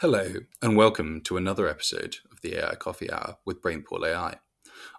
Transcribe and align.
Hello, 0.00 0.32
and 0.62 0.76
welcome 0.76 1.20
to 1.22 1.36
another 1.36 1.66
episode 1.68 2.18
of 2.30 2.40
the 2.40 2.54
AI 2.54 2.76
Coffee 2.76 3.10
Hour 3.10 3.38
with 3.44 3.60
Brainpool 3.60 4.06
AI. 4.06 4.36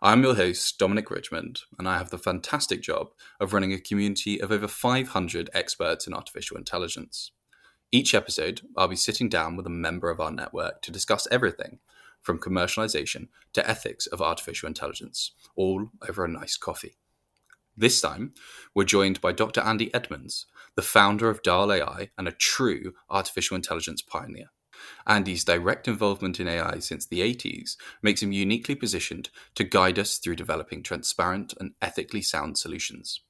I'm 0.02 0.24
your 0.24 0.36
host, 0.36 0.78
Dominic 0.78 1.10
Richmond, 1.10 1.62
and 1.78 1.88
I 1.88 1.98
have 1.98 2.10
the 2.10 2.18
fantastic 2.18 2.82
job 2.82 3.12
of 3.40 3.54
running 3.54 3.72
a 3.72 3.80
community 3.80 4.42
of 4.42 4.52
over 4.52 4.68
500 4.68 5.50
experts 5.54 6.06
in 6.06 6.14
artificial 6.14 6.58
intelligence. 6.58 7.32
Each 7.94 8.14
episode, 8.14 8.60
I'll 8.76 8.90
be 8.90 8.98
sitting 8.98 9.30
down 9.30 9.56
with 9.56 9.66
a 9.66 9.70
member 9.70 10.10
of 10.10 10.20
our 10.20 10.32
network 10.32 10.82
to 10.82 10.92
discuss 10.92 11.30
everything 11.32 11.80
from 12.22 12.38
commercialization 12.38 13.30
to 13.54 13.66
ethics 13.70 14.06
of 14.06 14.22
artificial 14.22 14.68
intelligence, 14.68 15.32
all 15.56 15.92
over 16.10 16.26
a 16.26 16.28
nice 16.28 16.58
coffee. 16.58 16.98
This 17.78 18.02
time, 18.02 18.34
we're 18.76 18.84
joined 18.84 19.22
by 19.22 19.32
Dr. 19.32 19.62
Andy 19.62 19.94
Edmonds, 19.94 20.46
the 20.76 20.82
founder 20.82 21.30
of 21.30 21.42
Darl 21.42 21.72
AI 21.72 22.10
and 22.18 22.28
a 22.28 22.34
true 22.34 22.96
artificial 23.10 23.56
intelligence 23.56 24.02
pioneer. 24.02 24.50
Andy's 25.08 25.44
direct 25.44 25.88
involvement 25.88 26.40
in 26.40 26.48
AI 26.48 26.80
since 26.80 27.06
the 27.06 27.22
80s 27.22 27.76
makes 28.02 28.22
him 28.22 28.32
uniquely 28.32 28.76
positioned 28.76 29.30
to 29.56 29.64
guide 29.64 30.00
us 30.00 30.18
through 30.18 30.36
developing 30.36 30.84
transparent 30.84 31.54
and 31.60 31.74
ethically 31.82 32.22
sound 32.22 32.58
solutions. 32.58 33.22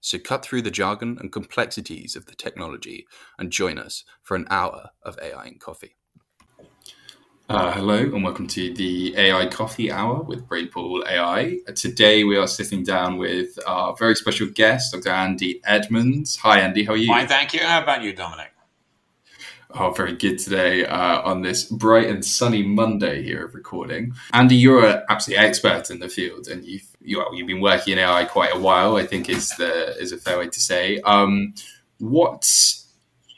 So 0.00 0.18
cut 0.18 0.44
through 0.44 0.62
the 0.62 0.70
jargon 0.70 1.16
and 1.18 1.32
complexities 1.32 2.14
of 2.14 2.26
the 2.26 2.34
technology 2.34 3.06
and 3.38 3.50
join 3.50 3.78
us 3.78 4.04
for 4.22 4.36
an 4.36 4.46
hour 4.50 4.90
of 5.02 5.18
AI 5.22 5.44
and 5.46 5.60
coffee. 5.60 5.96
Uh, 7.46 7.70
hello 7.72 7.98
and 7.98 8.24
welcome 8.24 8.46
to 8.46 8.72
the 8.72 9.14
AI 9.18 9.46
Coffee 9.46 9.92
Hour 9.92 10.22
with 10.22 10.48
Brainpool 10.48 11.06
AI. 11.06 11.58
Today 11.74 12.24
we 12.24 12.38
are 12.38 12.46
sitting 12.46 12.82
down 12.82 13.18
with 13.18 13.58
our 13.66 13.94
very 13.96 14.14
special 14.14 14.46
guest, 14.46 14.94
Dr. 14.94 15.10
Andy 15.10 15.60
Edmonds. 15.66 16.36
Hi, 16.36 16.60
Andy. 16.60 16.84
How 16.84 16.94
are 16.94 16.96
you? 16.96 17.06
Fine, 17.06 17.28
thank 17.28 17.52
you. 17.52 17.60
How 17.60 17.82
about 17.82 18.02
you, 18.02 18.14
Dominic? 18.14 18.53
Oh, 19.76 19.90
very 19.90 20.14
good 20.14 20.38
today 20.38 20.86
uh, 20.86 21.20
on 21.22 21.42
this 21.42 21.64
bright 21.64 22.08
and 22.08 22.24
sunny 22.24 22.62
Monday 22.62 23.24
here 23.24 23.46
of 23.46 23.56
recording. 23.56 24.14
Andy, 24.32 24.54
you're 24.54 24.86
an 24.86 25.02
absolute 25.08 25.40
expert 25.40 25.90
in 25.90 25.98
the 25.98 26.08
field, 26.08 26.46
and 26.46 26.64
you've 26.64 26.86
you, 27.00 27.18
have 27.18 27.34
you 27.34 27.44
been 27.44 27.60
working 27.60 27.94
in 27.94 27.98
AI 27.98 28.24
quite 28.24 28.54
a 28.54 28.58
while. 28.58 28.96
I 28.96 29.04
think 29.04 29.28
is 29.28 29.48
the 29.58 29.98
is 29.98 30.12
a 30.12 30.16
fair 30.16 30.38
way 30.38 30.48
to 30.48 30.60
say. 30.60 31.00
Um, 31.00 31.54
what 31.98 32.48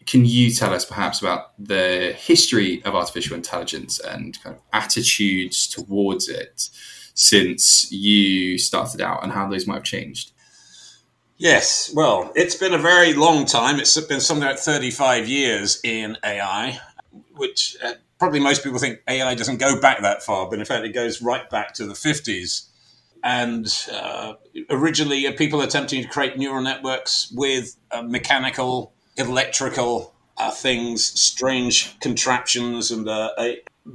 can 0.05 0.27
you 0.27 0.53
tell 0.53 0.75
us 0.75 0.85
perhaps 0.85 1.23
about 1.23 1.53
the 1.59 2.15
history 2.19 2.85
of 2.85 2.95
artificial 2.95 3.35
intelligence 3.35 3.99
and 3.99 4.39
kind 4.43 4.57
of 4.57 4.63
attitudes 4.75 5.67
towards 5.67 6.29
it 6.29 6.69
since 7.15 7.91
you 7.91 8.59
started 8.59 9.01
out, 9.01 9.23
and 9.23 9.33
how 9.33 9.49
those 9.49 9.67
might 9.67 9.77
have 9.77 9.85
changed? 9.85 10.33
Yes, 11.39 11.93
well, 11.95 12.33
it's 12.35 12.55
been 12.55 12.73
a 12.73 12.79
very 12.79 13.13
long 13.13 13.45
time. 13.45 13.79
It's 13.79 14.01
been 14.01 14.21
something 14.21 14.47
like 14.47 14.59
35 14.59 15.29
years 15.29 15.81
in 15.85 16.17
AI, 16.25 16.81
which 17.35 17.77
uh, 17.85 17.93
probably 18.19 18.41
most 18.41 18.65
people 18.65 18.79
think 18.79 19.01
AI 19.07 19.35
doesn't 19.35 19.59
go 19.59 19.79
back 19.79 20.01
that 20.01 20.23
far, 20.23 20.49
but 20.49 20.59
in 20.59 20.65
fact, 20.65 20.87
it 20.87 20.95
goes 20.95 21.21
right 21.21 21.49
back 21.51 21.75
to 21.75 21.85
the 21.85 21.93
50s. 21.93 22.69
And 23.23 23.67
uh, 23.93 24.35
originally, 24.71 25.27
uh, 25.27 25.33
people 25.33 25.61
attempting 25.61 26.03
to 26.03 26.09
create 26.09 26.39
neural 26.39 26.63
networks 26.63 27.31
with 27.35 27.77
uh, 27.91 28.01
mechanical, 28.03 28.95
electrical 29.19 30.15
uh, 30.39 30.51
things, 30.51 31.05
strange 31.21 31.99
contraptions, 32.01 32.91
and 32.91 33.07
uh, 33.09 33.31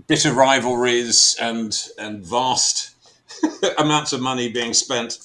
bitter 0.08 0.33
rivalries, 0.33 1.36
and 1.39 1.76
and 1.98 2.26
vast 2.26 2.92
amounts 3.78 4.11
of 4.11 4.22
money 4.22 4.52
being 4.52 4.73
spent 4.73 5.20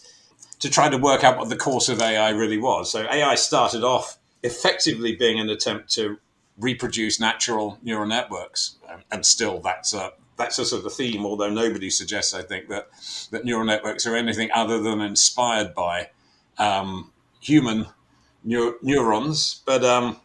to 0.60 0.70
try 0.70 0.88
to 0.88 0.96
work 0.96 1.24
out 1.24 1.38
what 1.38 1.48
the 1.48 1.56
course 1.56 1.88
of 1.88 2.00
AI 2.00 2.30
really 2.30 2.58
was. 2.58 2.90
So 2.90 3.06
AI 3.10 3.34
started 3.34 3.84
off 3.84 4.18
effectively 4.42 5.14
being 5.14 5.38
an 5.38 5.50
attempt 5.50 5.90
to 5.94 6.18
reproduce 6.58 7.20
natural 7.20 7.78
neural 7.82 8.06
networks, 8.06 8.76
and 9.10 9.24
still 9.26 9.60
that's 9.60 9.92
a 9.92 10.12
that's 10.36 10.58
a 10.58 10.64
sort 10.64 10.80
of 10.80 10.84
the 10.84 10.90
theme. 10.90 11.26
Although 11.26 11.50
nobody 11.50 11.90
suggests, 11.90 12.34
I 12.34 12.42
think 12.42 12.68
that 12.68 12.88
that 13.30 13.44
neural 13.44 13.64
networks 13.64 14.06
are 14.06 14.16
anything 14.16 14.50
other 14.54 14.80
than 14.80 15.00
inspired 15.00 15.74
by 15.74 16.10
um, 16.58 17.12
human 17.40 17.86
neur- 18.46 18.76
neurons, 18.82 19.62
but 19.66 19.84
um, 19.84 20.20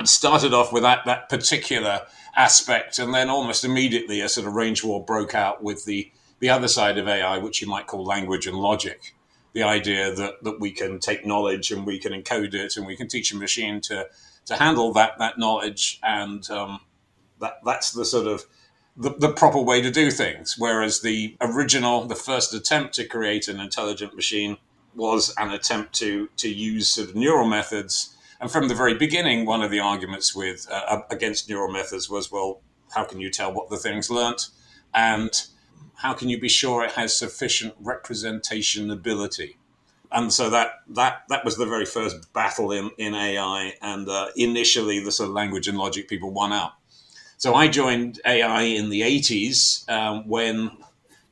it 0.00 0.08
started 0.08 0.54
off 0.54 0.72
with 0.72 0.82
that 0.82 1.04
that 1.06 1.28
particular 1.28 2.02
aspect, 2.36 2.98
and 2.98 3.12
then 3.12 3.30
almost 3.30 3.64
immediately 3.64 4.20
a 4.20 4.28
sort 4.28 4.46
of 4.46 4.54
range 4.54 4.84
war 4.84 5.04
broke 5.04 5.34
out 5.34 5.62
with 5.62 5.84
the 5.86 6.12
the 6.38 6.50
other 6.50 6.68
side 6.68 6.98
of 6.98 7.08
AI, 7.08 7.38
which 7.38 7.60
you 7.60 7.66
might 7.66 7.86
call 7.86 8.04
language 8.04 8.46
and 8.46 8.56
logic 8.56 9.15
the 9.56 9.62
idea 9.62 10.14
that, 10.14 10.44
that 10.44 10.60
we 10.60 10.70
can 10.70 10.98
take 10.98 11.24
knowledge 11.24 11.70
and 11.70 11.86
we 11.86 11.98
can 11.98 12.12
encode 12.12 12.52
it 12.52 12.76
and 12.76 12.86
we 12.86 12.94
can 12.94 13.08
teach 13.08 13.32
a 13.32 13.36
machine 13.36 13.80
to, 13.80 14.06
to 14.44 14.54
handle 14.54 14.92
that, 14.92 15.12
that 15.18 15.38
knowledge. 15.38 15.98
And 16.02 16.48
um, 16.50 16.80
that, 17.40 17.54
that's 17.64 17.92
the 17.92 18.04
sort 18.04 18.26
of 18.26 18.44
the, 18.98 19.14
the 19.18 19.32
proper 19.32 19.58
way 19.58 19.80
to 19.80 19.90
do 19.90 20.10
things. 20.10 20.56
Whereas 20.58 21.00
the 21.00 21.38
original, 21.40 22.04
the 22.04 22.14
first 22.14 22.52
attempt 22.52 22.92
to 22.96 23.06
create 23.06 23.48
an 23.48 23.58
intelligent 23.58 24.14
machine 24.14 24.58
was 24.94 25.32
an 25.38 25.50
attempt 25.50 25.94
to, 25.94 26.28
to 26.36 26.50
use 26.50 26.90
sort 26.90 27.08
of 27.08 27.16
neural 27.16 27.48
methods. 27.48 28.14
And 28.38 28.50
from 28.50 28.68
the 28.68 28.74
very 28.74 28.92
beginning, 28.92 29.46
one 29.46 29.62
of 29.62 29.70
the 29.70 29.80
arguments 29.80 30.36
with 30.36 30.66
uh, 30.70 31.00
against 31.10 31.48
neural 31.48 31.72
methods 31.72 32.10
was, 32.10 32.30
well, 32.30 32.60
how 32.94 33.04
can 33.04 33.20
you 33.20 33.30
tell 33.30 33.54
what 33.54 33.70
the 33.70 33.78
thing's 33.78 34.10
learnt? 34.10 34.50
And 34.92 35.30
how 35.96 36.12
can 36.12 36.28
you 36.28 36.40
be 36.40 36.48
sure 36.48 36.84
it 36.84 36.92
has 36.92 37.16
sufficient 37.16 37.74
representation 37.80 38.90
ability? 38.90 39.56
And 40.12 40.32
so 40.32 40.50
that 40.50 40.82
that 40.90 41.24
that 41.28 41.44
was 41.44 41.56
the 41.56 41.66
very 41.66 41.84
first 41.84 42.32
battle 42.32 42.70
in, 42.70 42.90
in 42.96 43.14
AI, 43.14 43.74
and 43.82 44.08
uh, 44.08 44.28
initially 44.36 45.00
the 45.00 45.10
sort 45.10 45.28
of 45.28 45.34
language 45.34 45.66
and 45.66 45.76
logic 45.76 46.08
people 46.08 46.30
won 46.30 46.52
out. 46.52 46.72
So 47.38 47.54
I 47.54 47.68
joined 47.68 48.20
AI 48.24 48.62
in 48.62 48.88
the 48.88 49.02
80s 49.02 49.88
um, 49.90 50.26
when 50.26 50.70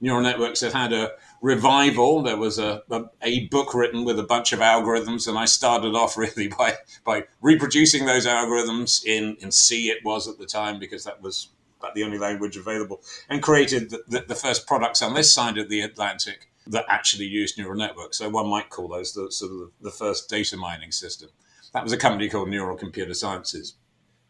neural 0.01 0.23
networks 0.23 0.61
had 0.61 0.73
had 0.73 0.93
a 0.93 1.13
revival. 1.41 2.23
There 2.23 2.37
was 2.37 2.59
a, 2.59 2.83
a, 2.91 3.05
a, 3.23 3.47
book 3.49 3.75
written 3.75 4.05
with 4.05 4.19
a 4.19 4.23
bunch 4.23 4.53
of 4.53 4.59
algorithms, 4.59 5.27
and 5.27 5.39
I 5.39 5.47
started 5.47 5.95
off 5.95 6.17
really 6.19 6.49
by, 6.49 6.75
by 7.05 7.25
reproducing 7.41 8.05
those 8.07 8.27
algorithms 8.27 9.05
in, 9.05 9.37
in 9.41 9.51
C, 9.51 9.89
it 9.89 10.05
was 10.05 10.29
at 10.29 10.39
the 10.39 10.47
time, 10.47 10.79
because 10.79 11.05
that 11.05 11.23
was 11.23 11.49
about 11.85 11.95
the 11.95 12.05
only 12.05 12.19
language 12.19 12.57
available, 12.57 13.03
and 13.29 13.43
created 13.43 13.91
the, 13.91 14.03
the, 14.09 14.25
the, 14.29 14.35
first 14.35 14.67
products 14.67 15.03
on 15.03 15.15
this 15.15 15.33
side 15.33 15.59
of 15.59 15.69
the 15.69 15.81
Atlantic 15.81 16.51
that 16.67 16.85
actually 16.89 17.27
used 17.27 17.59
neural 17.59 17.77
networks. 17.77 18.19
So 18.19 18.29
one 18.29 18.49
might 18.49 18.71
call 18.71 18.89
those 18.89 19.13
the 19.13 19.31
sort 19.31 19.53
of 19.53 19.71
the 19.81 19.91
first 19.91 20.31
data 20.31 20.57
mining 20.57 20.93
system. 20.93 21.29
That 21.73 21.85
was 21.85 21.93
a 21.93 21.99
company 21.99 22.29
called 22.29 22.49
Neural 22.49 22.77
Computer 22.77 23.15
Sciences. 23.15 23.75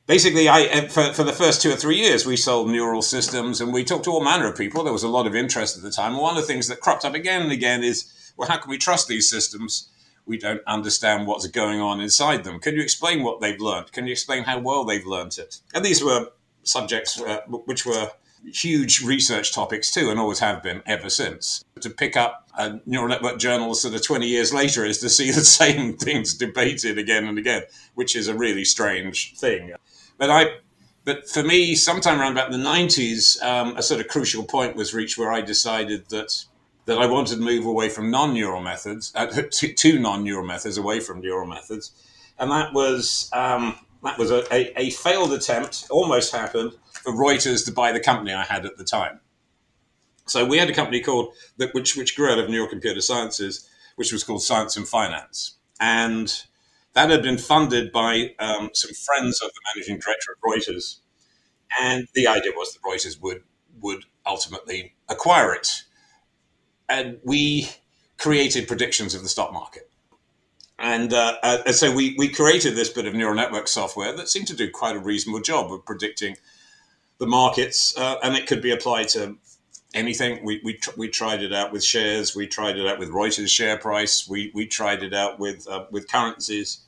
Basically, 0.06 0.48
I 0.48 0.64
uh, 0.64 0.88
for, 0.88 1.12
for 1.12 1.24
the 1.24 1.32
first 1.32 1.62
two 1.62 1.70
or 1.70 1.76
three 1.76 1.96
years, 1.96 2.26
we 2.26 2.36
sold 2.36 2.68
neural 2.68 3.02
systems, 3.02 3.60
and 3.60 3.72
we 3.72 3.84
talked 3.84 4.04
to 4.04 4.10
all 4.10 4.24
manner 4.24 4.48
of 4.48 4.58
people. 4.58 4.82
There 4.82 4.92
was 4.92 5.02
a 5.02 5.08
lot 5.08 5.26
of 5.26 5.34
interest 5.34 5.76
at 5.76 5.82
the 5.82 5.90
time. 5.90 6.16
One 6.16 6.36
of 6.36 6.42
the 6.42 6.46
things 6.46 6.68
that 6.68 6.80
cropped 6.80 7.04
up 7.04 7.14
again 7.14 7.42
and 7.42 7.52
again 7.52 7.82
is, 7.82 8.12
well, 8.36 8.48
how 8.48 8.58
can 8.58 8.70
we 8.70 8.78
trust 8.78 9.08
these 9.08 9.30
systems? 9.30 9.90
we 10.26 10.38
don't 10.38 10.62
understand 10.66 11.26
what's 11.26 11.46
going 11.48 11.80
on 11.80 12.00
inside 12.00 12.44
them. 12.44 12.58
Can 12.58 12.74
you 12.74 12.82
explain 12.82 13.22
what 13.22 13.40
they've 13.40 13.60
learned? 13.60 13.92
Can 13.92 14.06
you 14.06 14.12
explain 14.12 14.44
how 14.44 14.58
well 14.58 14.84
they've 14.84 15.06
learned 15.06 15.36
it? 15.38 15.60
And 15.74 15.84
these 15.84 16.02
were 16.02 16.28
subjects 16.64 17.20
uh, 17.20 17.40
which 17.46 17.86
were 17.86 18.10
huge 18.52 19.02
research 19.02 19.54
topics 19.54 19.90
too, 19.90 20.10
and 20.10 20.20
always 20.20 20.38
have 20.38 20.62
been 20.62 20.82
ever 20.86 21.08
since. 21.08 21.64
To 21.80 21.90
pick 21.90 22.16
up 22.16 22.50
neural 22.86 23.08
network 23.08 23.38
journals 23.38 23.82
that 23.82 23.94
are 23.94 23.98
20 23.98 24.26
years 24.26 24.52
later 24.52 24.84
is 24.84 24.98
to 24.98 25.08
see 25.08 25.30
the 25.32 25.44
same 25.44 25.96
things 25.96 26.34
debated 26.34 26.98
again 26.98 27.26
and 27.26 27.38
again, 27.38 27.62
which 27.94 28.16
is 28.16 28.28
a 28.28 28.34
really 28.34 28.64
strange 28.64 29.34
thing. 29.36 29.72
But 30.18 30.30
I, 30.30 30.56
but 31.04 31.28
for 31.28 31.42
me, 31.42 31.74
sometime 31.74 32.20
around 32.20 32.32
about 32.32 32.50
the 32.50 32.58
90s, 32.58 33.42
um, 33.42 33.76
a 33.76 33.82
sort 33.82 34.00
of 34.00 34.08
crucial 34.08 34.44
point 34.44 34.76
was 34.76 34.94
reached 34.94 35.18
where 35.18 35.32
I 35.32 35.40
decided 35.40 36.08
that 36.10 36.44
that 36.86 36.98
I 36.98 37.06
wanted 37.06 37.36
to 37.36 37.40
move 37.40 37.64
away 37.64 37.88
from 37.88 38.10
non-neural 38.10 38.60
methods 38.60 39.10
uh, 39.14 39.26
to, 39.50 39.72
to 39.72 39.98
non-neural 39.98 40.46
methods, 40.46 40.76
away 40.76 41.00
from 41.00 41.20
neural 41.20 41.46
methods, 41.46 41.92
and 42.38 42.50
that 42.50 42.74
was 42.74 43.30
um, 43.32 43.78
that 44.04 44.18
was 44.18 44.30
a, 44.30 44.44
a, 44.54 44.72
a 44.80 44.90
failed 44.90 45.32
attempt, 45.32 45.86
almost 45.90 46.32
happened, 46.32 46.72
for 46.92 47.12
Reuters 47.12 47.64
to 47.64 47.72
buy 47.72 47.92
the 47.92 48.00
company 48.00 48.32
I 48.32 48.44
had 48.44 48.64
at 48.64 48.76
the 48.76 48.84
time. 48.84 49.20
So 50.26 50.44
we 50.44 50.58
had 50.58 50.70
a 50.70 50.74
company 50.74 51.00
called 51.00 51.34
which 51.72 51.96
which 51.96 52.16
grew 52.16 52.30
out 52.30 52.38
of 52.38 52.48
Neural 52.48 52.68
Computer 52.68 53.00
Sciences, 53.00 53.68
which 53.96 54.12
was 54.12 54.24
called 54.24 54.42
Science 54.42 54.76
and 54.76 54.88
Finance, 54.88 55.56
and 55.80 56.44
that 56.94 57.10
had 57.10 57.22
been 57.22 57.38
funded 57.38 57.92
by 57.92 58.34
um, 58.38 58.70
some 58.72 58.92
friends 58.94 59.42
of 59.42 59.50
the 59.50 59.60
managing 59.74 59.98
director 59.98 60.32
of 60.32 60.40
Reuters, 60.40 60.98
and 61.80 62.08
the 62.14 62.26
idea 62.26 62.52
was 62.56 62.72
that 62.72 62.82
Reuters 62.82 63.20
would 63.20 63.42
would 63.82 64.04
ultimately 64.26 64.94
acquire 65.08 65.52
it, 65.54 65.82
and 66.88 67.18
we 67.24 67.68
created 68.16 68.68
predictions 68.68 69.14
of 69.14 69.22
the 69.22 69.28
stock 69.28 69.52
market. 69.52 69.90
And, 70.78 71.12
uh, 71.12 71.36
uh, 71.42 71.72
so 71.72 71.94
we, 71.94 72.14
we 72.18 72.28
created 72.28 72.74
this 72.74 72.88
bit 72.88 73.06
of 73.06 73.14
neural 73.14 73.34
network 73.34 73.68
software 73.68 74.14
that 74.16 74.28
seemed 74.28 74.48
to 74.48 74.56
do 74.56 74.70
quite 74.70 74.96
a 74.96 74.98
reasonable 74.98 75.40
job 75.40 75.72
of 75.72 75.84
predicting 75.84 76.36
the 77.18 77.26
markets, 77.26 77.96
uh, 77.96 78.16
and 78.22 78.36
it 78.36 78.46
could 78.46 78.60
be 78.60 78.72
applied 78.72 79.08
to 79.10 79.36
anything. 79.94 80.44
We, 80.44 80.60
we, 80.64 80.74
tr- 80.74 80.90
we 80.96 81.08
tried 81.08 81.42
it 81.42 81.52
out 81.52 81.72
with 81.72 81.84
shares, 81.84 82.34
we 82.34 82.48
tried 82.48 82.76
it 82.76 82.86
out 82.86 82.98
with 82.98 83.10
Reuters 83.10 83.48
share 83.48 83.78
price, 83.78 84.28
we, 84.28 84.50
we 84.54 84.66
tried 84.66 85.02
it 85.04 85.14
out 85.14 85.38
with, 85.38 85.68
uh, 85.68 85.86
with 85.92 86.10
currencies. 86.10 86.80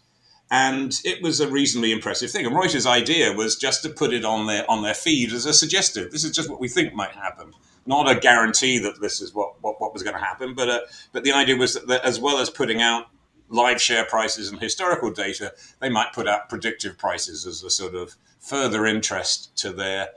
and 0.50 1.00
it 1.04 1.22
was 1.22 1.40
a 1.40 1.48
reasonably 1.48 1.92
impressive 1.92 2.30
thing. 2.30 2.46
And 2.46 2.54
Reuters' 2.54 2.86
idea 2.86 3.32
was 3.32 3.56
just 3.56 3.82
to 3.82 3.88
put 3.88 4.12
it 4.12 4.24
on 4.24 4.46
their 4.46 4.68
on 4.70 4.82
their 4.82 4.94
feed 4.94 5.32
as 5.32 5.46
a 5.46 5.52
suggestive. 5.52 6.12
This 6.12 6.24
is 6.24 6.30
just 6.30 6.48
what 6.48 6.60
we 6.60 6.68
think 6.68 6.94
might 6.94 7.12
happen, 7.12 7.52
not 7.84 8.08
a 8.08 8.18
guarantee 8.18 8.78
that 8.78 9.00
this 9.00 9.20
is 9.20 9.34
what 9.34 9.60
what, 9.62 9.80
what 9.80 9.92
was 9.92 10.02
going 10.02 10.14
to 10.16 10.22
happen. 10.22 10.54
But 10.54 10.68
uh, 10.68 10.80
but 11.12 11.24
the 11.24 11.32
idea 11.32 11.56
was 11.56 11.74
that, 11.74 11.88
that 11.88 12.04
as 12.04 12.20
well 12.20 12.38
as 12.38 12.48
putting 12.50 12.80
out 12.80 13.06
live 13.48 13.81
share 13.81 14.04
prices 14.04 14.50
and 14.50 14.60
historical 14.60 15.10
data, 15.10 15.52
they 15.81 15.88
might 15.88 16.12
put 16.12 16.28
out 16.28 16.48
predictive 16.48 16.98
prices 16.98 17.46
as 17.46 17.62
a 17.62 17.70
sort 17.70 17.94
of 17.94 18.16
further 18.40 18.87
interest 18.87 19.56
to 19.58 19.72
their 19.72 20.08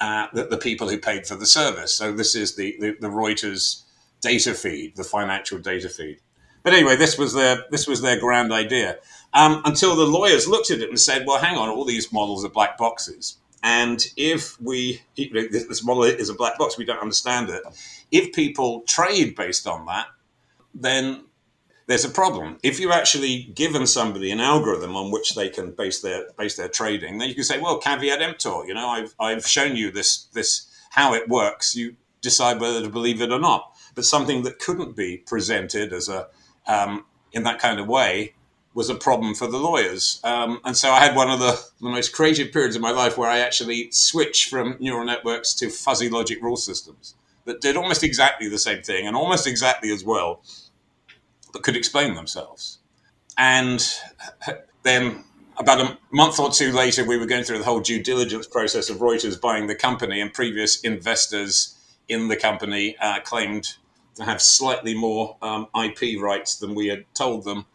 uh, 0.00 0.26
the, 0.32 0.44
the, 0.44 0.58
people 0.58 0.88
who 0.88 0.98
paid 0.98 1.24
for 1.24 1.36
the 1.36 1.46
service. 1.46 1.94
So 1.94 2.12
this 2.12 2.34
is 2.34 2.56
the, 2.56 2.76
the, 2.80 2.96
the 3.00 3.06
Reuters 3.06 3.84
data 4.20 4.52
feed, 4.52 4.96
the 4.96 5.04
financial 5.04 5.58
data 5.58 5.88
feed. 5.88 6.18
But 6.64 6.72
anyway, 6.72 6.96
this 6.96 7.16
was 7.16 7.34
their 7.34 7.64
this 7.70 7.86
was 7.86 8.00
their 8.00 8.18
grand 8.18 8.52
idea. 8.52 8.98
Um, 9.34 9.62
until 9.64 9.94
the 9.94 10.06
lawyers 10.06 10.48
looked 10.48 10.70
at 10.70 10.80
it 10.80 10.88
and 10.88 10.98
said, 10.98 11.26
"Well, 11.26 11.38
hang 11.38 11.56
on, 11.56 11.68
all 11.68 11.84
these 11.84 12.12
models 12.12 12.44
are 12.44 12.48
black 12.48 12.78
boxes, 12.78 13.36
and 13.62 14.04
if 14.16 14.60
we 14.60 15.02
this 15.16 15.84
model 15.84 16.04
is 16.04 16.30
a 16.30 16.34
black 16.34 16.58
box, 16.58 16.78
we 16.78 16.84
don't 16.84 17.00
understand 17.00 17.50
it. 17.50 17.62
If 18.10 18.32
people 18.34 18.82
trade 18.88 19.36
based 19.36 19.66
on 19.66 19.84
that, 19.86 20.06
then 20.74 21.24
there's 21.86 22.04
a 22.04 22.10
problem. 22.10 22.58
If 22.62 22.80
you've 22.80 22.92
actually 22.92 23.44
given 23.54 23.86
somebody 23.86 24.30
an 24.30 24.40
algorithm 24.40 24.96
on 24.96 25.10
which 25.10 25.34
they 25.34 25.48
can 25.48 25.72
base 25.72 26.00
their 26.00 26.26
base 26.38 26.56
their 26.56 26.68
trading, 26.68 27.18
then 27.18 27.28
you 27.28 27.34
can 27.34 27.44
say, 27.44 27.60
well, 27.60 27.78
caveat 27.78 28.22
emptor. 28.22 28.64
You 28.66 28.74
know, 28.74 28.88
I've 28.88 29.14
I've 29.20 29.46
shown 29.46 29.76
you 29.76 29.90
this 29.90 30.24
this 30.32 30.66
how 30.90 31.14
it 31.14 31.28
works. 31.28 31.76
You 31.76 31.96
decide 32.20 32.60
whether 32.60 32.82
to 32.82 32.88
believe 32.88 33.20
it 33.20 33.30
or 33.30 33.38
not. 33.38 33.72
But 33.94 34.04
something 34.04 34.42
that 34.42 34.58
couldn't 34.58 34.96
be 34.96 35.18
presented 35.18 35.92
as 35.92 36.08
a 36.08 36.28
um, 36.66 37.04
in 37.32 37.42
that 37.42 37.58
kind 37.58 37.78
of 37.78 37.86
way 37.86 38.34
was 38.72 38.90
a 38.90 38.94
problem 38.94 39.34
for 39.34 39.46
the 39.46 39.58
lawyers. 39.58 40.20
Um, 40.24 40.60
and 40.64 40.76
so 40.76 40.90
I 40.90 40.98
had 40.98 41.14
one 41.14 41.30
of 41.30 41.38
the, 41.38 41.60
the 41.80 41.88
most 41.88 42.12
creative 42.12 42.52
periods 42.52 42.74
of 42.74 42.82
my 42.82 42.90
life 42.90 43.16
where 43.16 43.30
I 43.30 43.38
actually 43.38 43.90
switched 43.92 44.50
from 44.50 44.76
neural 44.80 45.04
networks 45.04 45.54
to 45.54 45.70
fuzzy 45.70 46.10
logic 46.10 46.42
rule 46.42 46.56
systems 46.56 47.14
that 47.44 47.60
did 47.60 47.76
almost 47.76 48.02
exactly 48.02 48.48
the 48.48 48.58
same 48.58 48.82
thing 48.82 49.06
and 49.06 49.14
almost 49.14 49.46
exactly 49.46 49.92
as 49.92 50.02
well 50.02 50.42
could 51.62 51.76
explain 51.76 52.14
themselves. 52.14 52.78
And 53.36 53.84
then 54.82 55.24
about 55.56 55.80
a 55.80 55.98
month 56.10 56.38
or 56.38 56.50
two 56.50 56.72
later, 56.72 57.04
we 57.04 57.16
were 57.16 57.26
going 57.26 57.44
through 57.44 57.58
the 57.58 57.64
whole 57.64 57.80
due 57.80 58.02
diligence 58.02 58.46
process 58.46 58.90
of 58.90 58.98
Reuters 58.98 59.40
buying 59.40 59.66
the 59.66 59.74
company, 59.74 60.20
and 60.20 60.32
previous 60.32 60.80
investors 60.80 61.78
in 62.08 62.28
the 62.28 62.36
company 62.36 62.96
uh, 63.00 63.20
claimed 63.20 63.74
to 64.16 64.24
have 64.24 64.40
slightly 64.40 64.94
more 64.94 65.36
um, 65.42 65.66
IP 65.74 66.20
rights 66.20 66.56
than 66.56 66.74
we 66.74 66.88
had 66.88 67.04
told 67.14 67.44
them. 67.44 67.66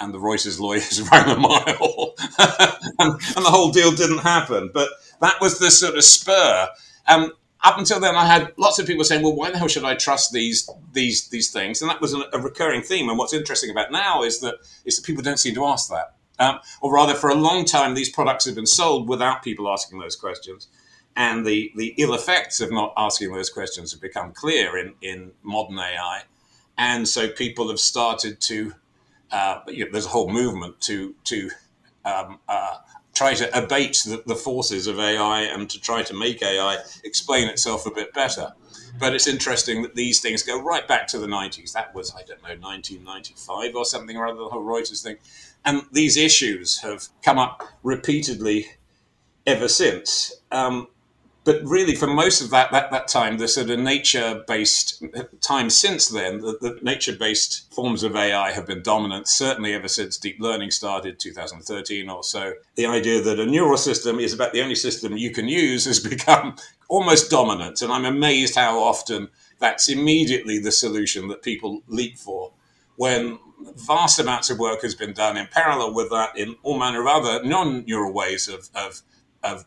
And 0.00 0.14
the 0.14 0.18
Reuters 0.18 0.58
lawyers 0.58 1.02
ran 1.12 1.28
a 1.28 1.36
mile, 1.36 2.14
and, 2.38 2.90
and, 2.98 3.44
the 3.44 3.50
whole 3.50 3.70
deal 3.70 3.90
didn't 3.90 4.18
happen. 4.18 4.70
But 4.72 4.88
that 5.20 5.40
was 5.40 5.58
the 5.58 5.70
sort 5.70 5.96
of 5.96 6.04
spur. 6.04 6.68
Um, 7.06 7.32
up 7.62 7.78
until 7.78 8.00
then, 8.00 8.16
I 8.16 8.26
had 8.26 8.52
lots 8.56 8.78
of 8.78 8.86
people 8.86 9.04
saying, 9.04 9.22
"Well, 9.22 9.34
why 9.34 9.50
the 9.50 9.58
hell 9.58 9.68
should 9.68 9.84
I 9.84 9.94
trust 9.94 10.32
these 10.32 10.68
these 10.92 11.28
these 11.28 11.50
things?" 11.50 11.82
And 11.82 11.90
that 11.90 12.00
was 12.00 12.14
a, 12.14 12.24
a 12.32 12.40
recurring 12.40 12.82
theme. 12.82 13.08
And 13.08 13.18
what's 13.18 13.34
interesting 13.34 13.70
about 13.70 13.92
now 13.92 14.22
is 14.22 14.40
that 14.40 14.56
is 14.84 14.96
that 14.96 15.06
people 15.06 15.22
don't 15.22 15.38
seem 15.38 15.54
to 15.54 15.66
ask 15.66 15.90
that, 15.90 16.14
um, 16.38 16.60
or 16.80 16.94
rather, 16.94 17.14
for 17.14 17.30
a 17.30 17.34
long 17.34 17.64
time, 17.64 17.94
these 17.94 18.10
products 18.10 18.46
have 18.46 18.54
been 18.54 18.66
sold 18.66 19.08
without 19.08 19.42
people 19.42 19.70
asking 19.70 19.98
those 19.98 20.16
questions, 20.16 20.68
and 21.16 21.44
the 21.46 21.70
the 21.76 21.94
ill 21.98 22.14
effects 22.14 22.60
of 22.60 22.72
not 22.72 22.94
asking 22.96 23.32
those 23.32 23.50
questions 23.50 23.92
have 23.92 24.00
become 24.00 24.32
clear 24.32 24.78
in 24.78 24.94
in 25.02 25.32
modern 25.42 25.78
AI, 25.78 26.22
and 26.78 27.06
so 27.08 27.28
people 27.28 27.68
have 27.68 27.80
started 27.80 28.40
to. 28.42 28.74
Uh, 29.30 29.60
you 29.68 29.84
know, 29.84 29.92
there's 29.92 30.06
a 30.06 30.10
whole 30.10 30.30
movement 30.30 30.80
to 30.80 31.14
to 31.24 31.50
um, 32.04 32.38
uh, 32.48 32.78
try 33.20 33.34
to 33.34 33.58
abate 33.58 34.02
the, 34.06 34.22
the, 34.24 34.34
forces 34.34 34.86
of 34.86 34.98
AI 34.98 35.42
and 35.42 35.68
to 35.68 35.78
try 35.78 36.02
to 36.02 36.14
make 36.14 36.42
AI 36.42 36.78
explain 37.04 37.48
itself 37.48 37.84
a 37.84 37.90
bit 37.90 38.14
better. 38.14 38.50
But 38.98 39.14
it's 39.14 39.26
interesting 39.26 39.82
that 39.82 39.94
these 39.94 40.22
things 40.22 40.42
go 40.42 40.58
right 40.62 40.88
back 40.88 41.06
to 41.08 41.18
the 41.18 41.26
90s. 41.26 41.72
That 41.74 41.94
was, 41.94 42.14
I 42.14 42.22
don't 42.22 42.42
know, 42.42 42.56
1995 42.66 43.76
or 43.76 43.84
something, 43.84 44.16
or 44.16 44.26
other, 44.26 44.38
the 44.38 44.48
whole 44.48 44.64
Reuters 44.64 45.02
thing. 45.02 45.18
And 45.66 45.82
these 45.92 46.16
issues 46.16 46.78
have 46.80 47.08
come 47.22 47.38
up 47.38 47.62
repeatedly 47.82 48.68
ever 49.46 49.68
since. 49.68 50.32
Um, 50.50 50.88
but 51.44 51.62
really, 51.64 51.94
for 51.94 52.06
most 52.06 52.42
of 52.42 52.50
that 52.50 52.70
that, 52.72 52.90
that 52.90 53.08
time, 53.08 53.38
the 53.38 53.48
sort 53.48 53.70
of 53.70 53.78
nature 53.78 54.44
based 54.46 55.02
uh, 55.16 55.24
time 55.40 55.70
since 55.70 56.08
then, 56.08 56.40
the, 56.40 56.58
the 56.60 56.78
nature 56.82 57.16
based 57.16 57.72
forms 57.72 58.02
of 58.02 58.14
AI 58.14 58.52
have 58.52 58.66
been 58.66 58.82
dominant, 58.82 59.26
certainly 59.26 59.72
ever 59.72 59.88
since 59.88 60.18
deep 60.18 60.38
learning 60.38 60.70
started, 60.70 61.18
2013 61.18 62.10
or 62.10 62.22
so. 62.22 62.52
The 62.74 62.86
idea 62.86 63.22
that 63.22 63.40
a 63.40 63.46
neural 63.46 63.78
system 63.78 64.20
is 64.20 64.34
about 64.34 64.52
the 64.52 64.62
only 64.62 64.74
system 64.74 65.16
you 65.16 65.30
can 65.30 65.48
use 65.48 65.86
has 65.86 65.98
become 66.10 66.56
almost 66.88 67.30
dominant. 67.30 67.80
And 67.80 67.90
I'm 67.90 68.04
amazed 68.04 68.54
how 68.54 68.78
often 68.78 69.28
that's 69.58 69.88
immediately 69.88 70.58
the 70.58 70.72
solution 70.72 71.28
that 71.28 71.42
people 71.42 71.82
leap 71.86 72.18
for 72.18 72.52
when 72.96 73.38
vast 73.76 74.18
amounts 74.18 74.50
of 74.50 74.58
work 74.58 74.82
has 74.82 74.94
been 74.94 75.12
done 75.12 75.36
in 75.36 75.46
parallel 75.46 75.94
with 75.94 76.10
that 76.10 76.36
in 76.36 76.56
all 76.62 76.78
manner 76.78 77.00
of 77.00 77.06
other 77.06 77.42
non 77.44 77.84
neural 77.86 78.12
ways 78.12 78.46
of, 78.48 78.68
of, 78.74 79.00
of 79.42 79.64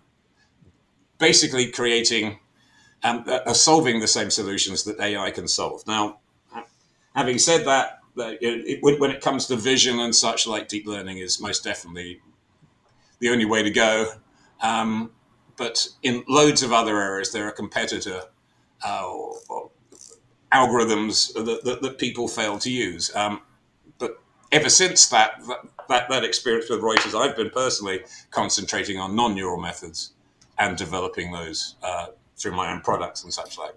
basically 1.24 1.72
creating 1.72 2.38
um, 3.02 3.24
uh, 3.26 3.40
uh, 3.46 3.54
solving 3.54 4.02
the 4.02 4.08
same 4.08 4.30
solutions 4.30 4.84
that 4.84 5.00
AI 5.00 5.32
can 5.32 5.48
solve. 5.48 5.88
Now, 5.88 6.20
having 7.16 7.38
said 7.38 7.66
that, 7.66 8.00
it, 8.18 8.80
when 8.84 9.10
it 9.10 9.22
comes 9.22 9.48
to 9.48 9.56
vision 9.56 10.00
and 10.00 10.14
such, 10.14 10.46
like 10.46 10.68
deep 10.68 10.86
learning 10.86 11.20
is 11.20 11.40
most 11.40 11.64
definitely 11.64 12.20
the 13.20 13.30
only 13.30 13.46
way 13.46 13.64
to 13.64 13.72
go. 13.72 14.12
Um, 14.62 15.12
but 15.56 15.88
in 16.02 16.26
loads 16.28 16.62
of 16.62 16.74
other 16.74 17.00
areas, 17.00 17.32
there 17.32 17.48
are 17.48 17.52
competitor 17.52 18.24
uh, 18.86 19.14
algorithms 20.52 21.34
that, 21.34 21.62
that, 21.64 21.82
that, 21.82 21.98
people 21.98 22.28
fail 22.28 22.58
to 22.60 22.70
use. 22.70 23.16
Um, 23.16 23.42
but 23.98 24.18
ever 24.52 24.70
since 24.70 25.08
that, 25.08 25.42
that, 25.88 26.10
that 26.10 26.24
experience 26.26 26.70
with 26.70 26.82
Reuters, 26.82 27.18
I've 27.18 27.38
been 27.38 27.50
personally 27.50 28.02
concentrating 28.30 29.00
on 29.00 29.16
non-neural 29.16 29.62
methods 29.62 30.14
and 30.58 30.78
developing 30.78 31.32
those 31.32 31.76
uh, 31.84 32.08
through 32.38 32.56
my 32.56 32.72
own 32.72 32.82
products 32.82 33.24
and 33.24 33.34
such 33.34 33.58
like. 33.58 33.76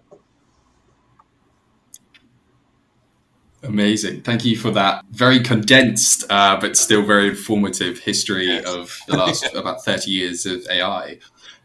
Amazing. 3.63 4.23
Thank 4.23 4.45
you 4.45 4.57
for 4.57 4.71
that 4.73 5.05
very 5.11 5.41
condensed, 5.41 6.25
uh, 6.31 6.59
but 6.61 6.77
still 6.77 7.03
very 7.03 7.29
informative 7.29 7.99
history 7.99 8.47
yes. 8.47 8.65
of 8.65 8.99
the 9.09 9.17
last 9.17 9.45
about 9.55 9.85
30 9.85 10.11
years 10.11 10.47
of 10.47 10.67
AI. 10.71 11.19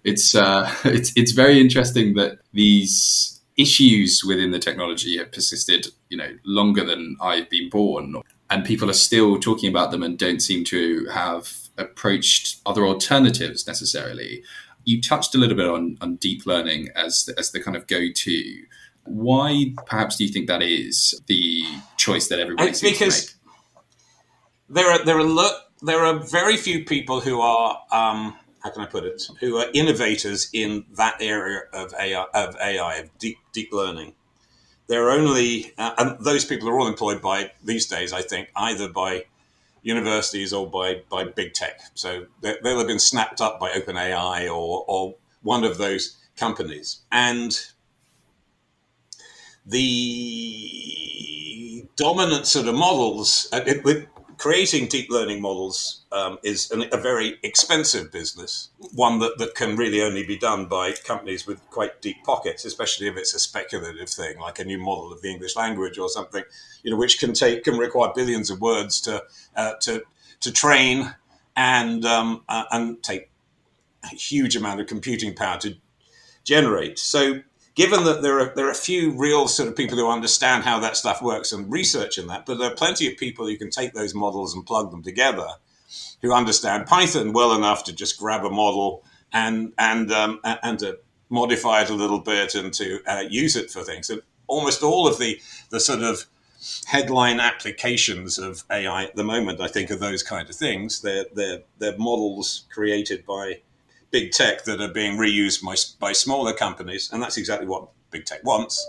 It's, 0.04 0.34
uh, 0.34 0.74
it's, 0.86 1.12
it's 1.16 1.32
very 1.32 1.60
interesting 1.60 2.16
that 2.16 2.40
these 2.54 3.40
issues 3.58 4.24
within 4.26 4.52
the 4.52 4.60
technology 4.60 5.18
have 5.18 5.32
persisted, 5.32 5.88
you 6.10 6.18
know, 6.18 6.38
longer 6.44 6.84
than 6.84 7.18
I've 7.22 7.50
been 7.50 7.70
born. 7.70 8.16
And 8.50 8.66
people 8.66 8.90
are 8.90 8.94
still 8.94 9.40
talking 9.40 9.70
about 9.70 9.92
them 9.92 10.04
and 10.04 10.18
don't 10.18 10.42
seem 10.42 10.64
to 10.66 11.06
have 11.14 11.70
approached 11.78 12.62
other 12.66 12.86
alternatives 12.86 13.68
necessarily 13.68 14.44
you 14.86 15.02
touched 15.02 15.36
a 15.36 15.38
little 15.38 15.56
bit 15.56 15.68
on, 15.68 15.98
on 16.02 16.16
deep 16.16 16.46
learning 16.46 16.90
as 16.96 17.26
the, 17.26 17.38
as 17.38 17.52
the 17.52 17.62
kind 17.62 17.76
of 17.78 17.88
go 17.88 18.08
to. 18.14 18.64
Why, 19.06 19.74
perhaps, 19.86 20.18
do 20.18 20.26
you 20.26 20.32
think 20.32 20.48
that 20.48 20.62
is 20.62 21.20
the 21.28 21.64
choice 21.98 22.28
that 22.30 22.40
everybody 22.40 22.74
seems 22.74 23.00
because 23.00 23.26
to 23.26 23.32
make? 23.32 23.38
There 24.70 24.92
are 24.92 25.04
there 25.04 25.18
are 25.18 25.24
lo- 25.24 25.58
there 25.82 26.06
are 26.06 26.20
very 26.20 26.56
few 26.56 26.86
people 26.86 27.20
who 27.20 27.42
are 27.42 27.82
um, 27.92 28.38
how 28.64 28.70
can 28.70 28.84
I 28.84 28.86
put 28.86 29.04
it 29.04 29.24
who 29.40 29.58
are 29.58 29.68
innovators 29.74 30.50
in 30.54 30.86
that 30.96 31.16
area 31.20 31.62
of 31.74 31.94
AI 32.00 32.26
of 32.34 32.56
AI 32.56 32.96
of 32.98 33.18
deep 33.18 33.38
deep 33.54 33.74
learning. 33.74 34.14
There 34.88 35.08
are 35.08 35.12
only 35.12 35.74
uh, 35.78 35.94
and 35.98 36.24
those 36.24 36.46
people 36.46 36.70
are 36.70 36.80
all 36.80 36.88
employed 36.88 37.22
by 37.22 37.52
these 37.64 37.88
days, 37.88 38.14
I 38.14 38.22
think, 38.22 38.50
either 38.56 38.88
by 38.88 39.26
universities 39.84 40.54
or 40.54 40.70
by, 40.70 41.02
by 41.10 41.24
big 41.24 41.54
tech. 41.54 41.82
So 41.94 42.26
they'll 42.42 42.78
have 42.78 42.88
been 42.88 43.00
snapped 43.00 43.42
up 43.42 43.60
by 43.60 43.72
OpenAI 43.72 44.48
or, 44.48 44.86
or 44.88 45.16
one 45.42 45.64
of 45.64 45.78
those 45.78 46.18
companies. 46.38 47.02
And 47.12 47.60
the 49.66 49.88
dominant 51.96 52.48
sort 52.48 52.68
of 52.68 52.76
models, 52.76 53.48
uh, 53.52 53.62
it, 53.66 53.86
it, 53.86 54.08
creating 54.42 54.88
deep 54.88 55.08
learning 55.12 55.40
models 55.40 56.02
um, 56.12 56.40
is 56.42 56.72
an, 56.72 56.84
a 56.92 56.98
very 56.98 57.38
expensive 57.44 58.12
business, 58.12 58.70
one 58.96 59.20
that, 59.20 59.38
that 59.38 59.54
can 59.54 59.76
really 59.76 60.02
only 60.02 60.26
be 60.26 60.36
done 60.36 60.66
by 60.66 60.92
companies 60.94 61.46
with 61.46 61.62
quite 61.70 62.02
deep 62.02 62.18
pockets, 62.24 62.66
especially 62.66 63.06
if 63.06 63.16
it's 63.18 63.36
a 63.36 63.40
speculative 63.40 64.10
thing, 64.10 64.40
like 64.40 64.58
a 64.58 64.64
new 64.64 64.80
model 64.80 65.14
of 65.14 65.22
the 65.22 65.30
English 65.30 65.56
language 65.56 66.00
or 66.00 66.10
something, 66.10 66.44
you 66.82 66.90
know, 66.90 66.98
which 66.98 67.20
can 67.20 67.34
take 67.34 67.64
can 67.64 67.78
require 67.78 68.12
billions 68.16 68.50
of 68.50 68.60
words 68.60 69.00
to 69.02 69.24
uh, 69.56 69.74
to 69.82 70.02
to 70.40 70.52
train 70.52 71.14
and 71.56 72.04
um, 72.04 72.42
uh, 72.50 72.64
and 72.72 73.04
take 73.04 73.30
a 74.04 74.08
huge 74.08 74.56
amount 74.56 74.82
of 74.82 74.88
computing 74.88 75.36
power 75.36 75.60
to 75.60 75.76
generate. 76.44 76.98
So 76.98 77.42
given 77.82 78.04
that 78.04 78.22
there 78.22 78.40
are 78.40 78.54
there 78.56 78.68
are 78.68 78.72
a 78.72 78.76
few 78.76 79.12
real 79.12 79.48
sort 79.48 79.68
of 79.68 79.76
people 79.76 79.98
who 79.98 80.08
understand 80.08 80.64
how 80.64 80.80
that 80.80 80.96
stuff 80.96 81.20
works 81.22 81.52
and 81.52 81.72
research 81.72 82.20
in 82.20 82.28
that, 82.28 82.46
but 82.46 82.60
there 82.60 82.72
are 82.72 82.76
plenty 82.76 83.12
of 83.12 83.18
people 83.18 83.48
who 83.48 83.58
can 83.58 83.72
take 83.72 83.94
those 83.94 84.14
models 84.14 84.54
and 84.54 84.66
plug 84.66 84.92
them 84.92 85.02
together 85.02 85.48
who 86.22 86.32
understand 86.32 86.86
Python 86.86 87.34
well 87.34 87.56
enough 87.56 87.84
to 87.86 87.94
just 87.94 88.20
grab 88.20 88.46
a 88.46 88.52
model 88.52 89.04
and 89.34 89.74
and 89.80 90.12
um, 90.12 90.40
and 90.44 90.78
to 90.80 91.00
modify 91.30 91.82
it 91.82 91.90
a 91.90 91.96
little 91.96 92.20
bit 92.20 92.54
and 92.54 92.72
to 92.74 93.02
uh, 93.08 93.24
use 93.28 93.56
it 93.56 93.72
for 93.72 93.84
things. 93.84 94.12
And 94.12 94.22
almost 94.46 94.84
all 94.84 95.08
of 95.08 95.18
the 95.18 95.42
the 95.72 95.80
sort 95.80 96.04
of 96.04 96.26
headline 96.86 97.40
applications 97.40 98.38
of 98.38 98.64
AI 98.70 99.06
at 99.06 99.16
the 99.16 99.24
moment, 99.24 99.60
I 99.60 99.68
think, 99.68 99.90
are 99.90 99.96
those 99.96 100.22
kind 100.22 100.48
of 100.48 100.56
things. 100.56 101.02
They're 101.02 101.26
they're 101.34 101.62
they're 101.80 101.98
models 101.98 102.68
created 102.72 103.26
by 103.26 103.62
big 104.12 104.32
tech 104.32 104.64
that 104.66 104.82
are 104.82 104.92
being 104.94 105.18
reused 105.18 105.64
by, 105.64 105.76
by 106.00 106.14
smaller 106.14 106.54
companies, 106.54 107.10
and 107.12 107.22
that's 107.22 107.38
exactly 107.38 107.68
what 107.68 107.90
big 108.12 108.26
tech 108.26 108.44
wants. 108.44 108.86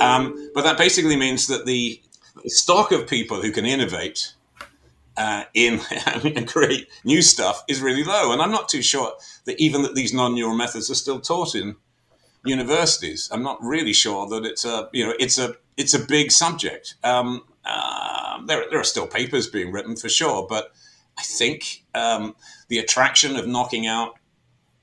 Um, 0.00 0.50
but 0.54 0.62
that 0.64 0.78
basically 0.78 1.16
means 1.16 1.46
that 1.48 1.66
the 1.66 2.00
stock 2.46 2.92
of 2.92 3.06
people 3.06 3.40
who 3.42 3.52
can 3.52 3.66
innovate 3.66 4.34
uh, 5.16 5.44
in 5.54 5.80
and 6.24 6.48
create 6.48 6.88
new 7.04 7.22
stuff 7.22 7.62
is 7.68 7.80
really 7.80 8.04
low. 8.04 8.32
And 8.32 8.42
I'm 8.42 8.50
not 8.50 8.68
too 8.68 8.82
sure 8.82 9.12
that 9.44 9.60
even 9.60 9.82
that 9.82 9.94
these 9.94 10.12
non-neural 10.12 10.56
methods 10.56 10.90
are 10.90 10.94
still 10.94 11.20
taught 11.20 11.54
in 11.54 11.76
universities. 12.44 13.28
I'm 13.32 13.42
not 13.42 13.62
really 13.62 13.92
sure 13.92 14.26
that 14.28 14.44
it's 14.44 14.64
a 14.64 14.88
you 14.92 15.06
know 15.06 15.14
it's 15.18 15.38
a 15.38 15.54
it's 15.76 15.94
a 15.94 15.98
big 15.98 16.30
subject. 16.30 16.96
Um, 17.02 17.44
uh, 17.64 18.44
there 18.46 18.64
there 18.70 18.80
are 18.80 18.84
still 18.84 19.06
papers 19.06 19.46
being 19.46 19.72
written 19.72 19.96
for 19.96 20.08
sure, 20.08 20.46
but 20.48 20.72
I 21.18 21.22
think 21.22 21.84
um, 21.94 22.34
the 22.68 22.78
attraction 22.78 23.36
of 23.36 23.46
knocking 23.46 23.86
out, 23.86 24.18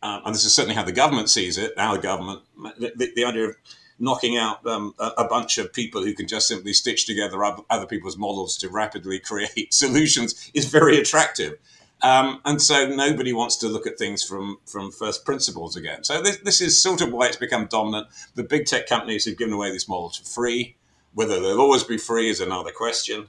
uh, 0.02 0.22
and 0.26 0.34
this 0.34 0.46
is 0.46 0.54
certainly 0.54 0.76
how 0.76 0.84
the 0.84 0.92
government 0.92 1.30
sees 1.30 1.58
it. 1.58 1.74
Our 1.78 1.98
government, 1.98 2.42
the, 2.80 3.12
the 3.16 3.26
idea 3.26 3.50
of 3.50 3.56
knocking 4.00 4.36
out 4.36 4.66
um, 4.66 4.96
a, 5.00 5.12
a, 5.20 5.28
bunch 5.28 5.60
of 5.60 5.72
people 5.72 6.04
who 6.04 6.14
can 6.14 6.28
just 6.28 6.48
simply 6.48 6.74
stitch 6.74 7.06
together 7.06 7.44
other 7.70 7.86
people's 7.86 8.18
models 8.18 8.58
to 8.58 8.68
rapidly 8.68 9.20
create 9.24 9.74
solutions 9.74 10.50
is 10.54 10.66
very 10.66 10.98
attractive. 10.98 11.60
Um, 12.02 12.42
and 12.46 12.60
so 12.60 12.88
nobody 12.88 13.32
wants 13.32 13.58
to 13.58 13.68
look 13.68 13.86
at 13.86 14.00
things 14.00 14.24
from, 14.24 14.58
from 14.66 14.92
first 14.92 15.24
principles 15.24 15.76
again. 15.76 16.04
So 16.04 16.22
this, 16.22 16.38
this 16.38 16.62
is 16.62 16.82
sort 16.82 17.02
of 17.02 17.12
why 17.12 17.28
it's 17.28 17.38
become 17.38 17.68
dominant. 17.68 18.08
The 18.34 18.44
big 18.44 18.66
tech 18.66 18.88
companies 18.88 19.26
have 19.26 19.38
given 19.38 19.54
away 19.54 19.72
this 19.72 19.88
model 19.88 20.10
for 20.10 20.24
free. 20.24 20.78
Whether 21.14 21.40
they'll 21.40 21.62
always 21.62 21.84
be 21.84 21.98
free 21.98 22.30
is 22.30 22.40
another 22.40 22.72
question. 22.72 23.28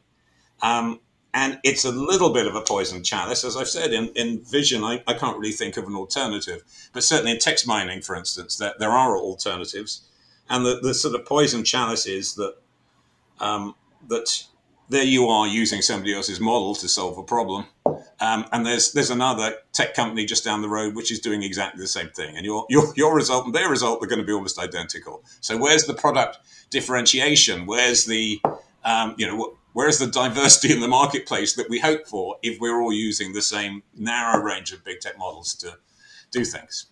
Um, 0.63 1.01
and 1.35 1.59
it's 1.65 1.85
a 1.85 1.91
little 1.91 2.33
bit 2.33 2.47
of 2.47 2.55
a 2.55 2.61
poison 2.61 3.03
chalice. 3.03 3.45
As 3.45 3.57
I've 3.57 3.69
said, 3.69 3.93
in, 3.93 4.09
in 4.09 4.41
vision, 4.45 4.85
I, 4.85 5.03
I 5.07 5.15
can't 5.15 5.39
really 5.39 5.53
think 5.53 5.77
of 5.77 5.87
an 5.87 5.95
alternative. 5.95 6.63
But 6.93 7.05
certainly 7.05 7.33
in 7.33 7.39
text 7.39 7.67
mining, 7.67 8.03
for 8.03 8.15
instance, 8.15 8.57
there, 8.57 8.75
there 8.79 8.91
are 8.91 9.17
alternatives. 9.17 10.03
And 10.51 10.67
the, 10.67 10.79
the 10.83 10.93
sort 10.93 11.15
of 11.15 11.25
poison 11.25 11.65
chalice 11.65 12.07
is 12.07 12.35
that 12.35 12.57
um, 13.41 13.75
that 14.09 14.45
there 14.89 15.05
you 15.05 15.29
are 15.29 15.47
using 15.47 15.81
somebody 15.81 16.15
else's 16.15 16.39
model 16.39 16.75
to 16.75 16.89
solve 16.89 17.17
a 17.17 17.23
problem, 17.23 17.65
um, 18.21 18.47
and 18.53 18.67
there's 18.67 18.93
there's 18.93 19.11
another 19.11 19.57
tech 19.73 19.95
company 19.95 20.27
just 20.27 20.45
down 20.45 20.61
the 20.61 20.69
road 20.69 20.95
which 20.95 21.11
is 21.11 21.19
doing 21.19 21.43
exactly 21.43 21.81
the 21.81 21.89
same 21.89 22.09
thing, 22.11 22.37
and 22.37 22.45
your 22.45 22.67
your 22.69 22.93
your 22.95 23.15
result 23.15 23.47
and 23.47 23.55
their 23.55 23.71
result 23.71 24.03
are 24.05 24.07
going 24.07 24.19
to 24.19 24.25
be 24.25 24.33
almost 24.33 24.59
identical. 24.59 25.25
So 25.41 25.57
where's 25.57 25.87
the 25.87 25.95
product 25.95 26.39
differentiation? 26.71 27.65
Where's 27.65 28.05
the 28.05 28.41
um, 28.85 29.15
you 29.17 29.27
know 29.27 29.57
where's 29.73 29.99
the 29.99 30.07
diversity 30.07 30.73
in 30.73 30.81
the 30.81 30.89
marketplace 30.89 31.55
that 31.55 31.69
we 31.69 31.81
hope 31.81 32.07
for 32.07 32.37
if 32.43 32.61
we're 32.61 32.81
all 32.81 32.93
using 32.93 33.33
the 33.33 33.43
same 33.43 33.83
narrow 33.97 34.43
range 34.43 34.73
of 34.73 34.85
big 34.85 35.01
tech 35.01 35.19
models 35.19 35.55
to 35.57 35.79
do 36.31 36.45
things? 36.45 36.87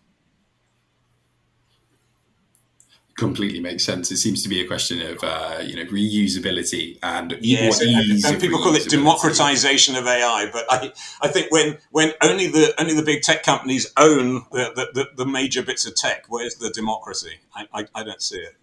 completely 3.21 3.61
makes 3.61 3.85
sense. 3.85 4.11
It 4.11 4.17
seems 4.17 4.43
to 4.43 4.49
be 4.49 4.61
a 4.63 4.67
question 4.67 5.01
of 5.03 5.23
uh, 5.23 5.59
you 5.63 5.77
know 5.77 5.85
reusability 5.91 6.99
and 7.03 7.37
yes, 7.41 7.81
and, 7.81 8.25
and 8.25 8.41
people 8.41 8.59
call 8.59 8.75
it 8.75 8.89
democratization 8.89 9.95
of 9.95 10.07
AI. 10.07 10.49
But 10.51 10.65
I, 10.71 10.93
I 11.21 11.29
think 11.29 11.53
when 11.53 11.77
when 11.91 12.13
only 12.23 12.47
the 12.49 12.75
only 12.81 12.95
the 12.95 13.03
big 13.03 13.23
tech 13.23 13.43
companies 13.43 13.93
own 13.99 14.47
the, 14.51 14.91
the, 14.95 15.09
the 15.15 15.27
major 15.27 15.63
bits 15.63 15.87
of 15.87 15.95
tech, 15.95 16.25
where's 16.29 16.57
the 16.57 16.71
democracy? 16.71 17.35
I, 17.55 17.69
I, 17.73 17.87
I 17.95 18.03
don't 18.03 18.23
see 18.23 18.39
it. 18.39 18.57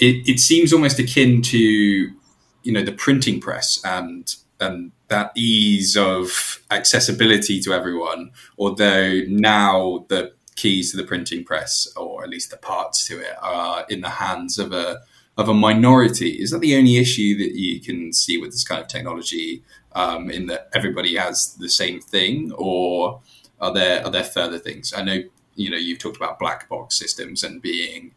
It. 0.00 0.28
It 0.28 0.40
seems 0.40 0.72
almost 0.72 0.98
akin 0.98 1.42
to 1.42 1.58
you 1.58 2.72
know 2.72 2.82
the 2.82 2.92
printing 2.92 3.40
press 3.40 3.80
and 3.84 4.34
and 4.60 4.92
that 5.08 5.32
ease 5.36 5.96
of 5.96 6.62
accessibility 6.70 7.60
to 7.60 7.72
everyone. 7.72 8.30
Although 8.58 9.22
now 9.28 10.04
the 10.08 10.32
keys 10.56 10.90
to 10.90 10.96
the 10.96 11.04
printing 11.04 11.44
press, 11.44 11.88
or 11.96 12.22
at 12.22 12.30
least 12.30 12.50
the 12.50 12.56
parts 12.58 13.06
to 13.06 13.18
it, 13.20 13.34
are 13.40 13.86
in 13.88 14.02
the 14.02 14.10
hands 14.10 14.58
of 14.58 14.72
a 14.72 15.00
of 15.36 15.48
a 15.48 15.54
minority. 15.54 16.30
Is 16.42 16.50
that 16.50 16.60
the 16.60 16.76
only 16.76 16.98
issue 16.98 17.38
that 17.38 17.54
you 17.54 17.80
can 17.80 18.12
see 18.12 18.36
with 18.38 18.50
this 18.50 18.64
kind 18.64 18.80
of 18.80 18.88
technology? 18.88 19.62
Um, 19.92 20.30
in 20.30 20.46
that 20.46 20.68
everybody 20.72 21.16
has 21.16 21.54
the 21.54 21.68
same 21.68 22.00
thing, 22.00 22.52
or 22.52 23.20
are 23.60 23.72
there 23.74 24.04
are 24.04 24.10
there 24.10 24.24
further 24.24 24.58
things? 24.58 24.92
I 24.96 25.02
know 25.02 25.22
you 25.56 25.70
know 25.70 25.76
you've 25.76 25.98
talked 25.98 26.16
about 26.16 26.38
black 26.38 26.68
box 26.68 26.96
systems 26.96 27.42
and 27.42 27.60
being. 27.60 28.12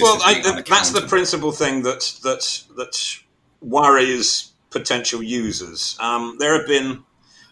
Well, 0.00 0.20
I, 0.22 0.62
that's 0.66 0.90
the 0.90 1.06
principal 1.08 1.52
thing 1.52 1.82
that 1.82 2.18
that 2.22 2.64
that 2.76 3.18
worries 3.60 4.52
potential 4.70 5.22
users. 5.22 5.96
Um, 6.00 6.36
there 6.38 6.54
have 6.54 6.66
been 6.66 7.04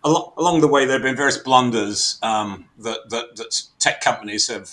along 0.02 0.60
the 0.60 0.68
way, 0.68 0.84
there 0.84 0.96
have 0.96 1.02
been 1.02 1.16
various 1.16 1.38
blunders 1.38 2.18
um, 2.22 2.66
that, 2.78 3.10
that, 3.10 3.36
that, 3.36 3.62
tech 3.78 4.00
companies 4.00 4.48
have 4.48 4.70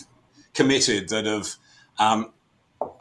committed 0.53 1.09
that 1.09 1.25
have 1.25 1.55
um, 1.99 2.31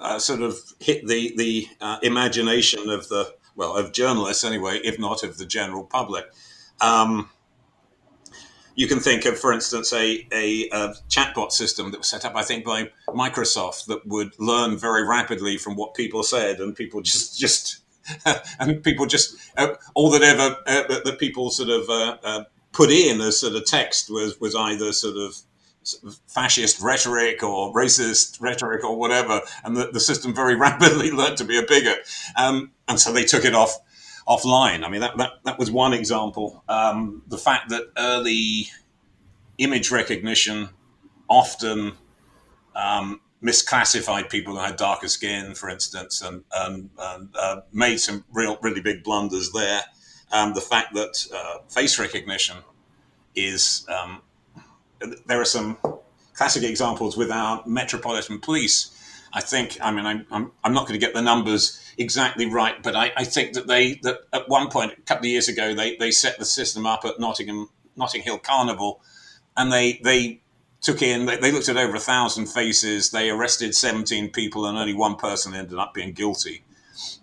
uh, 0.01 0.19
sort 0.19 0.43
of 0.43 0.59
hit 0.81 1.07
the, 1.07 1.35
the 1.37 1.69
uh, 1.81 1.99
imagination 2.03 2.89
of 2.89 3.09
the, 3.09 3.35
well, 3.55 3.77
of 3.77 3.93
journalists 3.93 4.45
anyway, 4.45 4.79
if 4.83 4.99
not 4.99 5.23
of 5.23 5.39
the 5.39 5.47
general 5.47 5.85
public. 5.85 6.25
Um, 6.81 7.31
you 8.77 8.87
can 8.87 9.01
think 9.01 9.25
of, 9.25 9.39
for 9.39 9.53
instance, 9.53 9.93
a, 9.93 10.29
a, 10.33 10.69
a, 10.69 10.95
chatbot 11.09 11.51
system 11.51 11.91
that 11.91 11.99
was 11.99 12.09
set 12.09 12.27
up, 12.27 12.37
I 12.37 12.43
think, 12.43 12.65
by 12.65 12.91
Microsoft 13.09 13.87
that 13.87 14.07
would 14.07 14.39
learn 14.39 14.77
very 14.77 15.03
rapidly 15.03 15.57
from 15.57 15.77
what 15.77 15.95
people 15.95 16.23
said, 16.23 16.61
and 16.61 16.77
people 16.77 17.01
just 17.01 17.39
just 17.39 17.81
and 18.61 18.83
people 18.85 19.07
just 19.07 19.37
uh, 19.57 19.75
all 19.95 20.11
that 20.11 20.23
ever 20.23 20.57
uh, 20.67 20.87
that, 20.89 21.05
that, 21.05 21.19
people 21.19 21.51
sort 21.51 21.71
of 21.71 21.89
uh, 21.89 22.19
uh, 22.23 22.45
put 22.73 22.91
in 22.91 23.21
as 23.21 23.41
sort 23.41 23.55
of 23.55 23.65
text 23.65 24.11
was 24.11 24.39
was 24.41 24.55
either 24.55 24.93
sort 24.93 25.17
of 25.17 25.35
fascist 26.27 26.81
rhetoric 26.81 27.43
or 27.43 27.73
racist 27.73 28.41
rhetoric 28.41 28.85
or 28.85 28.97
whatever, 28.97 29.41
and 29.65 29.77
the, 29.77 29.91
the 29.91 30.01
system 30.01 30.35
very 30.35 30.55
rapidly 30.67 31.11
learned 31.11 31.39
to 31.39 31.45
be 31.45 31.59
a 31.59 31.63
bigot, 31.63 31.99
um, 32.37 32.71
and 32.89 33.01
so 33.01 33.11
they 33.11 33.25
took 33.25 33.47
it 33.47 33.55
off 33.55 33.79
offline. 34.27 34.85
I 34.85 34.89
mean, 34.89 35.01
that 35.01 35.17
that, 35.17 35.33
that 35.45 35.59
was 35.59 35.71
one 35.71 35.93
example. 35.93 36.63
Um, 36.69 37.23
the 37.29 37.39
fact 37.39 37.71
that 37.71 37.83
early 37.97 38.69
image 39.59 39.91
recognition 39.91 40.69
often 41.29 41.93
um, 42.75 43.21
misclassified 43.43 44.29
people 44.31 44.55
who 44.55 44.61
had 44.61 44.77
darker 44.77 45.09
skin, 45.09 45.55
for 45.55 45.69
instance, 45.69 46.23
and, 46.23 46.45
and, 46.55 46.91
and 46.99 47.29
uh, 47.39 47.61
made 47.73 47.99
some 47.99 48.25
real, 48.33 48.59
really 48.63 48.81
big 48.81 49.03
blunders 49.03 49.53
there. 49.53 49.83
Um, 50.33 50.55
the 50.55 50.61
fact 50.61 50.95
that 50.95 51.27
uh, 51.35 51.59
face 51.69 51.99
recognition 51.99 52.57
is 53.35 53.87
um, 53.89 54.23
there 55.27 55.41
are 55.41 55.45
some 55.45 55.79
classic 56.35 56.63
examples 56.65 57.17
with 57.17 57.31
our 57.31 57.63
metropolitan 57.67 58.41
police. 58.41 58.91
I 59.37 59.43
think, 59.43 59.77
I 59.83 59.91
mean, 59.91 60.07
I'm, 60.07 60.27
I'm, 60.31 60.51
I'm 60.65 60.73
not 60.73 60.89
going 60.89 60.99
to 60.99 61.07
get 61.07 61.13
the 61.13 61.21
numbers 61.21 61.79
exactly 61.99 62.47
right, 62.47 62.83
but 62.83 62.97
I, 62.97 63.13
I 63.19 63.25
think 63.25 63.53
that 63.53 63.67
they, 63.67 64.01
that 64.03 64.21
at 64.33 64.49
one 64.49 64.71
point, 64.71 64.95
a 64.97 65.03
couple 65.03 65.27
of 65.27 65.31
years 65.31 65.47
ago, 65.47 65.75
they, 65.75 65.95
they 65.97 66.11
set 66.11 66.39
the 66.39 66.47
system 66.47 66.87
up 66.87 67.05
at 67.05 67.21
Nottingham, 67.21 67.69
Notting 67.97 68.23
Hill 68.23 68.39
Carnival, 68.39 69.03
and 69.55 69.71
they, 69.71 70.01
they 70.03 70.41
took 70.81 71.03
in, 71.03 71.27
they, 71.27 71.37
they 71.37 71.53
looked 71.53 71.69
at 71.69 71.77
over 71.77 71.97
a 71.97 72.01
thousand 72.01 72.47
faces. 72.47 73.11
They 73.11 73.29
arrested 73.29 73.75
17 73.75 74.31
people, 74.31 74.65
and 74.65 74.79
only 74.79 74.95
one 74.95 75.17
person 75.17 75.55
ended 75.55 75.79
up 75.79 75.93
being 75.93 76.13
guilty. 76.13 76.63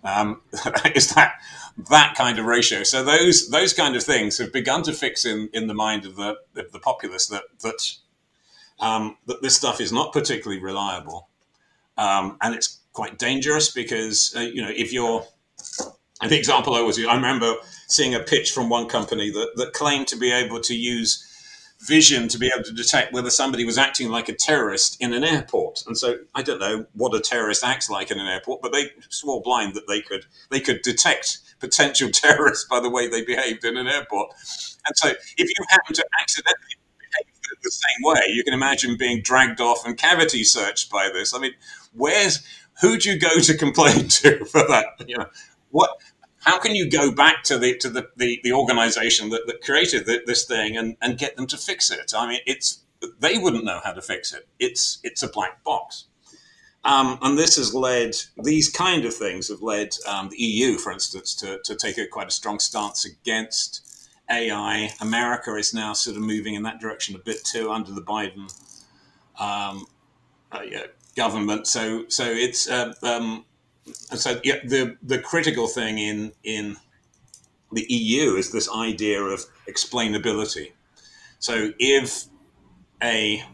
Um, 0.04 0.42
is 0.94 1.10
that 1.14 1.34
that 1.90 2.14
kind 2.16 2.38
of 2.38 2.44
ratio? 2.44 2.84
So 2.84 3.02
those 3.02 3.48
those 3.48 3.72
kind 3.72 3.96
of 3.96 4.04
things 4.04 4.38
have 4.38 4.52
begun 4.52 4.84
to 4.84 4.92
fix 4.92 5.24
in, 5.24 5.48
in 5.52 5.66
the 5.66 5.74
mind 5.74 6.06
of 6.06 6.14
the 6.14 6.36
of 6.54 6.70
the 6.70 6.78
populace 6.78 7.26
that 7.26 7.42
that 7.62 7.96
um, 8.78 9.16
that 9.26 9.42
this 9.42 9.56
stuff 9.56 9.80
is 9.80 9.92
not 9.92 10.12
particularly 10.12 10.62
reliable, 10.62 11.28
um, 11.96 12.36
and 12.42 12.54
it's 12.54 12.80
quite 12.92 13.18
dangerous 13.18 13.70
because 13.70 14.34
uh, 14.36 14.40
you 14.40 14.62
know 14.62 14.70
if 14.70 14.92
you're 14.92 15.24
the 16.28 16.38
example 16.38 16.74
I 16.74 16.80
was 16.80 16.98
I 16.98 17.14
remember 17.14 17.54
seeing 17.88 18.14
a 18.14 18.20
pitch 18.20 18.52
from 18.52 18.68
one 18.68 18.88
company 18.88 19.30
that 19.30 19.52
that 19.56 19.72
claimed 19.72 20.08
to 20.08 20.16
be 20.16 20.32
able 20.32 20.60
to 20.60 20.74
use 20.74 21.30
vision 21.86 22.28
to 22.28 22.38
be 22.38 22.50
able 22.54 22.64
to 22.64 22.72
detect 22.72 23.12
whether 23.12 23.30
somebody 23.30 23.64
was 23.64 23.76
acting 23.76 24.08
like 24.08 24.28
a 24.28 24.32
terrorist 24.32 24.96
in 25.00 25.12
an 25.12 25.22
airport. 25.22 25.82
And 25.86 25.96
so 25.96 26.18
I 26.34 26.42
don't 26.42 26.60
know 26.60 26.86
what 26.94 27.14
a 27.14 27.20
terrorist 27.20 27.64
acts 27.64 27.90
like 27.90 28.10
in 28.10 28.18
an 28.18 28.26
airport, 28.26 28.62
but 28.62 28.72
they 28.72 28.90
swore 29.10 29.42
blind 29.42 29.74
that 29.74 29.86
they 29.86 30.00
could 30.00 30.24
they 30.50 30.60
could 30.60 30.82
detect 30.82 31.38
potential 31.60 32.10
terrorists 32.12 32.66
by 32.68 32.80
the 32.80 32.90
way 32.90 33.08
they 33.08 33.22
behaved 33.24 33.64
in 33.64 33.76
an 33.76 33.86
airport. 33.86 34.30
And 34.86 34.96
so 34.96 35.08
if 35.08 35.48
you 35.58 35.64
happen 35.70 35.94
to 35.94 36.04
accidentally 36.20 36.76
the 37.62 37.70
same 37.70 38.02
way, 38.02 38.20
you 38.28 38.44
can 38.44 38.54
imagine 38.54 38.96
being 38.96 39.22
dragged 39.22 39.60
off 39.60 39.86
and 39.86 39.96
cavity 39.96 40.44
searched 40.44 40.90
by 40.90 41.10
this. 41.12 41.34
I 41.34 41.38
mean, 41.38 41.52
where's 41.92 42.44
who 42.80 42.98
do 42.98 43.12
you 43.12 43.18
go 43.18 43.38
to 43.38 43.56
complain 43.64 44.08
to 44.08 44.44
for 44.44 44.66
that? 44.68 44.86
You 45.06 45.18
know, 45.18 45.26
what 45.70 45.90
how 46.40 46.58
can 46.58 46.74
you 46.74 46.90
go 46.90 47.10
back 47.10 47.42
to 47.44 47.58
the 47.58 47.76
to 47.78 47.88
the, 47.88 48.08
the, 48.16 48.40
the 48.44 48.52
organization 48.52 49.30
that, 49.30 49.46
that 49.46 49.62
created 49.62 50.06
the, 50.06 50.22
this 50.26 50.44
thing 50.44 50.76
and, 50.76 50.96
and 51.00 51.18
get 51.18 51.36
them 51.36 51.46
to 51.48 51.56
fix 51.56 51.90
it? 51.90 52.12
I 52.16 52.28
mean, 52.28 52.40
it's 52.46 52.82
they 53.20 53.38
wouldn't 53.38 53.64
know 53.64 53.80
how 53.82 53.92
to 53.92 54.02
fix 54.02 54.32
it. 54.32 54.46
It's 54.58 54.98
it's 55.02 55.22
a 55.22 55.28
black 55.28 55.62
box. 55.64 56.06
Um, 56.84 57.18
and 57.22 57.38
this 57.38 57.56
has 57.56 57.72
led, 57.72 58.14
these 58.36 58.68
kind 58.68 59.06
of 59.06 59.14
things 59.14 59.48
have 59.48 59.62
led 59.62 59.96
um, 60.06 60.28
the 60.28 60.36
EU, 60.36 60.76
for 60.76 60.92
instance, 60.92 61.34
to, 61.36 61.58
to 61.64 61.74
take 61.74 61.96
a 61.96 62.06
quite 62.06 62.28
a 62.28 62.30
strong 62.30 62.58
stance 62.58 63.06
against 63.06 63.93
AI. 64.30 64.90
America 65.00 65.54
is 65.56 65.74
now 65.74 65.92
sort 65.92 66.16
of 66.16 66.22
moving 66.22 66.54
in 66.54 66.62
that 66.62 66.80
direction 66.80 67.14
a 67.14 67.18
bit 67.18 67.44
too 67.44 67.70
under 67.70 67.92
the 67.92 68.02
Biden 68.02 68.52
um, 69.38 69.86
uh, 70.52 70.62
yeah, 70.68 70.86
government. 71.16 71.66
So, 71.66 72.04
so 72.08 72.24
it's 72.24 72.68
uh, 72.68 72.94
um, 73.02 73.44
so 73.92 74.40
yeah, 74.44 74.60
the 74.64 74.96
the 75.02 75.18
critical 75.18 75.66
thing 75.66 75.98
in 75.98 76.32
in 76.42 76.76
the 77.72 77.86
EU 77.88 78.36
is 78.36 78.52
this 78.52 78.70
idea 78.70 79.20
of 79.20 79.44
explainability. 79.68 80.72
So, 81.38 81.72
if 81.78 82.26
a 83.02 83.44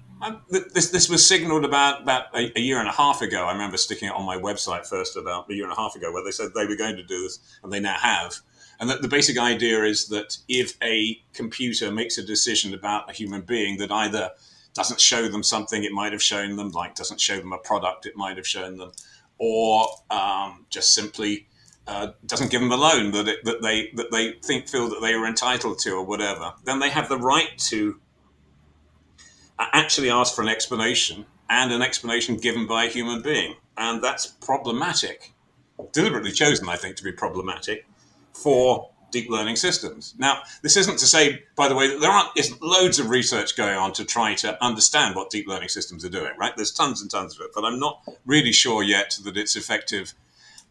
this 0.50 0.91
this 0.91 1.09
was 1.09 1.27
signaled 1.27 1.65
about 1.65 2.03
about 2.03 2.27
a, 2.35 2.53
a, 2.59 2.61
year 2.61 2.79
and 2.79 2.89
a 2.89 2.93
half 2.93 3.23
ago. 3.23 3.47
I 3.47 3.53
remember 3.53 3.79
sticking 3.79 4.09
it 4.09 4.15
on 4.15 4.27
my 4.27 4.37
website 4.37 4.87
first 4.87 5.17
about 5.17 5.50
a 5.50 5.55
year 5.55 5.65
and 5.65 5.73
a 5.73 5.77
half 5.77 5.97
ago, 5.97 6.12
where 6.12 6.23
they 6.23 6.31
said 6.31 6.50
they 6.55 6.67
were 6.67 6.77
going 6.77 6.97
to 6.97 7.03
do 7.03 7.23
this, 7.23 7.39
and 7.62 7.73
they 7.73 7.81
now 7.81 7.97
have. 7.99 8.35
And 8.80 8.88
that 8.88 9.02
the 9.02 9.08
basic 9.08 9.38
idea 9.38 9.84
is 9.84 10.08
that 10.08 10.38
if 10.49 10.75
a 10.82 11.22
computer 11.34 11.92
makes 11.92 12.16
a 12.16 12.25
decision 12.25 12.72
about 12.72 13.10
a 13.10 13.12
human 13.12 13.42
being 13.42 13.76
that 13.76 13.92
either 13.92 14.30
doesn't 14.72 15.00
show 15.00 15.28
them 15.28 15.42
something 15.42 15.84
it 15.84 15.92
might 15.92 16.12
have 16.12 16.22
shown 16.22 16.56
them, 16.56 16.70
like 16.70 16.94
doesn't 16.94 17.20
show 17.20 17.37
them 17.37 17.52
a 17.52 17.58
product 17.58 18.06
it 18.06 18.16
might 18.16 18.38
have 18.38 18.46
shown 18.46 18.78
them, 18.78 18.92
or 19.37 19.87
um, 20.10 20.64
just 20.70 20.94
simply 20.94 21.46
uh, 21.87 22.12
doesn't 22.25 22.50
give 22.50 22.62
them 22.62 22.72
a 22.72 22.76
loan 22.76 23.10
that 23.10 23.28
it, 23.28 23.44
that 23.44 23.60
they 23.60 23.90
that 23.96 24.10
they 24.10 24.32
think 24.42 24.66
feel 24.66 24.88
that 24.88 25.00
they 25.02 25.12
are 25.12 25.26
entitled 25.26 25.78
to 25.80 25.90
or 25.90 26.04
whatever, 26.04 26.54
then 26.64 26.78
they 26.78 26.88
have 26.88 27.08
the 27.10 27.18
right 27.18 27.58
to 27.58 28.00
actually 29.58 30.08
ask 30.08 30.34
for 30.34 30.40
an 30.40 30.49
explanation 30.49 31.26
and 31.50 31.70
an 31.70 31.82
explanation 31.82 32.37
given 32.37 32.66
by 32.66 32.84
a 32.84 32.88
human 32.88 33.20
being, 33.20 33.56
and 33.76 34.02
that's 34.02 34.26
problematic. 34.26 35.34
Deliberately 35.92 36.32
chosen, 36.32 36.68
I 36.68 36.76
think, 36.76 36.96
to 36.96 37.04
be 37.04 37.12
problematic 37.12 37.84
for 38.32 38.90
deep 39.10 39.28
learning 39.28 39.56
systems. 39.56 40.14
Now, 40.18 40.42
this 40.62 40.76
isn't 40.76 40.99
to 40.99 41.06
say, 41.06 41.42
by 41.56 41.68
the 41.68 41.75
way, 41.75 41.88
that 41.88 42.00
there 42.00 42.10
aren't 42.10 42.37
is 42.37 42.60
loads 42.60 42.99
of 42.99 43.10
research 43.10 43.56
going 43.56 43.76
on 43.76 43.92
to 43.94 44.04
try 44.04 44.34
to 44.37 44.62
understand 44.64 45.16
what 45.16 45.30
deep 45.30 45.49
learning 45.49 45.68
systems 45.68 46.04
are 46.04 46.10
doing. 46.10 46.32
Right? 46.38 46.54
There's 46.56 46.72
tons 46.72 47.02
and 47.02 47.10
tons 47.10 47.34
of 47.34 47.44
it, 47.44 47.50
but 47.54 47.64
I'm 47.64 47.78
not 47.78 48.02
really 48.26 48.52
sure 48.52 48.82
yet 48.82 49.18
that 49.25 49.37
it's 49.37 49.56
effective. 49.56 50.14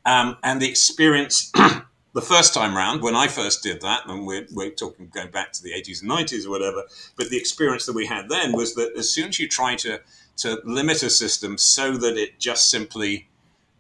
Um, 0.06 0.38
and 0.44 0.62
the 0.62 0.70
experience 0.70 1.52
the 2.14 2.22
first 2.22 2.54
time 2.54 2.76
round 2.76 3.02
when 3.02 3.16
I 3.16 3.28
first 3.28 3.62
did 3.62 3.82
that, 3.82 4.08
and 4.08 4.26
we're, 4.26 4.48
we're 4.52 4.72
talking 4.72 5.12
going 5.14 5.32
back 5.32 5.52
to 5.54 5.64
the 5.64 5.72
80s 5.72 6.02
and 6.02 6.10
90s 6.10 6.46
or 6.46 6.50
whatever, 6.50 6.84
but 7.18 7.30
the 7.30 7.38
experience 7.38 7.86
that 7.86 7.96
we 7.96 8.08
had 8.08 8.30
then 8.30 8.54
was 8.54 8.76
that 8.76 8.94
as 8.98 9.10
soon 9.10 9.30
as 9.30 9.40
you 9.40 9.48
try 9.48 9.76
to 9.76 10.00
to 10.38 10.62
limit 10.64 11.04
a 11.04 11.10
system 11.10 11.58
so 11.58 11.98
that 11.98 12.16
it 12.16 12.40
just 12.40 12.70
simply 12.70 13.28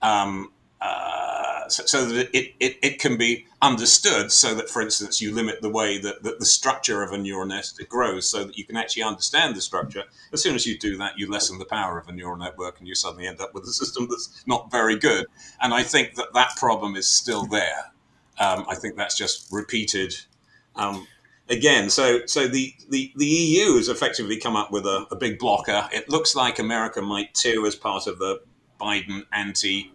um, 0.01 0.51
uh, 0.81 1.38
so, 1.71 1.85
so, 1.85 2.05
that 2.05 2.29
it, 2.35 2.53
it, 2.59 2.77
it 2.81 2.99
can 2.99 3.17
be 3.17 3.45
understood 3.61 4.31
so 4.31 4.53
that, 4.55 4.69
for 4.69 4.81
instance, 4.81 5.21
you 5.21 5.33
limit 5.33 5.61
the 5.61 5.69
way 5.69 5.97
that, 5.99 6.23
that 6.23 6.39
the 6.39 6.45
structure 6.45 7.03
of 7.03 7.11
a 7.11 7.17
neural 7.17 7.45
net 7.45 7.71
grows 7.87 8.27
so 8.27 8.43
that 8.43 8.57
you 8.57 8.65
can 8.65 8.77
actually 8.77 9.03
understand 9.03 9.55
the 9.55 9.61
structure. 9.61 10.03
As 10.33 10.41
soon 10.41 10.55
as 10.55 10.65
you 10.65 10.77
do 10.77 10.97
that, 10.97 11.17
you 11.17 11.29
lessen 11.29 11.59
the 11.59 11.65
power 11.65 11.97
of 11.97 12.07
a 12.07 12.11
neural 12.11 12.37
network 12.37 12.79
and 12.79 12.87
you 12.87 12.95
suddenly 12.95 13.27
end 13.27 13.41
up 13.41 13.53
with 13.53 13.63
a 13.63 13.73
system 13.73 14.07
that's 14.09 14.43
not 14.45 14.71
very 14.71 14.97
good. 14.97 15.25
And 15.61 15.73
I 15.73 15.83
think 15.83 16.15
that 16.15 16.33
that 16.33 16.55
problem 16.57 16.95
is 16.95 17.07
still 17.07 17.45
there. 17.45 17.91
Um, 18.39 18.65
I 18.69 18.75
think 18.75 18.95
that's 18.95 19.17
just 19.17 19.51
repeated 19.51 20.15
um, 20.75 21.07
again. 21.49 21.89
So, 21.89 22.25
so 22.25 22.47
the, 22.47 22.73
the, 22.89 23.11
the, 23.15 23.25
EU 23.25 23.75
has 23.75 23.89
effectively 23.89 24.37
come 24.37 24.55
up 24.55 24.71
with 24.71 24.85
a, 24.85 25.05
a, 25.11 25.15
big 25.15 25.39
blocker. 25.39 25.89
It 25.91 26.07
looks 26.07 26.35
like 26.35 26.57
America 26.57 27.01
might 27.01 27.33
too, 27.33 27.65
as 27.65 27.75
part 27.75 28.07
of 28.07 28.17
the 28.19 28.41
Biden 28.79 29.25
anti 29.33 29.91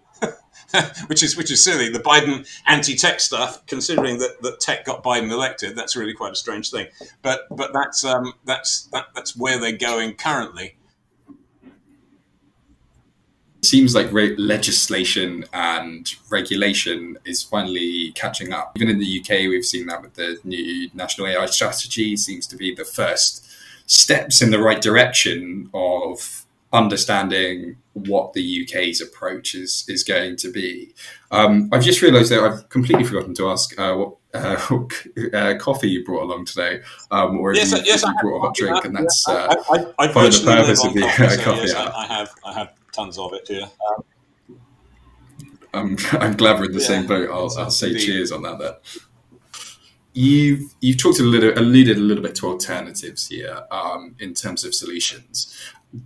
which 1.07 1.23
is 1.23 1.37
which 1.37 1.51
is 1.51 1.63
silly. 1.63 1.89
The 1.89 2.01
Biden 2.01 2.47
anti-tech 2.67 3.21
stuff, 3.21 3.65
considering 3.67 4.19
that, 4.19 4.41
that 4.43 4.61
tech 4.61 4.85
got 4.85 5.03
Biden 5.03 5.31
elected, 5.31 5.77
that's 5.77 5.97
really 5.97 6.15
quite 6.15 6.33
a 6.33 6.37
strange 6.37 6.71
thing. 6.71 6.89
But 7.23 7.47
but 7.51 7.73
that's 7.73 8.05
um, 8.05 8.35
that's 8.45 8.85
that, 8.87 9.07
that's 9.15 9.37
where 9.37 9.59
they're 9.59 9.73
going 9.73 10.15
currently. 10.15 10.77
It 13.59 13.67
seems 13.67 13.95
like 13.95 14.13
re- 14.13 14.37
legislation 14.37 15.47
and 15.55 16.13
regulation 16.29 17.19
is 17.25 17.43
finally 17.43 18.13
catching 18.15 18.53
up. 18.53 18.73
Even 18.77 18.91
in 18.91 18.99
the 18.99 19.21
UK, 19.21 19.49
we've 19.49 19.65
seen 19.65 19.87
that 19.87 20.03
with 20.03 20.15
the 20.15 20.39
new 20.45 20.91
national 20.93 21.29
AI 21.29 21.47
strategy. 21.47 22.17
Seems 22.17 22.47
to 22.49 22.57
be 22.57 22.75
the 22.75 22.85
first 22.85 23.47
steps 23.87 24.43
in 24.43 24.51
the 24.51 24.59
right 24.59 24.81
direction 24.81 25.71
of 25.73 26.45
understanding 26.73 27.77
what 27.95 28.33
the 28.33 28.65
UK's 28.65 29.01
approach 29.01 29.55
is 29.55 29.85
is 29.89 30.05
going 30.05 30.37
to 30.37 30.51
be. 30.51 30.93
Um, 31.31 31.71
I've 31.73 31.83
just 31.83 32.03
realised 32.03 32.31
that 32.31 32.41
I've 32.41 32.69
completely 32.69 33.05
forgotten 33.05 33.35
to 33.35 33.49
ask 33.49 33.79
uh, 33.79 33.95
what 33.95 34.17
uh, 34.35 34.77
uh, 35.33 35.59
coffee 35.59 35.89
you 35.89 36.05
brought 36.05 36.25
along 36.25 36.45
today, 36.45 36.83
um, 37.11 37.39
or 37.39 37.53
if 37.53 37.71
you, 37.71 37.79
yes, 37.85 38.03
you 38.03 38.15
brought 38.21 38.39
a 38.39 38.41
hot 38.41 38.55
drink, 38.55 38.85
and 38.85 38.97
that's 38.97 39.25
I, 39.29 39.55
I, 39.71 39.87
I 39.99 40.09
part 40.09 40.35
of 40.35 40.45
the 40.45 40.53
purpose 40.53 40.85
of 40.85 40.93
the 40.93 41.03
coffee. 41.03 41.29
So, 41.29 41.43
coffee 41.43 41.61
yes, 41.69 41.75
I, 41.75 42.07
have 42.07 42.31
I 42.45 42.53
have 42.53 42.73
tons 42.93 43.19
of 43.19 43.33
it 43.33 43.47
here. 43.49 43.69
Um, 43.89 44.05
I'm, 45.73 45.97
I'm 46.13 46.37
glad 46.37 46.59
we're 46.59 46.67
in 46.67 46.73
the 46.73 46.81
yeah, 46.81 46.87
same 46.87 47.07
boat. 47.07 47.31
I'll, 47.31 47.53
I'll 47.59 47.71
say 47.71 47.89
indeed. 47.89 48.07
cheers 48.07 48.33
on 48.33 48.43
that. 48.43 48.59
There. 48.59 48.77
You've 50.17 50.73
you've 50.81 50.99
talked 50.99 51.19
a 51.19 51.25
little 51.25 51.53
alluded 51.59 51.97
a 51.97 52.01
little 52.01 52.23
bit 52.23 52.37
to 52.37 52.47
alternatives 52.47 53.27
here 53.27 53.65
um, 53.73 54.15
in 54.21 54.33
terms 54.33 54.65
of 54.65 54.73
solutions 54.73 55.57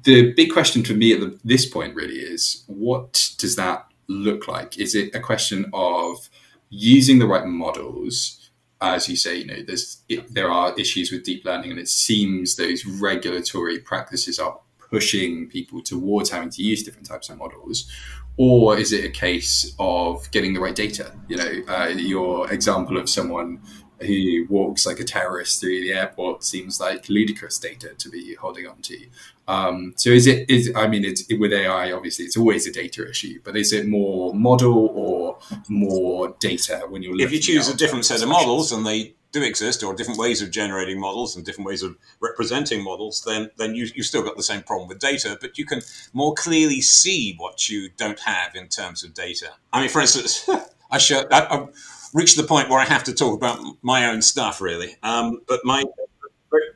the 0.03 0.33
big 0.35 0.53
question 0.53 0.85
for 0.85 0.93
me 0.93 1.15
at 1.15 1.21
the, 1.21 1.39
this 1.45 1.67
point 1.67 1.95
really 1.95 2.19
is 2.19 2.65
what 2.67 3.33
does 3.39 3.57
that 3.57 3.87
look 4.09 4.47
like? 4.47 4.79
Is 4.79 4.95
it 4.95 5.15
a 5.15 5.21
question 5.21 5.71
of 5.73 6.29
using 6.69 7.19
the 7.19 7.27
right 7.27 7.47
models? 7.47 8.51
As 8.81 9.09
you 9.09 9.17
say, 9.17 9.39
you 9.39 9.47
know, 9.47 9.63
there's 9.67 10.03
it, 10.09 10.33
there 10.33 10.51
are 10.51 10.79
issues 10.79 11.11
with 11.11 11.25
deep 11.25 11.45
learning, 11.45 11.71
and 11.71 11.81
it 11.81 11.89
seems 11.89 12.57
those 12.57 12.85
regulatory 12.85 13.81
practices 13.81 14.39
are 14.39 14.61
pushing 14.91 15.49
people 15.49 15.83
towards 15.83 16.31
having 16.31 16.51
to 16.51 16.63
use 16.63 16.83
different 16.83 17.07
types 17.07 17.29
of 17.29 17.39
models, 17.39 17.91
or 18.37 18.79
is 18.79 18.93
it 18.93 19.05
a 19.05 19.11
case 19.11 19.75
of 19.81 20.31
getting 20.31 20.55
the 20.55 20.61
right 20.61 20.77
data? 20.77 21.13
You 21.29 21.37
know, 21.39 21.53
uh, 21.69 21.89
your 21.89 22.53
example 22.53 22.99
of 22.99 23.09
someone 23.09 23.61
who 24.01 24.47
walks 24.49 24.87
like 24.87 25.01
a 25.01 25.05
terrorist 25.05 25.61
through 25.61 25.81
the 25.81 25.93
airport 25.93 26.45
seems 26.45 26.81
like 26.81 27.09
ludicrous 27.09 27.59
data 27.59 27.95
to 27.99 28.09
be 28.09 28.35
holding 28.35 28.67
on 28.67 28.81
to. 28.83 29.07
Um, 29.47 29.95
so 29.97 30.11
is 30.11 30.27
it 30.27 30.49
is 30.51 30.71
I 30.77 30.87
mean 30.89 31.05
it's 31.05 31.25
with 31.39 31.53
AI 31.53 31.93
obviously 31.93 32.27
it's 32.27 32.37
always 32.37 32.67
a 32.67 32.73
data 32.73 33.09
issue, 33.09 33.41
but 33.43 33.57
is 33.57 33.73
it 33.73 33.89
more 33.89 34.35
model 34.35 34.91
or 34.95 35.39
more 35.69 36.37
data 36.39 36.83
when 36.89 37.03
you're 37.03 37.21
if 37.21 37.33
you 37.33 37.41
choose 37.41 37.69
a 37.69 37.77
different 37.77 38.05
set 38.05 38.23
of 38.23 38.29
models 38.29 38.73
and 38.73 38.87
they 38.87 39.15
do 39.33 39.43
exist 39.43 39.83
or 39.83 39.95
different 39.95 40.19
ways 40.19 40.41
of 40.41 40.51
generating 40.51 40.99
models 40.99 41.37
and 41.37 41.45
different 41.45 41.67
ways 41.67 41.83
of 41.83 41.97
representing 42.21 42.83
models, 42.83 43.23
then 43.27 43.51
then 43.57 43.75
you 43.75 43.87
you 43.95 44.03
still 44.03 44.23
got 44.23 44.37
the 44.37 44.43
same 44.43 44.63
problem 44.63 44.89
with 44.89 44.99
data, 44.99 45.37
but 45.41 45.59
you 45.59 45.67
can 45.67 45.81
more 46.13 46.35
clearly 46.35 46.81
see 46.81 47.35
what 47.37 47.69
you 47.69 47.89
don't 47.97 48.21
have 48.21 48.55
in 48.55 48.69
terms 48.69 49.05
of 49.05 49.15
data. 49.15 49.51
I 49.73 49.81
mean, 49.81 49.91
for 49.91 50.01
instance, 50.01 50.49
I 50.91 50.99
show 50.99 51.25
I, 51.31 51.41
I 51.41 51.67
reached 52.15 52.37
the 52.37 52.43
point 52.43 52.69
where 52.69 52.81
I 52.81 52.85
have 52.85 53.05
to 53.05 53.15
talk 53.15 53.37
about 53.37 53.61
my 53.83 54.07
own 54.07 54.23
stuff 54.23 54.61
really, 54.61 54.97
um, 55.03 55.41
but 55.47 55.61
my 55.65 55.85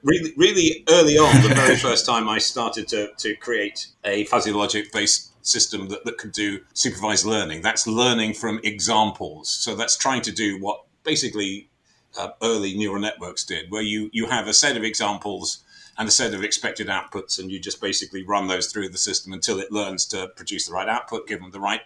really, 0.02 0.32
really 0.36 0.84
early 0.88 1.16
on, 1.16 1.42
the 1.42 1.54
very 1.54 1.76
first 1.88 2.06
time 2.06 2.28
I 2.28 2.38
started 2.38 2.88
to, 2.88 3.10
to 3.16 3.36
create 3.36 3.88
a 4.04 4.24
fuzzy 4.26 4.52
logic 4.52 4.92
based 4.92 5.30
system 5.44 5.88
that, 5.88 6.04
that 6.04 6.18
could 6.18 6.32
do 6.32 6.60
supervised 6.74 7.24
learning. 7.24 7.62
That's 7.62 7.86
learning 7.86 8.34
from 8.34 8.60
examples. 8.62 9.50
So 9.50 9.74
that's 9.74 9.96
trying 9.96 10.22
to 10.22 10.32
do 10.32 10.60
what 10.60 10.84
basically 11.04 11.68
uh, 12.18 12.30
early 12.42 12.76
neural 12.76 13.00
networks 13.00 13.44
did, 13.44 13.70
where 13.70 13.82
you, 13.82 14.10
you 14.12 14.26
have 14.26 14.46
a 14.46 14.54
set 14.54 14.76
of 14.76 14.84
examples 14.84 15.64
and 15.98 16.08
a 16.08 16.12
set 16.12 16.32
of 16.32 16.42
expected 16.42 16.88
outputs, 16.88 17.38
and 17.38 17.50
you 17.50 17.58
just 17.58 17.80
basically 17.80 18.22
run 18.22 18.46
those 18.46 18.72
through 18.72 18.88
the 18.88 18.98
system 18.98 19.32
until 19.32 19.58
it 19.58 19.70
learns 19.70 20.06
to 20.06 20.28
produce 20.36 20.66
the 20.66 20.72
right 20.72 20.88
output, 20.88 21.26
give 21.26 21.40
them 21.40 21.50
the 21.50 21.60
right 21.60 21.82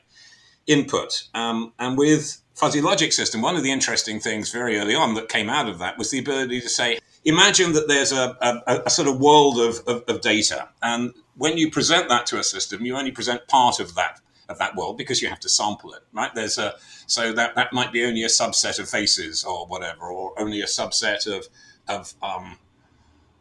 input. 0.67 1.29
Um, 1.35 1.73
and 1.79 1.99
with 1.99 2.41
fuzzy 2.57 2.81
logic 2.81 3.13
system, 3.13 3.43
one 3.43 3.55
of 3.55 3.63
the 3.63 3.71
interesting 3.71 4.19
things 4.19 4.51
very 4.51 4.79
early 4.79 4.95
on 4.95 5.15
that 5.15 5.29
came 5.29 5.49
out 5.49 5.69
of 5.69 5.79
that 5.79 5.99
was 5.99 6.11
the 6.11 6.19
ability 6.19 6.61
to 6.61 6.69
say, 6.69 6.99
imagine 7.25 7.73
that 7.75 7.87
there's 7.87 8.13
a, 8.13 8.37
a, 8.41 8.83
a 8.87 8.91
sort 8.91 9.07
of 9.07 9.21
world 9.21 9.61
of, 9.61 9.81
of, 9.87 10.03
of, 10.09 10.21
data. 10.23 10.69
And 10.83 11.13
when 11.37 11.59
you 11.59 11.71
present 11.71 12.09
that 12.09 12.25
to 12.27 12.39
a 12.39 12.45
system, 12.45 12.85
you 12.85 12.97
only 12.97 13.13
present 13.13 13.47
part 13.47 13.79
of 13.79 13.95
that 13.95 14.21
of 14.49 14.59
that 14.59 14.77
world 14.77 14.97
because 14.97 15.21
you 15.21 15.29
have 15.29 15.41
to 15.41 15.49
sample 15.49 15.93
it, 15.93 16.03
right? 16.13 16.33
There's 16.33 16.57
a 16.57 16.75
so 17.07 17.33
that 17.33 17.57
that 17.57 17.73
might 17.73 17.93
be 17.93 18.05
only 18.05 18.23
a 18.23 18.29
subset 18.29 18.79
of 18.79 18.89
faces 18.89 19.45
or 19.45 19.67
whatever, 19.67 20.07
or 20.07 20.41
only 20.41 20.61
a 20.61 20.67
subset 20.67 21.27
of 21.27 21.49
of 21.89 22.15
um, 22.23 22.57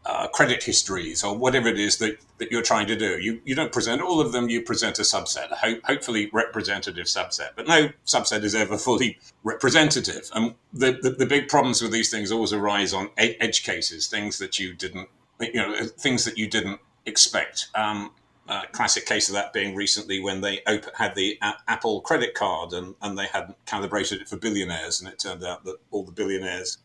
uh, 0.06 0.28
credit 0.28 0.64
histories 0.64 1.24
or 1.24 1.36
whatever 1.36 1.68
it 1.68 1.80
is 1.80 1.98
that, 1.98 2.18
that 2.38 2.52
you're 2.52 2.62
trying 2.62 2.88
to 2.88 2.96
do. 2.96 3.20
You, 3.20 3.42
you 3.44 3.56
don't 3.56 3.72
present 3.72 4.02
all 4.02 4.22
of 4.22 4.32
them, 4.32 4.50
you 4.50 4.62
present 4.62 5.00
a 5.00 5.02
subset, 5.02 5.52
a 5.52 5.56
ho- 5.56 5.82
hopefully 5.84 6.30
representative 6.32 7.08
subset. 7.08 7.50
But 7.56 7.68
no 7.68 7.90
subset 8.06 8.44
is 8.44 8.54
ever 8.54 8.78
fully 8.78 9.18
representative. 9.44 10.30
And 10.36 10.56
the, 10.72 11.00
the, 11.02 11.10
the 11.12 11.26
big 11.26 11.48
problems 11.48 11.82
with 11.82 11.92
these 11.92 12.12
things 12.12 12.32
always 12.32 12.54
arise 12.54 12.94
on 12.94 13.10
edge 13.18 13.64
cases, 13.64 14.08
things 14.08 14.38
that 14.38 14.60
you 14.60 14.74
didn't, 14.74 15.10
you 15.40 15.54
know, 15.54 15.76
things 15.86 16.24
that 16.26 16.38
you 16.38 16.48
didn't 16.48 16.80
expect. 17.06 17.68
Um, 17.74 18.12
uh, 18.48 18.62
classic 18.72 19.08
case 19.08 19.28
of 19.28 19.34
that 19.34 19.54
being 19.54 19.74
recently 19.74 20.20
when 20.20 20.42
they 20.42 20.62
op- 20.68 20.96
had 20.96 21.16
the 21.16 21.38
a- 21.42 21.56
Apple 21.68 22.02
credit 22.02 22.36
card 22.36 22.74
and, 22.74 22.94
and 23.02 23.18
they 23.18 23.26
hadn't 23.26 23.58
calibrated 23.66 24.22
it 24.22 24.30
for 24.30 24.38
billionaires, 24.38 25.02
and 25.02 25.10
it 25.12 25.18
turned 25.18 25.44
out 25.44 25.64
that 25.66 25.78
all 25.90 26.04
the 26.04 26.12
billionaires 26.12 26.78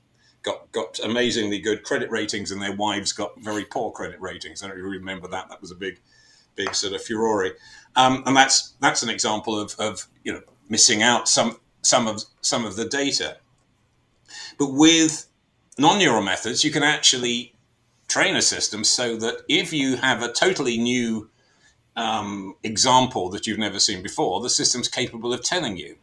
got 0.43 0.71
got 0.73 0.99
amazingly 1.01 1.59
good 1.59 1.83
credit 1.83 2.11
ratings, 2.11 2.51
and 2.51 2.61
their 2.61 2.75
wives 2.75 3.13
got 3.13 3.39
very 3.41 3.65
poor 3.65 3.91
credit 3.91 4.21
ratings. 4.21 4.63
I 4.63 4.69
don't 4.69 4.77
really 4.77 4.99
remember 4.99 5.29
that. 5.29 5.49
That 5.49 5.61
was 5.61 5.71
a 5.71 5.77
big, 5.77 6.01
big 6.57 6.75
sort 6.75 6.95
of 6.95 7.03
furore, 7.03 7.53
um, 7.97 8.23
and 8.27 8.37
that's 8.37 8.75
that's 8.81 9.03
an 9.03 9.11
example 9.11 9.59
of, 9.59 9.75
of 9.79 10.07
you 10.25 10.33
know 10.33 10.43
missing 10.69 11.03
out 11.03 11.29
some 11.29 11.59
some 11.83 12.07
of 12.07 12.23
some 12.41 12.65
of 12.65 12.77
the 12.77 12.87
data. 12.87 13.39
But 14.59 14.73
with 14.73 15.27
non-neural 15.79 16.23
methods, 16.23 16.65
you 16.65 16.71
can 16.71 16.83
actually 16.83 17.55
train 18.09 18.37
a 18.37 18.43
system 18.43 18.85
so 18.85 19.17
that 19.17 19.43
if 19.49 19.73
you 19.73 19.97
have 19.97 20.23
a 20.23 20.33
totally 20.33 20.77
new 20.77 21.31
um, 21.97 22.55
example 22.63 23.31
that 23.31 23.47
you've 23.47 23.59
never 23.59 23.79
seen 23.79 24.03
before, 24.03 24.41
the 24.41 24.51
system's 24.51 24.89
capable 24.89 25.33
of 25.33 25.43
telling 25.43 25.77
you. 25.77 25.97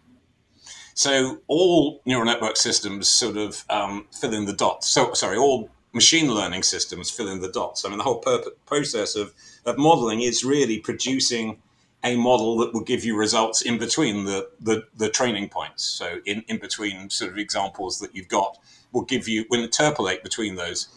So 0.97 1.41
all 1.45 2.01
neural 2.07 2.25
network 2.25 2.57
systems 2.57 3.07
sort 3.07 3.37
of 3.37 3.63
um, 3.69 4.07
fill 4.11 4.33
in 4.33 4.45
the 4.45 4.53
dots. 4.53 4.89
So 4.89 5.13
sorry, 5.13 5.37
all 5.37 5.69
machine 5.93 6.33
learning 6.33 6.63
systems 6.63 7.11
fill 7.11 7.27
in 7.27 7.39
the 7.39 7.51
dots. 7.51 7.85
I 7.85 7.89
mean, 7.89 7.99
the 7.99 8.03
whole 8.03 8.23
process 8.65 9.15
of, 9.15 9.31
of 9.63 9.77
modeling 9.77 10.21
is 10.21 10.43
really 10.43 10.79
producing 10.79 11.61
a 12.03 12.15
model 12.15 12.57
that 12.57 12.73
will 12.73 12.81
give 12.83 13.05
you 13.05 13.15
results 13.15 13.61
in 13.61 13.77
between 13.77 14.25
the, 14.25 14.49
the, 14.59 14.87
the 14.95 15.07
training 15.07 15.49
points. 15.49 15.83
So 15.83 16.17
in, 16.25 16.43
in 16.47 16.57
between 16.57 17.11
sort 17.11 17.31
of 17.31 17.37
examples 17.37 17.99
that 17.99 18.15
you've 18.15 18.27
got 18.27 18.57
will 18.91 19.03
give 19.05 19.27
you, 19.27 19.45
will 19.51 19.63
interpolate 19.63 20.23
between 20.23 20.55
those 20.55 20.89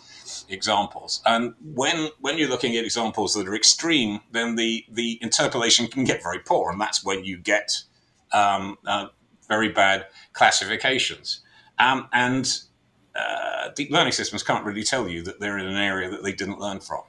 examples. 0.48 1.20
And 1.26 1.52
when 1.74 2.08
when 2.20 2.38
you're 2.38 2.48
looking 2.48 2.74
at 2.74 2.84
examples 2.84 3.34
that 3.34 3.46
are 3.46 3.54
extreme, 3.54 4.20
then 4.32 4.56
the, 4.56 4.82
the 4.90 5.18
interpolation 5.20 5.88
can 5.88 6.04
get 6.04 6.22
very 6.22 6.38
poor. 6.38 6.70
And 6.70 6.80
that's 6.80 7.04
when 7.04 7.22
you 7.22 7.36
get 7.36 7.82
um, 8.32 8.78
uh, 8.86 9.08
very 9.50 9.68
bad 9.68 10.06
classifications. 10.32 11.42
Um, 11.78 12.08
and 12.14 12.50
uh, 13.14 13.68
deep 13.74 13.90
learning 13.90 14.12
systems 14.12 14.42
can't 14.42 14.64
really 14.64 14.84
tell 14.84 15.08
you 15.08 15.22
that 15.24 15.40
they're 15.40 15.58
in 15.58 15.66
an 15.66 15.76
area 15.76 16.08
that 16.08 16.22
they 16.22 16.32
didn't 16.32 16.60
learn 16.60 16.80
from. 16.80 17.02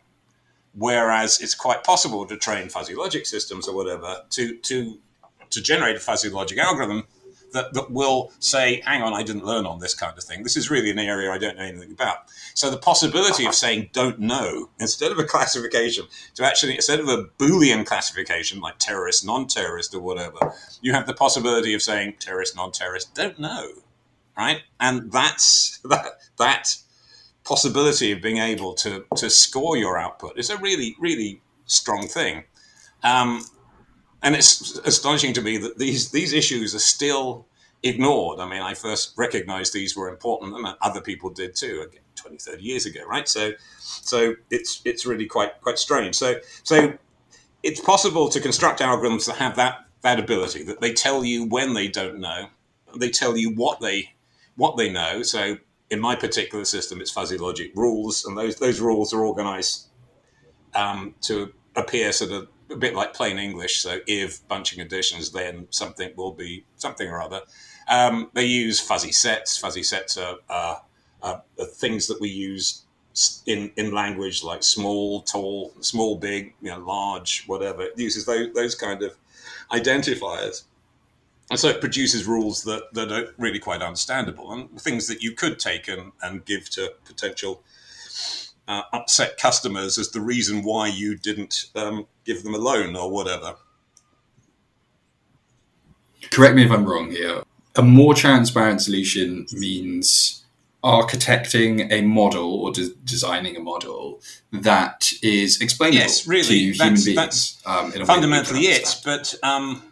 Whereas 0.74 1.40
it's 1.40 1.56
quite 1.56 1.84
possible 1.84 2.26
to 2.26 2.36
train 2.36 2.68
fuzzy 2.68 2.96
logic 2.96 3.26
systems 3.26 3.68
or 3.68 3.76
whatever 3.76 4.24
to, 4.32 4.58
to, 4.58 4.98
to 5.52 5.62
generate 5.62 5.96
a 5.96 6.00
fuzzy 6.00 6.30
logic 6.30 6.58
algorithm 6.58 7.08
that, 7.54 7.74
that 7.74 7.92
will 7.92 8.32
say, 8.40 8.82
hang 8.86 9.02
on, 9.02 9.14
I 9.14 9.24
didn't 9.24 9.46
learn 9.46 9.66
on 9.66 9.80
this 9.80 9.94
kind 9.94 10.18
of 10.18 10.24
thing. 10.24 10.44
This 10.44 10.58
is 10.58 10.70
really 10.70 10.90
an 10.90 11.00
area 11.00 11.32
I 11.32 11.38
don't 11.38 11.58
know 11.58 11.64
anything 11.64 11.92
about. 11.92 12.30
So 12.54 12.70
the 12.70 12.78
possibility 12.78 13.46
of 13.46 13.56
saying 13.56 13.90
don't 13.94 14.20
know 14.20 14.70
instead 14.80 15.12
of 15.12 15.20
a 15.20 15.24
classification 15.36 16.06
to 16.36 16.46
actually, 16.46 16.76
instead 16.76 17.00
of 17.00 17.08
a 17.08 17.26
Boolean 17.38 17.86
classification 17.86 18.60
like 18.60 18.78
terrorist, 18.78 19.26
non 19.26 19.48
terrorist, 19.48 19.94
or 19.94 20.02
whatever, 20.02 20.54
you 20.82 20.94
have 20.94 21.08
the 21.08 21.14
possibility 21.14 21.74
of 21.74 21.82
saying 21.82 22.16
terrorist, 22.20 22.56
non 22.56 22.72
terrorist, 22.72 23.14
don't 23.14 23.40
know. 23.40 23.70
Right? 24.38 24.62
And 24.80 25.12
that's 25.12 25.80
that, 25.86 26.06
that 26.38 26.76
possibility 27.44 28.12
of 28.12 28.22
being 28.22 28.38
able 28.38 28.74
to, 28.76 29.06
to 29.18 29.30
score 29.30 29.78
your 29.78 29.98
output 29.98 30.38
is 30.38 30.50
a 30.50 30.58
really, 30.58 30.96
really 31.00 31.42
strong 31.66 32.08
thing. 32.08 32.44
Um, 33.04 33.44
and 34.22 34.36
it's 34.36 34.78
astonishing 34.80 35.34
to 35.34 35.42
me 35.42 35.58
that 35.58 35.78
these 35.78 36.12
these 36.12 36.34
issues 36.34 36.76
are 36.76 36.80
still 36.80 37.48
ignored. 37.84 38.40
I 38.40 38.48
mean, 38.48 38.62
I 38.62 38.74
first 38.74 39.14
recognized 39.18 39.74
these 39.74 39.96
were 39.96 40.10
important, 40.10 40.56
and 40.56 40.76
other 40.82 41.02
people 41.02 41.30
did 41.30 41.56
too, 41.56 41.86
again, 41.88 42.04
20, 42.16 42.38
30 42.38 42.64
years 42.64 42.86
ago, 42.86 43.02
right? 43.08 43.28
So, 43.28 43.52
so 43.80 44.36
it's 44.50 44.82
it's 44.86 45.06
really 45.06 45.26
quite 45.26 45.60
quite 45.62 45.80
strange. 45.80 46.16
So, 46.16 46.36
so 46.64 46.94
it's 47.64 47.82
possible 47.82 48.30
to 48.30 48.40
construct 48.40 48.80
algorithms 48.80 49.26
that 49.28 49.38
have 49.38 49.56
that 49.56 49.86
that 50.02 50.20
ability 50.20 50.64
that 50.64 50.82
they 50.82 50.94
tell 50.94 51.24
you 51.24 51.46
when 51.46 51.74
they 51.74 51.88
don't 51.88 52.20
know, 52.20 52.48
they 52.96 53.10
tell 53.10 53.38
you 53.38 53.52
what 53.52 53.80
they 53.80 54.14
what 54.56 54.78
they 54.78 54.92
know. 54.92 55.24
So, 55.24 55.58
in 55.90 56.00
my 56.00 56.16
particular 56.16 56.66
system, 56.66 57.02
it's 57.02 57.12
fuzzy 57.12 57.38
logic 57.38 57.72
rules, 57.76 58.26
and 58.26 58.38
those 58.38 58.58
those 58.58 58.80
rules 58.80 59.14
are 59.14 59.26
organized 59.26 59.88
um, 60.76 61.16
to 61.22 61.54
appear 61.76 62.12
sort 62.12 62.32
of 62.32 62.48
a 62.72 62.76
bit 62.78 62.96
like 62.96 63.14
plain 63.14 63.38
English. 63.38 63.82
So 63.82 64.00
if 64.08 64.48
bunching 64.48 64.82
additions, 64.82 65.32
then 65.32 65.68
something 65.70 66.12
will 66.16 66.32
be 66.32 66.64
something 66.78 67.08
or 67.08 67.22
other. 67.22 67.42
Um, 67.90 68.30
they 68.34 68.46
use 68.46 68.80
fuzzy 68.80 69.12
sets. 69.12 69.58
Fuzzy 69.58 69.84
sets 69.84 70.18
are, 70.18 70.38
are, 70.50 70.82
are, 71.22 71.44
things 71.66 72.08
that 72.08 72.22
we 72.22 72.30
use 72.30 72.84
in, 73.46 73.72
in 73.76 73.92
language 73.92 74.44
like 74.44 74.64
small, 74.64 75.22
tall, 75.22 75.74
small, 75.82 76.16
big, 76.18 76.54
you 76.62 76.70
know, 76.70 76.80
large, 76.80 77.44
whatever. 77.48 77.84
It 77.84 77.98
uses 77.98 78.26
those, 78.26 78.54
those 78.54 78.76
kind 78.76 79.04
of 79.04 79.16
identifiers. 79.72 80.64
And 81.50 81.60
so 81.60 81.68
it 81.68 81.82
produces 81.82 82.26
rules 82.26 82.64
that, 82.64 82.94
that 82.94 83.12
are 83.12 83.34
really 83.38 83.60
quite 83.60 83.82
understandable 83.82 84.54
and 84.54 84.80
things 84.80 85.08
that 85.08 85.22
you 85.22 85.34
could 85.34 85.60
take 85.60 85.90
and, 85.90 86.14
and 86.22 86.46
give 86.46 86.70
to 86.72 86.94
potential 87.04 87.62
uh, 88.72 88.84
upset 88.94 89.38
customers 89.38 89.98
as 89.98 90.12
the 90.12 90.22
reason 90.22 90.64
why 90.64 90.88
you 90.88 91.18
didn't 91.18 91.66
um, 91.76 92.08
give 92.26 92.44
them 92.44 92.56
a 92.56 92.58
loan 92.58 92.96
or 92.96 93.12
whatever. 93.12 93.56
Correct 96.32 96.56
me 96.56 96.64
if 96.64 96.72
I'm 96.72 96.86
wrong 96.86 97.12
here. 97.12 97.44
A 97.76 97.82
more 97.82 98.14
transparent 98.14 98.82
solution 98.82 99.46
means 99.52 100.46
architecting 100.86 101.92
a 101.92 102.02
model 102.02 102.62
or 102.62 102.72
de- 102.72 102.96
designing 103.04 103.58
a 103.58 103.60
model 103.60 104.22
that 104.54 105.12
is 105.22 105.60
explainable 105.60 106.00
yes, 106.00 106.26
really, 106.26 106.44
to 106.44 106.56
human 106.56 106.78
that's, 106.78 107.06
beings. 107.06 107.16
That's 107.16 107.62
um, 107.66 107.92
fundamentally 108.06 108.62
it. 108.62 109.02
But 109.04 109.36
um, 109.44 109.92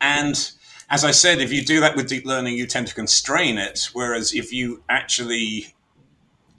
and 0.00 0.50
as 0.88 1.04
I 1.04 1.10
said, 1.10 1.40
if 1.40 1.52
you 1.52 1.62
do 1.62 1.80
that 1.80 1.94
with 1.94 2.08
deep 2.08 2.24
learning, 2.24 2.56
you 2.56 2.66
tend 2.66 2.86
to 2.86 2.94
constrain 2.94 3.58
it. 3.58 3.90
Whereas 3.92 4.32
if 4.32 4.50
you 4.50 4.82
actually 4.88 5.74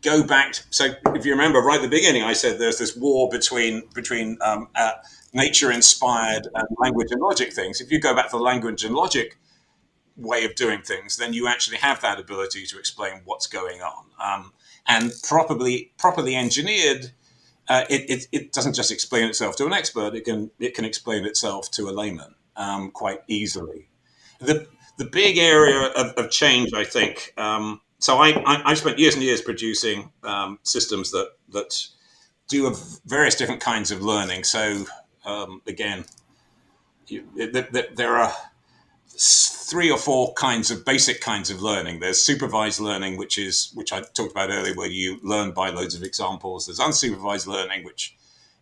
go 0.02 0.24
back. 0.24 0.54
To, 0.54 0.64
so 0.70 0.92
if 1.08 1.26
you 1.26 1.32
remember 1.32 1.60
right 1.60 1.78
at 1.78 1.82
the 1.82 1.90
beginning, 1.90 2.24
I 2.24 2.34
said 2.34 2.60
there's 2.60 2.78
this 2.78 2.96
war 2.96 3.30
between 3.30 3.84
between 3.94 4.38
um, 4.42 4.70
uh, 4.76 4.92
nature-inspired 5.34 6.48
and 6.54 6.68
language 6.78 7.12
and 7.12 7.22
logic 7.22 7.54
things. 7.54 7.82
If 7.82 7.92
you 7.92 8.00
go 8.00 8.16
back 8.16 8.32
to 8.32 8.38
the 8.38 8.44
language 8.44 8.84
and 8.84 8.96
logic 8.96 9.38
way 10.16 10.44
of 10.46 10.56
doing 10.56 10.82
things, 10.82 11.18
then 11.18 11.34
you 11.34 11.48
actually 11.48 11.78
have 11.78 12.02
that 12.02 12.20
ability 12.20 12.66
to 12.66 12.80
explain 12.80 13.22
what's 13.26 13.48
going 13.48 13.82
on. 13.82 14.06
Um, 14.20 14.54
and 14.88 15.12
properly 15.24 15.92
properly 15.98 16.36
engineered, 16.36 17.12
uh, 17.68 17.86
it, 17.90 18.10
it, 18.10 18.28
it, 18.32 18.54
doesn't 18.54 18.74
just 18.74 18.92
explain 18.92 19.26
itself 19.26 19.56
to 19.58 19.66
an 19.66 19.74
expert; 19.74 20.16
it 20.16 20.26
can 20.26 20.52
it 20.60 20.74
can 20.74 20.86
explain 20.86 21.26
itself 21.26 21.70
to 21.72 21.90
a 21.90 21.92
layman 21.92 22.36
um, 22.56 22.92
quite 22.92 23.22
easily. 23.28 23.90
The 24.40 24.68
the 24.98 25.06
big 25.06 25.38
area 25.38 25.92
of, 25.92 26.14
of 26.14 26.30
change, 26.30 26.74
I 26.74 26.84
think. 26.84 27.34
Um, 27.38 27.82
so 28.00 28.18
I, 28.18 28.42
I, 28.46 28.74
spent 28.76 28.98
years 28.98 29.14
and 29.16 29.24
years 29.24 29.42
producing 29.42 30.12
um, 30.24 30.60
systems 30.64 31.12
that 31.12 31.32
that 31.50 31.88
do 32.48 32.74
various 33.06 33.36
different 33.36 33.62
kinds 33.62 33.92
of 33.92 34.02
learning. 34.02 34.46
So 34.46 34.86
um, 35.26 35.62
again, 35.68 36.06
you, 37.08 37.26
there 37.36 38.16
are 38.16 38.34
three 39.18 39.92
or 39.92 39.98
four 39.98 40.34
kinds 40.34 40.72
of 40.72 40.86
basic 40.86 41.22
kinds 41.22 41.50
of 41.50 41.62
learning. 41.62 42.00
There's 42.00 42.22
supervised 42.22 42.80
learning, 42.80 43.18
which 43.18 43.38
is 43.38 43.72
which 43.76 43.92
I 43.92 44.02
talked 44.02 44.32
about 44.32 44.50
earlier, 44.50 44.74
where 44.76 44.88
you 44.88 45.20
learn 45.22 45.52
by 45.52 45.70
loads 45.70 45.94
of 45.94 46.04
examples. 46.04 46.66
There's 46.66 46.80
unsupervised 46.80 47.48
learning, 47.48 47.84
which 47.84 48.16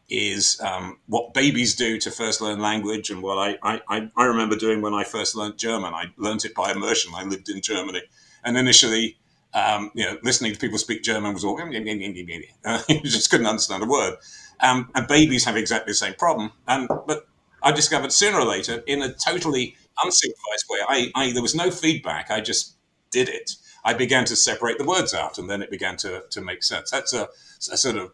is 0.10 0.60
um, 0.62 1.00
what 1.08 1.34
babies 1.34 1.76
do 1.76 2.00
to 2.00 2.10
first 2.10 2.41
learn 2.41 2.60
language, 2.60 3.10
and 3.10 3.21
what 3.21 3.38
I, 3.38 3.82
I, 3.88 4.10
I 4.15 4.26
remember 4.26 4.56
doing 4.56 4.82
when 4.82 4.93
I 4.93 5.04
first 5.04 5.36
learned 5.36 5.58
German. 5.58 5.93
I 5.93 6.06
learned 6.17 6.43
it 6.45 6.56
by 6.56 6.71
immersion. 6.71 7.12
I 7.15 7.23
lived 7.23 7.50
in 7.50 7.62
Germany, 7.62 8.02
and 8.43 8.58
initially 8.58 9.17
um, 9.58 9.91
you 9.96 10.06
know, 10.06 10.17
listening 10.24 10.54
to 10.54 10.60
people 10.60 10.78
speak 10.78 11.02
German 11.04 11.34
was 11.34 11.43
all, 11.43 11.60
uh, 11.60 11.65
you 11.65 13.02
just 13.04 13.30
couldn't 13.30 13.48
understand 13.48 13.84
a 13.84 13.88
word. 13.88 14.17
Um, 14.60 14.89
and 14.96 15.08
babies 15.08 15.46
have 15.46 15.58
exactly 15.58 15.91
the 15.91 15.96
same 15.96 16.13
problem. 16.13 16.52
But 16.65 17.28
I 17.63 17.72
discovered 17.72 18.12
sooner 18.12 18.39
or 18.39 18.46
later, 18.46 18.84
in 18.86 19.02
a 19.02 19.13
totally 19.13 19.76
unsupervised 20.04 20.70
way, 20.70 20.80
I, 20.88 21.12
I, 21.15 21.32
there 21.32 21.41
was 21.41 21.56
no 21.56 21.72
feedback. 21.72 22.30
I 22.30 22.39
just 22.39 22.76
did 23.12 23.30
it. 23.30 23.56
I 23.84 23.93
began 23.93 24.26
to 24.26 24.36
separate 24.36 24.78
the 24.78 24.86
words 24.86 25.13
out, 25.13 25.38
and 25.38 25.50
then 25.50 25.62
it 25.62 25.72
began 25.72 25.98
to, 25.98 26.24
to 26.30 26.41
make 26.41 26.63
sense. 26.63 26.91
That's 26.91 27.13
a, 27.13 27.30
a 27.72 27.78
sort 27.78 27.98
of 27.98 28.12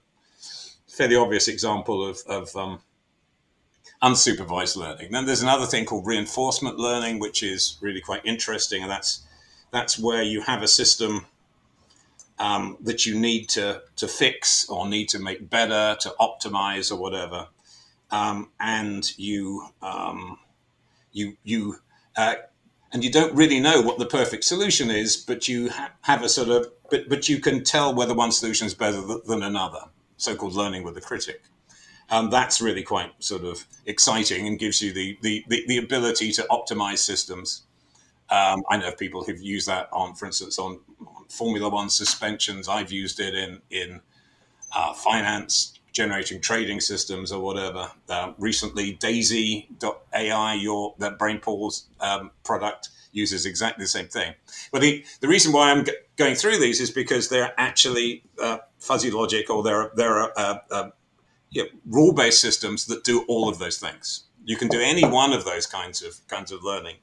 fairly 0.88 1.16
obvious 1.16 1.48
example 1.48 2.08
of, 2.08 2.20
of 2.28 2.56
um, 2.56 2.82
unsupervised 4.02 4.78
learning. 4.78 5.12
Then 5.12 5.26
there's 5.26 5.42
another 5.42 5.66
thing 5.66 5.86
called 5.86 6.06
reinforcement 6.06 6.78
learning, 6.78 7.20
which 7.20 7.42
is 7.44 7.78
really 7.82 8.02
quite 8.02 8.26
interesting, 8.26 8.82
and 8.82 8.92
that's 8.92 9.24
that's 9.72 9.98
where 9.98 10.22
you 10.22 10.42
have 10.42 10.62
a 10.62 10.68
system 10.68 11.26
um, 12.39 12.78
that 12.82 13.06
you 13.06 13.19
need 13.19 13.50
to 13.50 13.82
to 13.96 14.08
fix 14.08 14.67
or 14.69 14.88
need 14.88 15.10
to 15.10 15.19
make 15.19 15.50
better, 15.50 15.96
to 16.02 16.13
optimize 16.19 16.91
or 16.91 16.96
whatever, 16.96 17.48
um, 18.12 18.50
and 18.60 19.17
you 19.17 19.67
um, 19.82 20.39
you 21.12 21.38
you 21.43 21.78
uh, 22.15 22.36
and 22.91 23.04
you 23.04 23.12
don't 23.12 23.34
really 23.36 23.60
know 23.60 23.82
what 23.82 23.98
the 24.00 24.06
perfect 24.06 24.43
solution 24.43 24.89
is, 24.89 25.17
but 25.17 25.48
you 25.48 25.69
ha- 25.69 25.91
have 26.02 26.24
a 26.24 26.30
sort 26.30 26.50
of 26.50 26.72
but 26.89 27.10
but 27.10 27.30
you 27.30 27.39
can 27.39 27.63
tell 27.63 27.93
whether 27.93 28.13
one 28.13 28.32
solution 28.32 28.67
is 28.67 28.74
better 28.74 29.02
th- 29.06 29.24
than 29.26 29.43
another. 29.43 29.86
So-called 30.17 30.54
learning 30.54 30.84
with 30.84 30.96
the 30.96 31.02
critic. 31.02 31.43
Um, 32.10 32.30
that's 32.30 32.62
really 32.62 32.84
quite 32.84 33.12
sort 33.19 33.43
of 33.43 33.65
exciting 33.86 34.48
and 34.48 34.60
gives 34.60 34.82
you 34.82 34.93
the, 34.93 35.17
the, 35.22 35.43
the, 35.48 35.65
the 35.67 35.78
ability 35.78 36.32
to 36.34 36.43
optimize 36.52 37.00
systems. 37.00 37.63
Um, 38.30 38.63
I 38.69 38.78
know 38.78 38.89
of 38.89 38.98
people 38.98 39.24
who've 39.24 39.41
used 39.41 39.67
that 39.67 39.89
on, 39.91 40.13
for 40.15 40.26
instance, 40.26 40.60
on 40.60 40.80
Formula 41.34 41.69
One 41.69 41.89
suspensions. 41.89 42.67
I've 42.67 42.91
used 42.91 43.19
it 43.19 43.34
in 43.34 43.62
in 43.69 44.02
uh, 44.76 44.93
finance, 44.93 45.80
generating 45.91 46.41
trading 46.41 46.80
systems 46.80 47.32
or 47.32 47.41
whatever. 47.41 47.91
Uh, 48.10 48.34
recently, 48.38 48.93
Daisy.ai, 48.93 50.54
your 50.56 50.96
that 51.00 51.19
Brainpool's 51.19 51.88
um, 52.00 52.32
product, 52.43 52.89
uses 53.13 53.46
exactly 53.46 53.84
the 53.84 53.88
same 53.88 54.08
thing. 54.08 54.34
But 54.72 54.82
the, 54.82 55.06
the 55.22 55.28
reason 55.28 55.54
why 55.54 55.72
I'm 55.72 55.86
g- 55.86 55.93
going 56.17 56.36
through 56.36 56.58
these 56.58 56.82
is 56.82 56.91
because 56.91 57.30
they're 57.30 57.54
actually 57.58 58.24
uh, 58.41 58.58
fuzzy 58.80 59.12
logic 59.12 59.50
or 59.50 59.63
they're, 59.63 59.91
they're 59.96 60.38
uh, 60.38 60.58
uh, 60.72 60.89
you 61.52 61.63
know, 61.63 61.69
rule-based 61.86 62.41
systems 62.41 62.88
that 62.88 63.04
do 63.04 63.24
all 63.28 63.48
of 63.48 63.60
those 63.60 63.78
things. 63.78 64.24
You 64.43 64.58
can 64.58 64.67
do 64.67 64.80
any 64.82 65.06
one 65.06 65.32
of 65.32 65.46
those 65.46 65.65
kinds 65.67 66.02
of 66.02 66.28
kinds 66.28 66.52
of 66.52 66.63
learning 66.63 66.98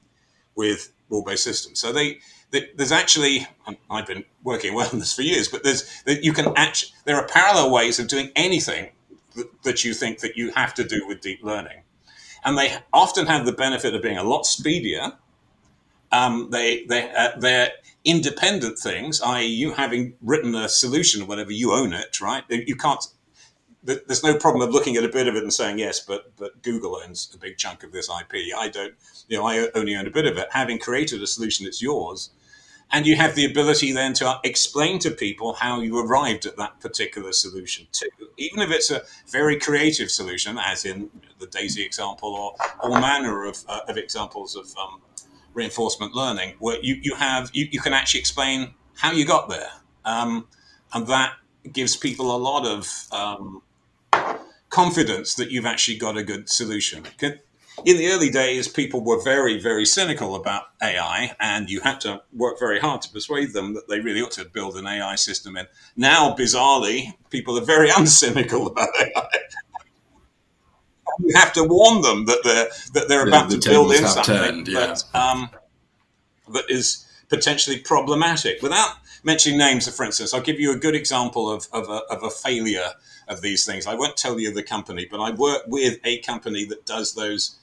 with 0.55 0.91
rule-based 1.09 1.43
systems. 1.43 1.79
So 1.79 1.91
they 1.91 2.19
there's 2.51 2.91
actually 2.91 3.47
I've 3.89 4.07
been 4.07 4.25
working 4.43 4.73
well 4.73 4.89
on 4.91 4.99
this 4.99 5.13
for 5.13 5.21
years, 5.21 5.47
but 5.47 5.63
there's 5.63 6.01
that 6.03 6.23
you 6.23 6.33
can 6.33 6.53
actually 6.55 6.91
there 7.05 7.15
are 7.15 7.27
parallel 7.27 7.71
ways 7.71 7.99
of 7.99 8.07
doing 8.07 8.31
anything 8.35 8.89
that, 9.35 9.63
that 9.63 9.83
you 9.83 9.93
think 9.93 10.19
that 10.19 10.35
you 10.35 10.51
have 10.51 10.73
to 10.75 10.83
do 10.83 11.07
with 11.07 11.21
deep 11.21 11.43
learning, 11.43 11.83
and 12.43 12.57
they 12.57 12.75
often 12.93 13.25
have 13.27 13.45
the 13.45 13.53
benefit 13.53 13.95
of 13.95 14.01
being 14.01 14.17
a 14.17 14.23
lot 14.23 14.45
speedier. 14.45 15.13
Um, 16.11 16.49
they 16.51 16.85
they 16.85 17.11
uh, 17.11 17.31
they're 17.37 17.71
independent 18.03 18.79
things, 18.79 19.21
i.e., 19.21 19.45
you 19.45 19.73
having 19.73 20.15
written 20.21 20.55
a 20.55 20.67
solution 20.67 21.21
or 21.21 21.25
whatever, 21.25 21.51
you 21.51 21.71
own 21.71 21.93
it, 21.93 22.19
right? 22.19 22.43
You 22.49 22.75
can't 22.75 23.05
there's 23.83 24.23
no 24.23 24.37
problem 24.37 24.67
of 24.67 24.73
looking 24.73 24.95
at 24.95 25.03
a 25.03 25.09
bit 25.09 25.27
of 25.27 25.35
it 25.35 25.43
and 25.43 25.53
saying 25.53 25.79
yes, 25.79 25.99
but 25.99 26.35
but 26.37 26.61
Google 26.61 26.97
owns 27.03 27.31
a 27.33 27.37
big 27.37 27.57
chunk 27.57 27.83
of 27.83 27.91
this 27.91 28.09
IP. 28.09 28.55
I 28.55 28.69
don't, 28.69 28.93
you 29.27 29.37
know, 29.37 29.45
I 29.45 29.69
only 29.73 29.95
own 29.95 30.07
a 30.07 30.11
bit 30.11 30.25
of 30.25 30.37
it. 30.37 30.47
Having 30.51 30.79
created 30.79 31.21
a 31.21 31.27
solution 31.27 31.65
that's 31.65 31.81
yours, 31.81 32.29
and 32.91 33.07
you 33.07 33.15
have 33.15 33.35
the 33.35 33.45
ability 33.45 33.91
then 33.91 34.13
to 34.13 34.39
explain 34.43 34.99
to 34.99 35.11
people 35.11 35.53
how 35.53 35.79
you 35.79 35.97
arrived 35.97 36.45
at 36.45 36.57
that 36.57 36.79
particular 36.79 37.31
solution 37.31 37.87
too, 37.91 38.09
even 38.37 38.59
if 38.59 38.69
it's 38.71 38.91
a 38.91 39.01
very 39.29 39.57
creative 39.57 40.11
solution, 40.11 40.57
as 40.57 40.85
in 40.85 41.09
the 41.39 41.47
Daisy 41.47 41.83
example, 41.83 42.33
or 42.33 42.55
all 42.81 42.99
manner 42.99 43.45
of, 43.45 43.63
uh, 43.67 43.81
of 43.87 43.97
examples 43.97 44.55
of 44.55 44.65
um, 44.77 45.01
reinforcement 45.53 46.13
learning, 46.13 46.55
where 46.59 46.79
you 46.81 46.95
you 47.01 47.15
have 47.15 47.49
you, 47.53 47.67
you 47.71 47.79
can 47.79 47.93
actually 47.93 48.19
explain 48.19 48.73
how 48.95 49.11
you 49.11 49.25
got 49.25 49.49
there, 49.49 49.71
um, 50.05 50.47
and 50.93 51.07
that 51.07 51.33
gives 51.71 51.95
people 51.95 52.35
a 52.35 52.37
lot 52.37 52.65
of 52.65 52.87
um, 53.11 53.61
confidence 54.69 55.35
that 55.35 55.51
you've 55.51 55.65
actually 55.65 55.97
got 55.97 56.17
a 56.17 56.23
good 56.23 56.49
solution. 56.49 57.05
In 57.85 57.97
the 57.97 58.07
early 58.09 58.29
days, 58.29 58.67
people 58.67 59.03
were 59.03 59.21
very, 59.23 59.59
very 59.59 59.85
cynical 59.85 60.35
about 60.35 60.65
AI, 60.83 61.35
and 61.39 61.69
you 61.69 61.81
had 61.81 61.99
to 62.01 62.21
work 62.33 62.59
very 62.59 62.79
hard 62.79 63.01
to 63.03 63.09
persuade 63.09 63.53
them 63.53 63.73
that 63.73 63.87
they 63.87 63.99
really 63.99 64.21
ought 64.21 64.31
to 64.31 64.45
build 64.45 64.75
an 64.77 64.85
AI 64.85 65.15
system 65.15 65.57
in. 65.57 65.67
Now, 65.95 66.35
bizarrely, 66.35 67.13
people 67.29 67.57
are 67.57 67.65
very 67.65 67.89
uncynical 67.99 68.69
about 68.69 68.89
AI. 68.99 69.27
you 71.19 71.35
have 71.35 71.53
to 71.53 71.63
warn 71.63 72.01
them 72.01 72.25
that 72.25 72.41
they're 72.43 72.69
that 72.93 73.07
they're 73.07 73.27
about 73.27 73.49
the, 73.49 73.55
the 73.55 73.61
to 73.61 73.69
build 73.69 73.93
in 73.93 74.05
something 74.05 74.35
turned, 74.35 74.67
yeah. 74.67 74.79
that, 74.79 75.03
um, 75.13 75.49
that 76.53 76.69
is 76.69 77.05
potentially 77.29 77.79
problematic. 77.79 78.61
Without 78.61 78.97
mentioning 79.23 79.57
names, 79.57 79.87
for 79.95 80.03
instance, 80.05 80.33
I'll 80.33 80.41
give 80.41 80.59
you 80.59 80.71
a 80.71 80.77
good 80.77 80.95
example 80.95 81.49
of, 81.49 81.67
of, 81.71 81.89
a, 81.89 82.01
of 82.13 82.23
a 82.23 82.29
failure 82.29 82.91
of 83.27 83.41
these 83.41 83.65
things. 83.65 83.87
I 83.87 83.95
won't 83.95 84.17
tell 84.17 84.39
you 84.39 84.53
the 84.53 84.63
company, 84.63 85.07
but 85.09 85.19
I 85.19 85.31
work 85.31 85.63
with 85.67 85.99
a 86.03 86.19
company 86.19 86.65
that 86.65 86.85
does 86.85 87.13
those 87.13 87.57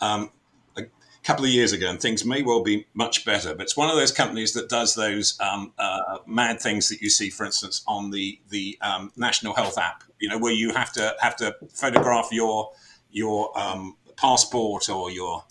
um, 0.00 0.30
a 0.76 0.84
couple 1.22 1.44
of 1.44 1.50
years 1.50 1.72
ago, 1.72 1.90
and 1.90 2.00
things 2.00 2.24
may 2.24 2.42
well 2.42 2.62
be 2.62 2.86
much 2.94 3.24
better. 3.24 3.54
But 3.54 3.64
it's 3.64 3.76
one 3.76 3.90
of 3.90 3.96
those 3.96 4.12
companies 4.12 4.52
that 4.54 4.68
does 4.68 4.94
those 4.94 5.38
um, 5.40 5.72
uh, 5.78 6.18
mad 6.26 6.60
things 6.60 6.88
that 6.88 7.00
you 7.00 7.10
see, 7.10 7.30
for 7.30 7.44
instance, 7.44 7.82
on 7.86 8.10
the 8.10 8.38
the 8.48 8.78
um, 8.80 9.12
National 9.16 9.54
Health 9.54 9.78
app. 9.78 10.04
You 10.18 10.28
know, 10.28 10.38
where 10.38 10.52
you 10.52 10.72
have 10.72 10.92
to 10.92 11.16
have 11.20 11.36
to 11.36 11.56
photograph 11.72 12.28
your 12.32 12.70
your 13.10 13.56
um, 13.58 13.96
passport 14.16 14.88
or 14.88 15.10
your 15.10 15.44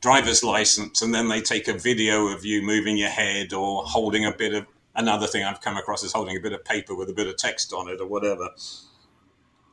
driver's 0.00 0.42
license, 0.42 1.02
and 1.02 1.14
then 1.14 1.28
they 1.28 1.40
take 1.40 1.68
a 1.68 1.74
video 1.74 2.28
of 2.28 2.44
you 2.44 2.62
moving 2.62 2.96
your 2.96 3.10
head 3.10 3.52
or 3.52 3.84
holding 3.84 4.24
a 4.24 4.32
bit 4.32 4.54
of 4.54 4.66
another 4.94 5.26
thing 5.26 5.44
I've 5.44 5.60
come 5.60 5.76
across 5.76 6.02
is 6.02 6.12
holding 6.12 6.36
a 6.36 6.40
bit 6.40 6.52
of 6.52 6.64
paper 6.64 6.94
with 6.94 7.08
a 7.08 7.12
bit 7.12 7.26
of 7.26 7.36
text 7.36 7.72
on 7.72 7.88
it 7.88 8.00
or 8.00 8.06
whatever. 8.06 8.50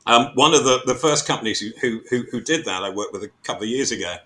Um, 0.08 0.30
one 0.34 0.54
of 0.54 0.64
the, 0.64 0.80
the 0.86 0.94
first 0.94 1.26
companies 1.26 1.60
who, 1.60 2.00
who, 2.08 2.24
who, 2.30 2.40
did 2.40 2.64
that, 2.64 2.82
I 2.82 2.88
worked 2.88 3.12
with 3.12 3.22
a 3.24 3.30
couple 3.42 3.64
of 3.64 3.68
years 3.68 3.92
ago. 3.92 4.16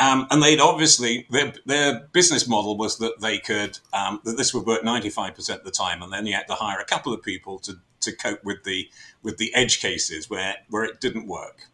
Um, 0.00 0.26
and 0.32 0.42
they'd 0.42 0.60
obviously, 0.60 1.28
their, 1.30 1.52
their 1.64 2.00
business 2.12 2.48
model 2.48 2.76
was 2.76 2.98
that 2.98 3.20
they 3.20 3.38
could, 3.38 3.78
um, 3.92 4.20
that 4.24 4.36
this 4.36 4.52
would 4.52 4.66
work 4.66 4.82
95% 4.82 5.58
of 5.58 5.64
the 5.64 5.70
time. 5.70 6.02
And 6.02 6.12
then 6.12 6.26
you 6.26 6.34
had 6.34 6.48
to 6.48 6.54
hire 6.54 6.80
a 6.80 6.84
couple 6.84 7.14
of 7.14 7.22
people 7.22 7.60
to, 7.60 7.78
to 8.00 8.10
cope 8.10 8.42
with 8.42 8.64
the, 8.64 8.90
with 9.22 9.38
the 9.38 9.54
edge 9.54 9.80
cases 9.80 10.28
where, 10.28 10.56
where 10.70 10.82
it 10.82 11.00
didn't 11.00 11.28
work. 11.28 11.68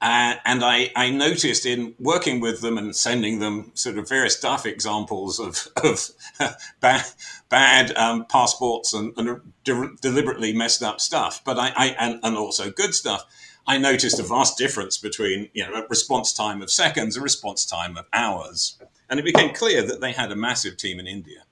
Uh, 0.00 0.36
and 0.46 0.64
I, 0.64 0.90
I, 0.96 1.10
noticed 1.10 1.66
in 1.66 1.94
working 1.98 2.40
with 2.40 2.62
them 2.62 2.78
and 2.78 2.96
sending 2.96 3.38
them 3.38 3.70
sort 3.74 3.98
of 3.98 4.08
various 4.08 4.40
duff 4.40 4.64
examples 4.64 5.38
of, 5.38 5.68
of 5.84 6.08
bad, 6.80 7.04
bad 7.50 7.94
um, 7.96 8.24
passports 8.24 8.94
and, 8.94 9.12
and 9.18 9.42
de- 9.64 9.94
deliberately 10.00 10.54
messed 10.54 10.82
up 10.82 11.02
stuff, 11.02 11.42
but 11.44 11.58
I, 11.58 11.72
I 11.76 11.86
and, 11.98 12.18
and, 12.22 12.34
also 12.34 12.70
good 12.70 12.94
stuff. 12.94 13.26
I 13.66 13.76
noticed 13.76 14.18
a 14.18 14.22
vast 14.22 14.56
difference 14.56 14.96
between 14.96 15.50
you 15.52 15.66
know 15.66 15.74
a 15.74 15.86
response 15.88 16.32
time 16.32 16.62
of 16.62 16.70
seconds 16.70 17.16
and 17.16 17.22
response 17.22 17.66
time 17.66 17.98
of 17.98 18.06
hours, 18.14 18.78
and 19.10 19.20
it 19.20 19.24
became 19.24 19.52
clear 19.52 19.82
that 19.82 20.00
they 20.00 20.12
had 20.12 20.32
a 20.32 20.36
massive 20.36 20.78
team 20.78 20.98
in 20.98 21.06
India, 21.06 21.42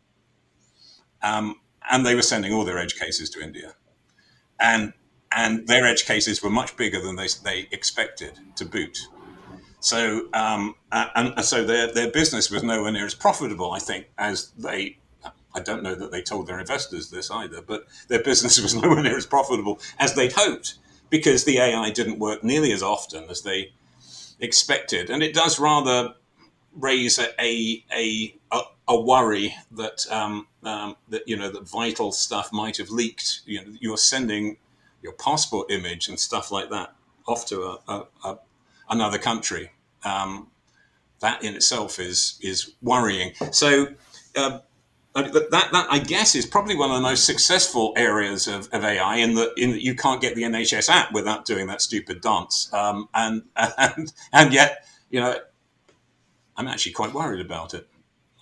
um, 1.23 1.57
and 1.91 2.07
they 2.07 2.15
were 2.15 2.23
sending 2.23 2.55
all 2.55 2.65
their 2.65 2.79
edge 2.79 2.99
cases 2.99 3.29
to 3.31 3.43
India, 3.43 3.75
and 4.59 4.95
and 5.33 5.67
their 5.67 5.87
edge 5.87 6.05
cases 6.05 6.43
were 6.43 6.51
much 6.51 6.77
bigger 6.77 7.01
than 7.01 7.17
they, 7.17 7.29
they 7.45 7.69
expected 7.71 8.39
to 8.57 8.65
boot. 8.65 9.09
So, 9.81 10.29
um, 10.33 10.75
and, 10.91 11.45
so 11.45 11.65
their, 11.65 11.93
their 11.93 12.11
business 12.11 12.51
was 12.51 12.63
nowhere 12.63 12.91
near 12.91 13.07
as 13.07 13.15
profitable, 13.15 13.73
I 13.73 13.79
think, 13.79 14.07
as 14.19 14.51
they. 14.59 14.99
I 15.55 15.61
don't 15.61 15.83
know 15.83 15.95
that 15.95 16.13
they 16.13 16.21
told 16.23 16.47
their 16.47 16.61
investors 16.61 17.11
this 17.11 17.31
either, 17.31 17.63
but 17.63 17.87
their 18.09 18.23
business 18.23 18.61
was 18.63 18.75
nowhere 18.75 19.03
near 19.03 19.17
as 19.17 19.27
profitable 19.27 19.81
as 19.99 20.15
they'd 20.15 20.33
hoped 20.33 20.75
because 21.11 21.45
the 21.45 21.59
AI 21.59 21.91
didn't 21.91 22.19
work 22.19 22.45
nearly 22.45 22.73
as 22.73 22.83
often 22.83 23.25
as 23.31 23.43
they 23.43 23.73
expected, 24.41 25.11
and 25.11 25.23
it 25.23 25.35
does 25.35 25.59
rather 25.59 26.15
raise 26.75 27.19
a 27.19 27.85
a 27.93 28.35
a, 28.53 28.61
a 28.89 29.01
worry 29.01 29.55
that 29.73 30.07
um, 30.11 30.47
um, 30.63 30.97
that 31.09 31.23
you 31.27 31.37
know 31.37 31.51
that 31.51 31.69
vital 31.69 32.13
stuff 32.13 32.53
might 32.53 32.77
have 32.77 32.91
leaked. 32.91 33.41
You 33.47 33.65
know, 33.65 33.73
you're 33.81 33.97
sending 33.97 34.59
your 35.03 35.13
passport 35.13 35.71
image 35.71 36.09
and 36.09 36.19
stuff 36.19 36.51
like 36.51 36.71
that 36.71 36.95
off 37.27 37.47
to 37.47 37.63
a, 37.63 37.79
a, 37.89 38.07
a 38.25 38.39
another 38.91 39.19
country. 39.19 39.71
Um, 40.05 40.49
that 41.21 41.43
in 41.43 41.55
itself 41.55 41.99
is 41.99 42.39
is 42.43 42.75
worrying. 42.83 43.33
So 43.53 43.89
uh, 44.37 44.61
that, 45.15 45.51
that 45.51 45.87
I 45.91 45.99
guess 45.99 46.35
is 46.35 46.47
probably 46.47 46.77
one 46.77 46.91
of 46.91 46.97
the 46.97 47.03
most 47.03 47.25
successful 47.25 47.93
areas 47.97 48.47
of, 48.47 48.69
of 48.73 48.85
AI 48.85 49.17
in 49.17 49.35
that 49.35 49.53
in 49.57 49.73
that 49.73 49.83
you 49.83 49.95
can't 49.95 50.21
get 50.21 50.35
the 50.35 50.43
NHS 50.43 50.89
app 50.89 51.13
without 51.13 51.45
doing 51.45 51.67
that 51.67 51.83
stupid 51.83 52.21
dance. 52.21 52.73
Um, 52.73 53.09
and 53.15 53.43
and 53.57 54.13
and 54.33 54.53
yet 54.53 54.85
you 55.11 55.21
know 55.21 55.39
I'm 56.57 56.69
actually 56.69 56.93
quite 56.93 57.13
worried 57.15 57.45
about 57.45 57.75
it. 57.75 57.89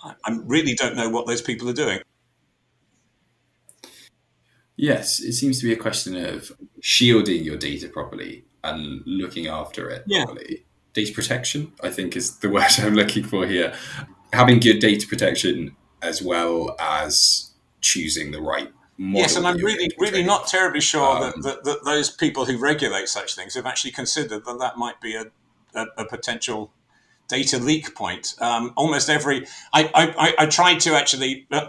I, 0.04 0.14
I 0.24 0.38
really 0.44 0.74
don't 0.74 0.96
know 0.96 1.08
what 1.08 1.26
those 1.26 1.42
people 1.42 1.68
are 1.68 1.74
doing. 1.74 2.00
Yes, 4.76 5.20
it 5.20 5.32
seems 5.32 5.58
to 5.60 5.66
be 5.66 5.72
a 5.72 5.76
question 5.76 6.16
of 6.16 6.52
shielding 6.80 7.42
your 7.44 7.56
data 7.56 7.88
properly 7.88 8.44
and 8.62 9.02
looking 9.06 9.46
after 9.46 9.88
it 9.88 10.04
yeah. 10.06 10.24
properly. 10.24 10.64
Data 10.92 11.12
protection, 11.12 11.72
I 11.82 11.90
think, 11.90 12.16
is 12.16 12.38
the 12.38 12.50
word 12.50 12.70
I'm 12.78 12.94
looking 12.94 13.24
for 13.24 13.46
here. 13.46 13.74
Having 14.32 14.60
good 14.60 14.78
data 14.80 15.06
protection 15.06 15.76
as 16.02 16.22
well 16.22 16.76
as 16.78 17.52
choosing 17.80 18.32
the 18.32 18.40
right 18.40 18.70
model. 18.98 19.20
Yes, 19.20 19.36
and 19.36 19.46
I'm 19.46 19.56
really, 19.58 19.90
really 19.98 20.22
not 20.22 20.46
terribly 20.46 20.80
sure 20.80 21.16
um, 21.16 21.22
that, 21.22 21.42
that, 21.42 21.64
that, 21.64 21.84
those 21.84 22.10
people 22.10 22.44
who 22.44 22.58
regulate 22.58 23.08
such 23.08 23.34
things 23.34 23.54
have 23.54 23.66
actually 23.66 23.92
considered 23.92 24.44
that 24.44 24.58
that 24.58 24.76
might 24.76 25.00
be 25.00 25.14
a, 25.14 25.26
a, 25.74 25.86
a 25.98 26.04
potential 26.04 26.70
data 27.28 27.58
leak 27.58 27.94
point. 27.94 28.34
Um, 28.40 28.72
almost 28.76 29.08
every, 29.08 29.46
I, 29.72 29.90
I, 29.94 30.34
I, 30.44 30.46
tried 30.46 30.80
to 30.80 30.94
actually. 30.94 31.46
Uh, 31.50 31.68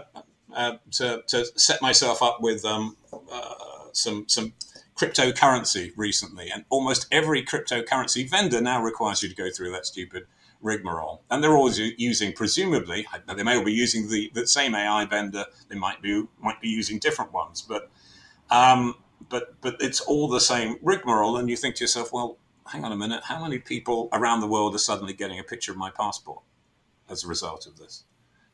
uh, 0.54 0.76
to, 0.90 1.22
to 1.28 1.44
set 1.56 1.80
myself 1.82 2.22
up 2.22 2.40
with 2.40 2.64
um, 2.64 2.96
uh, 3.12 3.54
some 3.92 4.28
some 4.28 4.54
cryptocurrency 4.96 5.92
recently, 5.96 6.50
and 6.50 6.64
almost 6.68 7.06
every 7.10 7.44
cryptocurrency 7.44 8.28
vendor 8.28 8.60
now 8.60 8.82
requires 8.82 9.22
you 9.22 9.28
to 9.28 9.34
go 9.34 9.50
through 9.50 9.70
that 9.72 9.86
stupid 9.86 10.26
rigmarole. 10.60 11.22
And 11.30 11.42
they're 11.42 11.56
always 11.56 11.78
using, 11.78 12.32
presumably, 12.32 13.06
they 13.26 13.42
may 13.42 13.56
all 13.56 13.64
be 13.64 13.72
using 13.72 14.08
the, 14.08 14.30
the 14.34 14.46
same 14.46 14.74
AI 14.74 15.04
vendor. 15.04 15.44
They 15.68 15.76
might 15.76 16.02
be 16.02 16.24
might 16.40 16.60
be 16.60 16.68
using 16.68 16.98
different 16.98 17.32
ones, 17.32 17.62
but 17.62 17.90
um, 18.50 18.96
but 19.28 19.60
but 19.60 19.76
it's 19.80 20.00
all 20.00 20.28
the 20.28 20.40
same 20.40 20.78
rigmarole. 20.82 21.36
And 21.36 21.48
you 21.48 21.56
think 21.56 21.76
to 21.76 21.84
yourself, 21.84 22.12
well, 22.12 22.38
hang 22.66 22.84
on 22.84 22.92
a 22.92 22.96
minute, 22.96 23.24
how 23.24 23.42
many 23.42 23.58
people 23.58 24.08
around 24.12 24.40
the 24.40 24.46
world 24.46 24.74
are 24.74 24.78
suddenly 24.78 25.12
getting 25.12 25.38
a 25.38 25.44
picture 25.44 25.72
of 25.72 25.78
my 25.78 25.90
passport 25.90 26.42
as 27.08 27.24
a 27.24 27.28
result 27.28 27.66
of 27.66 27.78
this? 27.78 28.04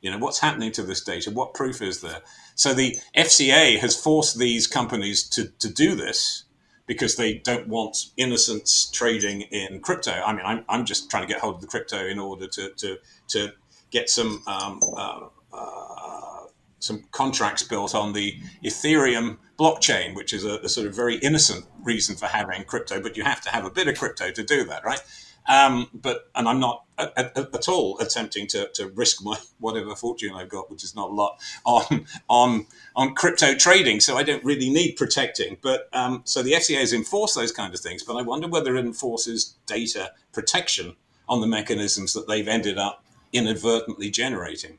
You 0.05 0.11
know, 0.11 0.19
what's 0.19 0.40
happening 0.40 0.71
to 0.73 0.83
this 0.83 1.03
data? 1.03 1.31
What 1.31 1.55
proof 1.55 1.81
is 1.81 2.03
there? 2.03 2.21
So 2.55 2.75
the 2.75 2.99
FCA 3.17 3.79
has 3.79 3.99
forced 3.99 4.38
these 4.38 4.67
companies 4.67 5.27
to, 5.31 5.49
to 5.61 5.73
do 5.73 5.95
this 5.95 6.45
because 6.87 7.17
they 7.17 7.38
don't 7.38 7.69
want 7.69 7.97
innocents 8.19 8.90
trading 8.90 9.40
in 9.40 9.81
crypto. 9.81 10.12
I 10.12 10.35
mean, 10.35 10.45
I'm, 10.45 10.62
I'm 10.69 10.85
just 10.85 11.11
trying 11.11 11.27
to 11.27 11.33
get 11.33 11.40
hold 11.40 11.55
of 11.55 11.61
the 11.62 11.67
crypto 11.67 12.05
in 12.05 12.19
order 12.19 12.47
to, 12.47 12.69
to, 12.77 12.99
to 13.29 13.53
get 13.90 14.11
some 14.11 14.43
um, 14.47 14.81
uh, 14.95 15.21
uh, 15.55 16.40
some 16.81 17.05
contracts 17.11 17.62
built 17.62 17.95
on 17.95 18.12
the 18.12 18.35
Ethereum 18.62 19.38
blockchain, 19.59 20.14
which 20.14 20.35
is 20.35 20.45
a, 20.45 20.59
a, 20.59 20.69
sort 20.69 20.87
of 20.87 20.95
very 20.95 21.17
innocent 21.17 21.64
reason 21.83 22.14
for 22.14 22.27
having 22.27 22.62
crypto, 22.64 23.01
but 23.01 23.17
you 23.17 23.25
have 23.25 23.40
to 23.40 23.49
have 23.49 23.64
a 23.64 23.71
bit 23.71 23.88
of 23.88 23.97
crypto 23.97 24.31
to 24.31 24.43
do 24.43 24.64
that, 24.64 24.85
right? 24.85 25.01
Um, 25.46 25.90
but 25.92 26.30
and 26.35 26.48
I'm 26.48 26.59
not 26.59 26.85
at, 26.96 27.12
at, 27.16 27.37
at, 27.37 27.68
all 27.68 27.98
attempting 27.98 28.46
to, 28.48 28.68
to 28.74 28.88
risk 28.88 29.22
my 29.22 29.37
whatever 29.59 29.94
fortune 29.94 30.33
I've 30.35 30.48
got, 30.48 30.70
which 30.70 30.83
is 30.85 30.94
not 30.94 31.11
a 31.11 31.12
lot, 31.12 31.38
on 31.64 32.07
on 32.28 32.66
on 32.96 33.14
crypto 33.14 33.54
trading. 33.54 34.00
So 34.00 34.16
I 34.16 34.22
don't 34.22 34.44
really 34.44 34.70
need 34.70 34.96
protecting. 34.96 35.59
But 35.61 35.88
um, 35.92 36.22
so 36.24 36.42
the 36.42 36.52
FCA 36.52 36.80
has 36.80 36.92
enforced 36.92 37.35
those 37.35 37.52
kind 37.52 37.74
of 37.74 37.80
things. 37.80 38.02
But 38.02 38.16
I 38.16 38.22
wonder 38.22 38.48
whether 38.48 38.76
it 38.76 38.85
enforces 38.85 39.54
data 39.66 40.12
protection 40.33 40.96
on 41.28 41.40
the 41.40 41.46
mechanisms 41.46 42.12
that 42.14 42.26
they've 42.26 42.48
ended 42.48 42.78
up 42.78 43.04
inadvertently 43.33 44.11
generating. 44.11 44.78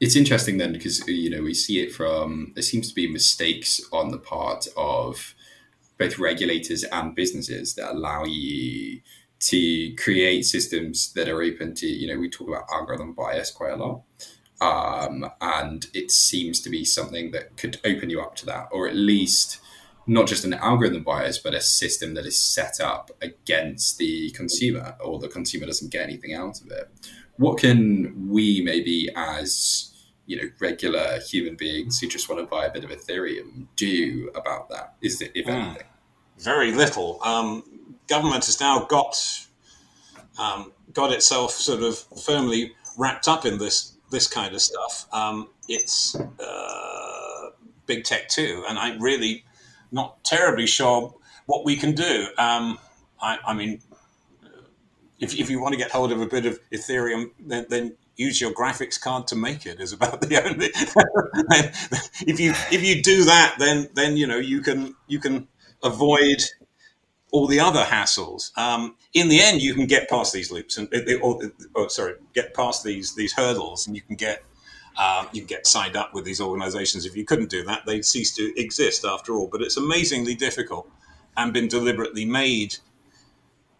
It's 0.00 0.14
interesting 0.14 0.58
then 0.58 0.72
because 0.72 1.06
you 1.08 1.28
know 1.28 1.42
we 1.42 1.54
see 1.54 1.80
it 1.80 1.92
from 1.92 2.52
there 2.54 2.62
seems 2.62 2.88
to 2.88 2.94
be 2.94 3.10
mistakes 3.10 3.80
on 3.92 4.10
the 4.10 4.18
part 4.18 4.66
of 4.76 5.34
both 5.98 6.18
regulators 6.18 6.84
and 6.84 7.14
businesses 7.14 7.74
that 7.74 7.92
allow 7.92 8.24
you 8.24 9.00
to 9.40 9.94
create 9.96 10.42
systems 10.44 11.12
that 11.12 11.28
are 11.28 11.42
open 11.42 11.74
to, 11.74 11.86
you 11.86 12.12
know, 12.12 12.18
we 12.18 12.28
talk 12.28 12.48
about 12.48 12.64
algorithm 12.72 13.12
bias 13.12 13.50
quite 13.50 13.72
a 13.72 13.76
lot. 13.76 14.02
Um, 14.60 15.30
and 15.40 15.86
it 15.94 16.10
seems 16.10 16.60
to 16.62 16.70
be 16.70 16.84
something 16.84 17.30
that 17.30 17.56
could 17.56 17.78
open 17.84 18.10
you 18.10 18.20
up 18.20 18.34
to 18.36 18.46
that, 18.46 18.68
or 18.72 18.88
at 18.88 18.96
least 18.96 19.60
not 20.06 20.26
just 20.26 20.44
an 20.44 20.54
algorithm 20.54 21.04
bias, 21.04 21.38
but 21.38 21.54
a 21.54 21.60
system 21.60 22.14
that 22.14 22.26
is 22.26 22.38
set 22.38 22.80
up 22.80 23.10
against 23.20 23.98
the 23.98 24.30
consumer, 24.30 24.96
or 25.00 25.18
the 25.18 25.28
consumer 25.28 25.66
doesn't 25.66 25.92
get 25.92 26.02
anything 26.02 26.34
out 26.34 26.60
of 26.60 26.70
it. 26.72 26.90
What 27.36 27.58
can 27.58 28.28
we 28.28 28.62
maybe 28.64 29.10
as 29.14 29.94
you 30.28 30.36
know 30.36 30.48
regular 30.60 31.18
human 31.20 31.56
beings 31.56 31.98
who 31.98 32.06
just 32.06 32.28
want 32.28 32.40
to 32.40 32.46
buy 32.46 32.66
a 32.66 32.70
bit 32.70 32.84
of 32.84 32.90
Ethereum 32.90 33.66
do 33.74 34.30
about 34.34 34.68
that? 34.68 34.94
Is 35.02 35.20
it 35.20 35.32
if 35.34 35.46
mm. 35.46 35.54
anything? 35.54 35.86
Very 36.38 36.70
little. 36.70 37.18
Um, 37.24 37.96
government 38.06 38.44
has 38.44 38.60
now 38.60 38.84
got 38.84 39.16
um, 40.38 40.72
got 40.92 41.12
itself 41.12 41.52
sort 41.52 41.82
of 41.82 41.98
firmly 42.22 42.74
wrapped 42.96 43.26
up 43.26 43.44
in 43.46 43.58
this 43.58 43.94
this 44.10 44.28
kind 44.28 44.54
of 44.54 44.60
stuff. 44.60 45.06
Um, 45.12 45.48
it's 45.66 46.14
uh, 46.14 47.50
big 47.86 48.04
tech 48.04 48.28
too, 48.28 48.64
and 48.68 48.78
I'm 48.78 49.00
really 49.02 49.44
not 49.90 50.22
terribly 50.24 50.66
sure 50.66 51.14
what 51.46 51.64
we 51.64 51.74
can 51.74 51.94
do. 51.94 52.28
Um, 52.36 52.78
I, 53.20 53.38
I, 53.46 53.54
mean, 53.54 53.80
if, 55.18 55.34
if 55.34 55.48
you 55.48 55.60
want 55.60 55.72
to 55.72 55.78
get 55.78 55.90
hold 55.90 56.12
of 56.12 56.20
a 56.20 56.26
bit 56.26 56.44
of 56.44 56.60
Ethereum, 56.70 57.30
then, 57.40 57.66
then 57.70 57.96
use 58.18 58.40
your 58.40 58.52
graphics 58.52 59.00
card 59.00 59.26
to 59.28 59.36
make 59.36 59.64
it 59.64 59.80
is 59.80 59.92
about 59.92 60.20
the 60.28 60.44
only 60.44 60.70
if 62.26 62.38
you 62.38 62.50
if 62.70 62.82
you 62.82 63.02
do 63.02 63.24
that 63.24 63.54
then 63.58 63.88
then 63.94 64.16
you 64.16 64.26
know 64.26 64.36
you 64.36 64.60
can 64.60 64.94
you 65.06 65.18
can 65.18 65.48
avoid 65.82 66.42
all 67.30 67.46
the 67.46 67.60
other 67.60 67.82
hassles. 67.82 68.56
Um, 68.56 68.96
in 69.14 69.28
the 69.28 69.40
end 69.40 69.62
you 69.62 69.74
can 69.74 69.86
get 69.86 70.08
past 70.08 70.32
these 70.32 70.50
loops 70.50 70.76
and 70.76 70.88
or, 71.22 71.40
oh, 71.76 71.88
sorry 71.88 72.14
get 72.34 72.54
past 72.54 72.84
these 72.84 73.14
these 73.14 73.32
hurdles. 73.32 73.86
And 73.86 73.94
you 73.96 74.02
can 74.02 74.16
get 74.16 74.42
um, 74.98 75.28
you 75.32 75.42
can 75.42 75.46
get 75.46 75.66
signed 75.66 75.96
up 75.96 76.14
with 76.14 76.24
these 76.24 76.40
organizations. 76.40 77.06
If 77.06 77.16
you 77.16 77.24
couldn't 77.24 77.50
do 77.50 77.64
that 77.64 77.86
they'd 77.86 78.04
cease 78.04 78.34
to 78.36 78.58
exist 78.60 79.04
after 79.04 79.34
all. 79.34 79.48
But 79.50 79.62
it's 79.62 79.76
amazingly 79.76 80.34
difficult 80.34 80.90
and 81.36 81.52
been 81.52 81.68
deliberately 81.68 82.24
made 82.24 82.76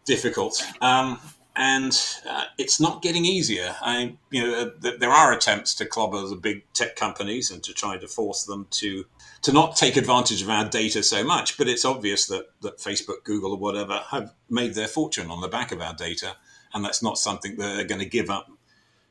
difficult. 0.04 0.62
Um, 0.80 1.18
and 1.58 1.92
uh, 2.30 2.44
it's 2.56 2.80
not 2.80 3.02
getting 3.02 3.24
easier. 3.24 3.74
I, 3.82 4.16
you 4.30 4.46
know, 4.46 4.54
uh, 4.54 4.70
th- 4.80 5.00
there 5.00 5.10
are 5.10 5.32
attempts 5.32 5.74
to 5.74 5.86
clobber 5.86 6.24
the 6.28 6.36
big 6.36 6.62
tech 6.72 6.94
companies 6.94 7.50
and 7.50 7.60
to 7.64 7.74
try 7.74 7.98
to 7.98 8.06
force 8.06 8.44
them 8.44 8.68
to 8.70 9.04
to 9.42 9.52
not 9.52 9.76
take 9.76 9.96
advantage 9.96 10.40
of 10.40 10.48
our 10.50 10.68
data 10.68 11.02
so 11.02 11.24
much. 11.24 11.58
But 11.58 11.66
it's 11.66 11.84
obvious 11.84 12.26
that 12.26 12.46
that 12.60 12.78
Facebook, 12.78 13.24
Google, 13.24 13.52
or 13.52 13.58
whatever 13.58 14.04
have 14.10 14.32
made 14.48 14.74
their 14.74 14.86
fortune 14.86 15.32
on 15.32 15.40
the 15.40 15.48
back 15.48 15.72
of 15.72 15.80
our 15.80 15.94
data, 15.94 16.36
and 16.72 16.84
that's 16.84 17.02
not 17.02 17.18
something 17.18 17.56
they're 17.56 17.84
going 17.84 18.00
to 18.00 18.08
give 18.08 18.30
up 18.30 18.48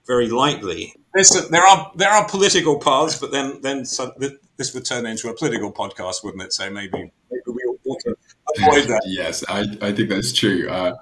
very 0.05 0.29
lightly. 0.29 0.95
A, 1.17 1.23
there 1.51 1.65
are 1.65 1.91
there 1.95 2.11
are 2.11 2.29
political 2.29 2.79
paths, 2.79 3.19
but 3.19 3.31
then 3.33 3.59
then 3.61 3.79
this 3.79 4.73
would 4.73 4.85
turn 4.85 5.05
into 5.05 5.29
a 5.29 5.33
political 5.33 5.73
podcast, 5.73 6.23
wouldn't 6.23 6.43
it? 6.43 6.53
So 6.53 6.69
maybe 6.69 7.11
maybe 7.29 7.43
we 7.47 7.61
ought 7.85 7.99
to 8.03 8.15
avoid 8.57 8.87
that. 8.87 9.01
yes, 9.05 9.43
I, 9.49 9.65
I 9.81 9.91
think 9.91 10.07
that's 10.07 10.31
true. 10.31 10.69
Uh, 10.69 10.95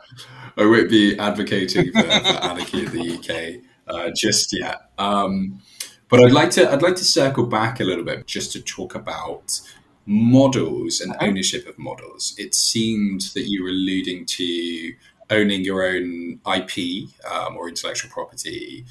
I 0.57 0.65
won't 0.65 0.89
be 0.89 1.17
advocating 1.17 1.91
for, 1.91 2.01
for 2.01 2.07
anarchy 2.07 2.85
in 2.85 2.91
the 2.91 3.15
UK 3.17 3.63
uh, 3.87 4.11
just 4.15 4.57
yet. 4.57 4.89
Um, 4.97 5.61
but 6.09 6.19
I'd 6.21 6.31
like 6.31 6.51
to 6.51 6.71
I'd 6.71 6.81
like 6.81 6.95
to 6.97 7.05
circle 7.05 7.45
back 7.45 7.79
a 7.79 7.83
little 7.83 8.03
bit 8.03 8.25
just 8.27 8.51
to 8.53 8.61
talk 8.61 8.95
about 8.95 9.59
models 10.05 11.01
and 11.01 11.15
ownership 11.19 11.67
of 11.67 11.77
models. 11.77 12.35
It 12.37 12.53
seemed 12.53 13.21
that 13.33 13.49
you 13.49 13.63
were 13.63 13.69
alluding 13.69 14.25
to 14.27 14.93
owning 15.31 15.63
your 15.63 15.83
own 15.83 16.39
IP 16.45 17.09
um, 17.29 17.57
or 17.57 17.67
intellectual 17.67 18.11
property 18.11 18.85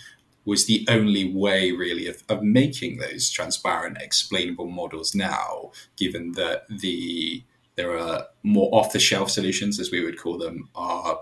was 0.45 0.67
the 0.67 0.85
only 0.91 1.33
way 1.33 1.71
really 1.73 2.07
of, 2.07 2.23
of 2.29 2.43
making 2.43 2.99
those 2.99 3.31
transparent 3.31 3.97
explainable 4.01 4.67
models 4.67 5.15
now 5.15 5.71
given 5.97 6.33
that 6.33 6.65
the 6.69 7.43
there 7.77 7.97
are 7.97 8.27
more 8.43 8.69
off 8.73 8.93
the 8.93 8.99
shelf 8.99 9.31
solutions 9.31 9.81
as 9.81 9.91
we 9.91 10.05
would 10.05 10.19
call 10.19 10.37
them 10.37 10.69
are 10.75 11.21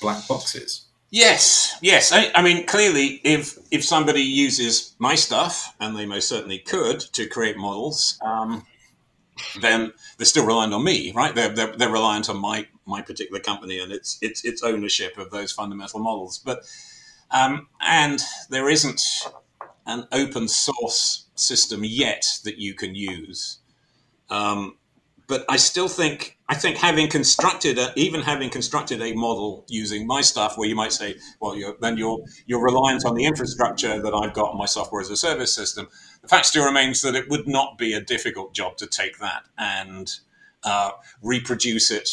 black 0.00 0.26
boxes. 0.28 0.86
Yes, 1.10 1.76
yes. 1.80 2.12
I, 2.12 2.30
I, 2.34 2.42
mean, 2.42 2.66
clearly, 2.66 3.20
if 3.24 3.58
if 3.70 3.82
somebody 3.82 4.20
uses 4.20 4.94
my 4.98 5.14
stuff, 5.14 5.74
and 5.80 5.96
they 5.96 6.04
most 6.04 6.28
certainly 6.28 6.58
could, 6.58 7.00
to 7.12 7.26
create 7.26 7.56
models, 7.56 8.18
um, 8.20 8.66
then 9.60 9.92
they're 10.16 10.26
still 10.26 10.44
reliant 10.44 10.74
on 10.74 10.84
me, 10.84 11.12
right? 11.12 11.34
They're, 11.34 11.48
they're, 11.48 11.72
they're 11.72 11.90
reliant 11.90 12.28
on 12.28 12.38
my 12.38 12.66
my 12.84 13.00
particular 13.02 13.40
company 13.40 13.78
and 13.78 13.90
its 13.90 14.18
its 14.20 14.44
its 14.44 14.62
ownership 14.62 15.16
of 15.16 15.30
those 15.30 15.50
fundamental 15.50 16.00
models. 16.00 16.38
But 16.38 16.64
um, 17.30 17.68
and 17.80 18.20
there 18.50 18.68
isn't 18.68 19.00
an 19.86 20.06
open 20.12 20.48
source 20.48 21.26
system 21.34 21.82
yet 21.84 22.38
that 22.44 22.58
you 22.58 22.74
can 22.74 22.94
use. 22.94 23.58
Um, 24.28 24.76
but 25.28 25.44
I 25.48 25.58
still 25.58 25.88
think 25.88 26.38
I 26.48 26.54
think 26.54 26.78
having 26.78 27.08
constructed 27.08 27.78
a, 27.78 27.92
even 27.94 28.22
having 28.22 28.48
constructed 28.48 29.02
a 29.02 29.12
model 29.12 29.64
using 29.68 30.06
my 30.06 30.22
stuff, 30.22 30.56
where 30.56 30.66
you 30.66 30.74
might 30.74 30.92
say, 30.92 31.16
well, 31.40 31.54
you're, 31.54 31.76
then 31.80 31.98
you're 31.98 32.20
you're 32.46 32.64
reliant 32.64 33.04
on 33.04 33.14
the 33.14 33.26
infrastructure 33.26 34.00
that 34.00 34.14
I've 34.14 34.32
got 34.32 34.50
on 34.50 34.58
my 34.58 34.66
software 34.66 35.02
as 35.02 35.10
a 35.10 35.16
service 35.16 35.52
system. 35.52 35.86
The 36.22 36.28
fact 36.28 36.46
still 36.46 36.64
remains 36.64 37.02
that 37.02 37.14
it 37.14 37.28
would 37.28 37.46
not 37.46 37.78
be 37.78 37.92
a 37.92 38.00
difficult 38.00 38.54
job 38.54 38.78
to 38.78 38.86
take 38.86 39.18
that 39.18 39.44
and 39.58 40.10
uh, 40.64 40.92
reproduce 41.22 41.90
it 41.90 42.08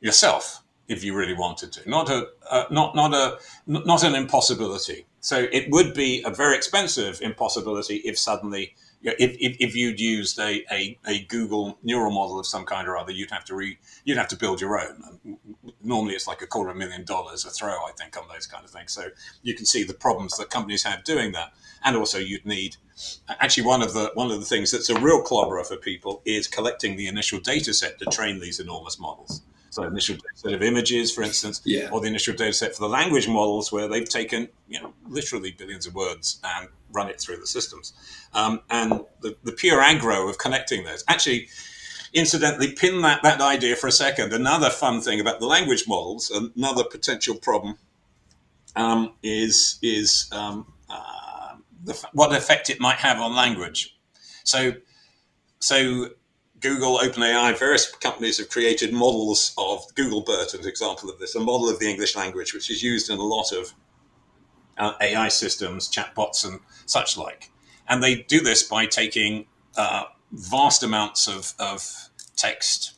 yourself 0.00 0.64
if 0.88 1.04
you 1.04 1.14
really 1.14 1.34
wanted 1.34 1.70
to. 1.72 1.88
Not 1.88 2.08
a 2.08 2.28
uh, 2.50 2.64
not 2.70 2.96
not 2.96 3.12
a 3.12 3.38
not 3.66 4.02
an 4.02 4.14
impossibility. 4.14 5.06
So 5.20 5.46
it 5.52 5.70
would 5.70 5.92
be 5.92 6.22
a 6.24 6.30
very 6.30 6.56
expensive 6.56 7.20
impossibility 7.20 7.96
if 7.96 8.18
suddenly 8.18 8.74
if, 9.02 9.36
if, 9.40 9.56
if, 9.58 9.76
you'd 9.76 9.98
used 9.98 10.38
a, 10.38 10.64
a, 10.72 10.98
a, 11.06 11.24
Google 11.24 11.78
neural 11.82 12.12
model 12.12 12.38
of 12.38 12.46
some 12.46 12.64
kind 12.64 12.86
or 12.86 12.96
other, 12.96 13.10
you'd 13.10 13.30
have 13.30 13.44
to 13.46 13.54
re, 13.54 13.78
you'd 14.04 14.16
have 14.16 14.28
to 14.28 14.36
build 14.36 14.60
your 14.60 14.78
own. 14.78 15.38
Normally, 15.82 16.14
it's 16.14 16.28
like 16.28 16.40
a 16.40 16.46
quarter 16.46 16.70
of 16.70 16.76
a 16.76 16.78
million 16.78 17.04
dollars 17.04 17.44
a 17.44 17.50
throw, 17.50 17.72
I 17.72 17.92
think, 17.98 18.16
on 18.16 18.28
those 18.28 18.46
kind 18.46 18.64
of 18.64 18.70
things. 18.70 18.92
So 18.92 19.08
you 19.42 19.54
can 19.54 19.66
see 19.66 19.82
the 19.82 19.94
problems 19.94 20.36
that 20.36 20.50
companies 20.50 20.84
have 20.84 21.02
doing 21.04 21.32
that, 21.32 21.52
and 21.84 21.96
also 21.96 22.18
you'd 22.18 22.46
need. 22.46 22.76
Actually, 23.28 23.66
one 23.66 23.82
of 23.82 23.92
the 23.92 24.12
one 24.14 24.30
of 24.30 24.38
the 24.38 24.46
things 24.46 24.70
that's 24.70 24.90
a 24.90 25.00
real 25.00 25.22
clobberer 25.22 25.66
for 25.66 25.76
people 25.76 26.22
is 26.24 26.46
collecting 26.46 26.96
the 26.96 27.08
initial 27.08 27.40
data 27.40 27.74
set 27.74 27.98
to 27.98 28.04
train 28.06 28.38
these 28.38 28.60
enormous 28.60 29.00
models. 29.00 29.42
So 29.72 29.84
initial 29.84 30.16
data 30.16 30.28
set 30.34 30.52
of 30.52 30.62
images, 30.62 31.10
for 31.10 31.22
instance, 31.22 31.62
yeah. 31.64 31.88
or 31.90 32.02
the 32.02 32.06
initial 32.06 32.34
data 32.34 32.52
set 32.52 32.74
for 32.74 32.82
the 32.82 32.90
language 32.90 33.26
models, 33.26 33.72
where 33.72 33.88
they've 33.88 34.06
taken 34.06 34.48
you 34.68 34.78
know 34.78 34.92
literally 35.08 35.52
billions 35.52 35.86
of 35.86 35.94
words 35.94 36.40
and 36.44 36.68
run 36.92 37.08
it 37.08 37.18
through 37.18 37.38
the 37.38 37.46
systems. 37.46 37.94
Um, 38.34 38.60
and 38.68 39.00
the, 39.22 39.34
the 39.44 39.52
pure 39.52 39.80
aggro 39.80 40.28
of 40.28 40.36
connecting 40.36 40.84
those. 40.84 41.02
Actually, 41.08 41.48
incidentally, 42.12 42.72
pin 42.72 43.00
that, 43.00 43.22
that 43.22 43.40
idea 43.40 43.74
for 43.74 43.86
a 43.86 43.92
second. 43.92 44.34
Another 44.34 44.68
fun 44.68 45.00
thing 45.00 45.20
about 45.20 45.40
the 45.40 45.46
language 45.46 45.84
models, 45.88 46.30
another 46.54 46.84
potential 46.84 47.34
problem 47.34 47.78
um, 48.76 49.14
is 49.22 49.78
is 49.80 50.28
um, 50.32 50.70
uh, 50.90 51.56
the, 51.82 51.94
what 52.12 52.36
effect 52.36 52.68
it 52.68 52.78
might 52.78 52.96
have 52.96 53.18
on 53.20 53.34
language. 53.34 53.96
So, 54.44 54.74
so 55.60 56.10
Google, 56.62 56.98
OpenAI, 56.98 57.58
various 57.58 57.90
companies 57.96 58.38
have 58.38 58.48
created 58.48 58.92
models 58.92 59.52
of 59.58 59.84
Google 59.94 60.22
BERT, 60.22 60.54
as 60.54 60.54
an 60.54 60.66
example 60.66 61.10
of 61.10 61.18
this, 61.18 61.34
a 61.34 61.40
model 61.40 61.68
of 61.68 61.78
the 61.80 61.90
English 61.90 62.16
language, 62.16 62.54
which 62.54 62.70
is 62.70 62.82
used 62.82 63.10
in 63.10 63.18
a 63.18 63.22
lot 63.22 63.52
of 63.52 63.74
uh, 64.78 64.92
AI 65.00 65.28
systems, 65.28 65.90
chatbots, 65.90 66.46
and 66.46 66.60
such 66.86 67.18
like. 67.18 67.50
And 67.88 68.02
they 68.02 68.22
do 68.22 68.40
this 68.40 68.62
by 68.62 68.86
taking 68.86 69.46
uh, 69.76 70.04
vast 70.30 70.82
amounts 70.82 71.26
of, 71.28 71.52
of 71.58 72.10
text 72.36 72.94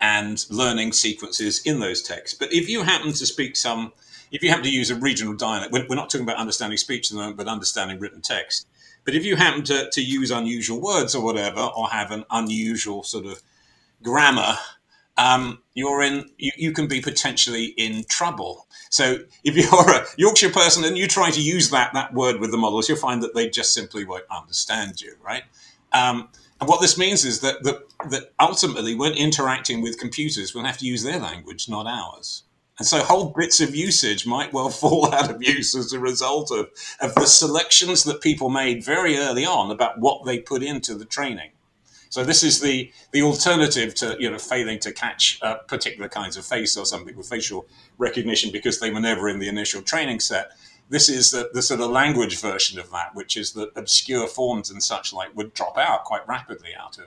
and 0.00 0.44
learning 0.48 0.92
sequences 0.92 1.62
in 1.64 1.80
those 1.80 2.02
texts. 2.02 2.36
But 2.38 2.52
if 2.52 2.68
you 2.68 2.82
happen 2.84 3.12
to 3.12 3.26
speak 3.26 3.56
some, 3.56 3.92
if 4.30 4.42
you 4.42 4.48
happen 4.48 4.64
to 4.64 4.70
use 4.70 4.90
a 4.90 4.96
regional 4.96 5.34
dialect, 5.34 5.72
we're 5.72 5.94
not 5.96 6.08
talking 6.08 6.22
about 6.22 6.36
understanding 6.36 6.76
speech 6.76 7.10
at 7.10 7.16
the 7.16 7.20
moment, 7.20 7.36
but 7.36 7.46
understanding 7.48 7.98
written 7.98 8.20
text. 8.20 8.66
But 9.04 9.14
if 9.14 9.24
you 9.24 9.36
happen 9.36 9.64
to, 9.64 9.90
to 9.90 10.00
use 10.00 10.30
unusual 10.30 10.80
words 10.80 11.14
or 11.14 11.24
whatever, 11.24 11.60
or 11.60 11.88
have 11.88 12.10
an 12.10 12.24
unusual 12.30 13.02
sort 13.02 13.26
of 13.26 13.42
grammar, 14.02 14.56
um, 15.16 15.58
you're 15.74 16.02
in, 16.02 16.30
you, 16.38 16.52
you 16.56 16.72
can 16.72 16.86
be 16.86 17.00
potentially 17.00 17.66
in 17.76 18.04
trouble. 18.08 18.66
So 18.90 19.18
if 19.44 19.56
you're 19.56 19.90
a 19.90 20.06
Yorkshire 20.16 20.50
person 20.50 20.84
and 20.84 20.96
you 20.96 21.06
try 21.06 21.30
to 21.30 21.40
use 21.40 21.70
that, 21.70 21.92
that 21.94 22.14
word 22.14 22.40
with 22.40 22.50
the 22.50 22.58
models, 22.58 22.88
you'll 22.88 22.98
find 22.98 23.22
that 23.22 23.34
they 23.34 23.48
just 23.48 23.74
simply 23.74 24.04
won't 24.04 24.24
understand 24.30 25.00
you, 25.00 25.14
right? 25.22 25.44
Um, 25.92 26.28
and 26.60 26.68
what 26.68 26.80
this 26.80 26.96
means 26.96 27.24
is 27.24 27.40
that, 27.40 27.62
that, 27.64 27.82
that 28.10 28.32
ultimately, 28.38 28.94
when 28.94 29.12
interacting 29.14 29.82
with 29.82 29.98
computers, 29.98 30.54
we'll 30.54 30.64
have 30.64 30.78
to 30.78 30.86
use 30.86 31.02
their 31.02 31.18
language, 31.18 31.68
not 31.68 31.86
ours. 31.86 32.44
And 32.78 32.86
so 32.86 33.02
whole 33.02 33.32
bits 33.36 33.60
of 33.60 33.74
usage 33.74 34.26
might 34.26 34.52
well 34.52 34.70
fall 34.82 35.12
out 35.12 35.30
of 35.30 35.42
use 35.42 35.74
as 35.74 35.92
a 35.92 36.00
result 36.00 36.50
of, 36.50 36.70
of 37.00 37.14
the 37.14 37.26
selections 37.26 38.04
that 38.04 38.20
people 38.20 38.48
made 38.48 38.84
very 38.84 39.16
early 39.18 39.44
on 39.44 39.70
about 39.70 39.98
what 39.98 40.24
they 40.24 40.38
put 40.38 40.62
into 40.62 40.94
the 40.94 41.04
training. 41.04 41.50
So 42.12 42.24
this 42.24 42.42
is 42.42 42.60
the, 42.60 42.92
the 43.12 43.22
alternative 43.22 43.94
to 43.94 44.16
you 44.20 44.30
know 44.30 44.38
failing 44.38 44.78
to 44.80 44.92
catch 44.92 45.40
particular 45.66 46.10
kinds 46.10 46.36
of 46.36 46.44
face 46.44 46.76
or 46.76 46.84
something 46.84 47.16
with 47.16 47.26
facial 47.26 47.66
recognition 47.96 48.52
because 48.52 48.80
they 48.80 48.90
were 48.90 49.00
never 49.00 49.30
in 49.30 49.38
the 49.38 49.48
initial 49.48 49.80
training 49.80 50.20
set. 50.20 50.50
This 50.90 51.08
is 51.08 51.30
the, 51.30 51.48
the 51.54 51.62
sort 51.62 51.80
of 51.80 51.90
language 51.90 52.38
version 52.38 52.78
of 52.78 52.90
that, 52.90 53.14
which 53.14 53.34
is 53.38 53.52
that 53.54 53.70
obscure 53.76 54.28
forms 54.28 54.70
and 54.70 54.82
such 54.82 55.14
like 55.14 55.34
would 55.34 55.54
drop 55.54 55.78
out 55.78 56.04
quite 56.04 56.28
rapidly 56.28 56.74
out 56.78 56.98
of 56.98 57.06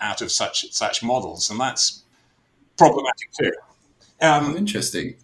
out 0.00 0.20
of 0.20 0.32
such 0.32 0.72
such 0.72 1.00
models, 1.00 1.48
and 1.48 1.60
that's 1.60 2.02
problematic 2.76 3.30
too. 3.40 3.52
Um, 4.20 4.52
oh, 4.52 4.56
interesting. 4.56 5.16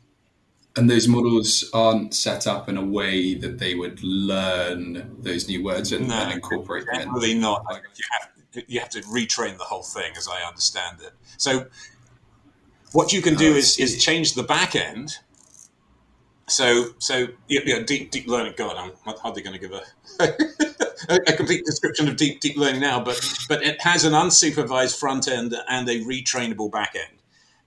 And 0.77 0.91
those 0.91 1.09
models 1.09 1.71
aren't 1.73 2.15
set 2.15 2.47
up 2.47 2.69
in 2.69 2.77
a 2.77 2.85
way 2.85 3.35
that 3.35 3.59
they 3.59 3.75
would 3.75 4.03
learn 4.03 5.17
those 5.19 5.49
new 5.49 5.65
words 5.65 5.93
and, 5.93 6.09
no, 6.09 6.15
and 6.15 6.33
incorporate 6.33 6.85
them. 6.87 7.01
Generally 7.01 7.35
not. 7.39 7.65
You 7.71 8.05
have, 8.13 8.65
you 8.69 8.81
have 8.81 8.91
to 8.91 9.01
retrain 9.03 9.57
the 9.57 9.65
whole 9.65 9.83
thing, 9.83 10.13
as 10.17 10.29
I 10.29 10.47
understand 10.47 10.99
it. 11.01 11.13
So, 11.39 11.67
what 12.93 13.13
you 13.13 13.23
can 13.23 13.35
do 13.37 13.55
oh, 13.55 13.57
is, 13.57 13.79
is 13.79 14.03
change 14.03 14.35
the 14.35 14.43
back 14.43 14.77
end. 14.77 15.19
So, 16.49 16.91
so 16.99 17.27
yeah, 17.49 17.61
yeah, 17.65 17.83
deep 17.83 18.11
deep 18.11 18.29
learning. 18.29 18.55
God, 18.57 18.77
I'm 18.77 18.93
hardly 19.17 19.43
going 19.43 19.59
to 19.59 19.59
give 19.59 19.73
a, 19.73 19.83
a 21.09 21.33
complete 21.33 21.65
description 21.65 22.09
of 22.09 22.17
deep 22.17 22.41
deep 22.41 22.57
learning 22.57 22.81
now, 22.81 23.03
but 23.03 23.21
but 23.49 23.63
it 23.63 23.81
has 23.81 24.05
an 24.05 24.13
unsupervised 24.13 24.99
front 24.99 25.27
end 25.27 25.55
and 25.69 25.89
a 25.89 26.05
retrainable 26.05 26.71
back 26.71 26.95
end. 26.95 27.16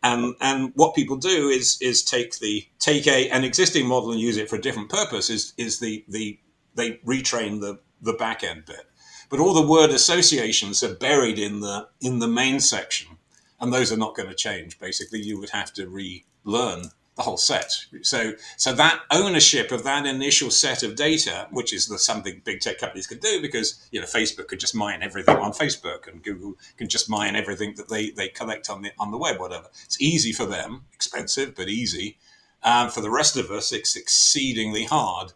And, 0.01 0.35
and 0.39 0.71
what 0.75 0.95
people 0.95 1.17
do 1.17 1.49
is 1.49 1.77
is 1.81 2.03
take 2.03 2.39
the 2.39 2.65
take 2.79 3.05
a 3.05 3.29
an 3.29 3.43
existing 3.43 3.85
model 3.85 4.11
and 4.11 4.19
use 4.19 4.37
it 4.37 4.49
for 4.49 4.55
a 4.55 4.61
different 4.61 4.89
purpose. 4.89 5.29
Is 5.29 5.53
is 5.57 5.79
the 5.79 6.05
the 6.07 6.39
they 6.75 6.93
retrain 7.05 7.59
the 7.59 7.79
the 8.01 8.13
back 8.13 8.43
end 8.43 8.65
bit, 8.65 8.89
but 9.29 9.39
all 9.39 9.53
the 9.53 9.67
word 9.67 9.89
associations 9.89 10.81
are 10.83 10.95
buried 10.95 11.37
in 11.37 11.59
the 11.59 11.89
in 11.99 12.19
the 12.19 12.29
main 12.29 12.61
section, 12.61 13.17
and 13.59 13.73
those 13.73 13.91
are 13.91 13.97
not 13.97 14.15
going 14.15 14.29
to 14.29 14.35
change. 14.35 14.79
Basically, 14.79 15.19
you 15.19 15.37
would 15.37 15.49
have 15.49 15.73
to 15.73 15.89
relearn 15.89 16.91
the 17.19 17.23
whole 17.23 17.37
set. 17.37 17.85
So, 18.01 18.33
so 18.55 18.71
that 18.73 19.01
ownership 19.11 19.73
of 19.73 19.83
that 19.83 20.05
initial 20.05 20.49
set 20.49 20.83
of 20.83 20.95
data, 20.95 21.49
which 21.51 21.73
is 21.73 21.87
the, 21.87 21.99
something 21.99 22.41
big 22.45 22.61
tech 22.61 22.79
companies 22.79 23.07
could 23.07 23.19
do, 23.19 23.41
because 23.41 23.85
you 23.91 23.99
know 23.99 24.07
Facebook 24.07 24.47
could 24.47 24.61
just 24.61 24.73
mine 24.73 25.03
everything 25.03 25.35
on 25.35 25.51
Facebook, 25.51 26.07
and 26.07 26.23
Google 26.23 26.53
can 26.77 26.87
just 26.87 27.09
mine 27.09 27.35
everything 27.35 27.73
that 27.75 27.89
they, 27.89 28.11
they 28.11 28.29
collect 28.29 28.69
on 28.69 28.83
the 28.83 28.91
on 28.97 29.11
the 29.11 29.17
web, 29.17 29.37
whatever. 29.37 29.67
It's 29.83 30.01
easy 30.01 30.31
for 30.31 30.45
them, 30.45 30.85
expensive 30.93 31.55
but 31.55 31.67
easy. 31.67 32.17
Um, 32.63 32.89
for 32.89 33.01
the 33.01 33.11
rest 33.11 33.35
of 33.35 33.51
us, 33.51 33.73
it's 33.73 33.97
exceedingly 33.97 34.85
hard. 34.85 35.33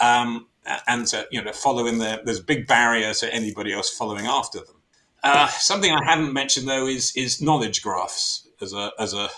Um, 0.00 0.46
and 0.88 1.06
to 1.08 1.28
you 1.30 1.42
know 1.42 1.52
follow 1.52 1.86
in 1.86 1.98
there, 1.98 2.18
there's 2.24 2.40
a 2.40 2.44
big 2.44 2.66
barrier 2.66 3.12
to 3.12 3.34
anybody 3.34 3.74
else 3.74 3.90
following 3.90 4.24
after 4.24 4.60
them. 4.60 4.76
Uh, 5.22 5.48
something 5.48 5.92
I 5.92 6.02
haven't 6.02 6.32
mentioned 6.32 6.66
though 6.66 6.86
is 6.86 7.14
is 7.14 7.42
knowledge 7.42 7.82
graphs 7.82 8.48
as 8.62 8.72
a 8.72 8.92
as 8.98 9.12
a 9.12 9.28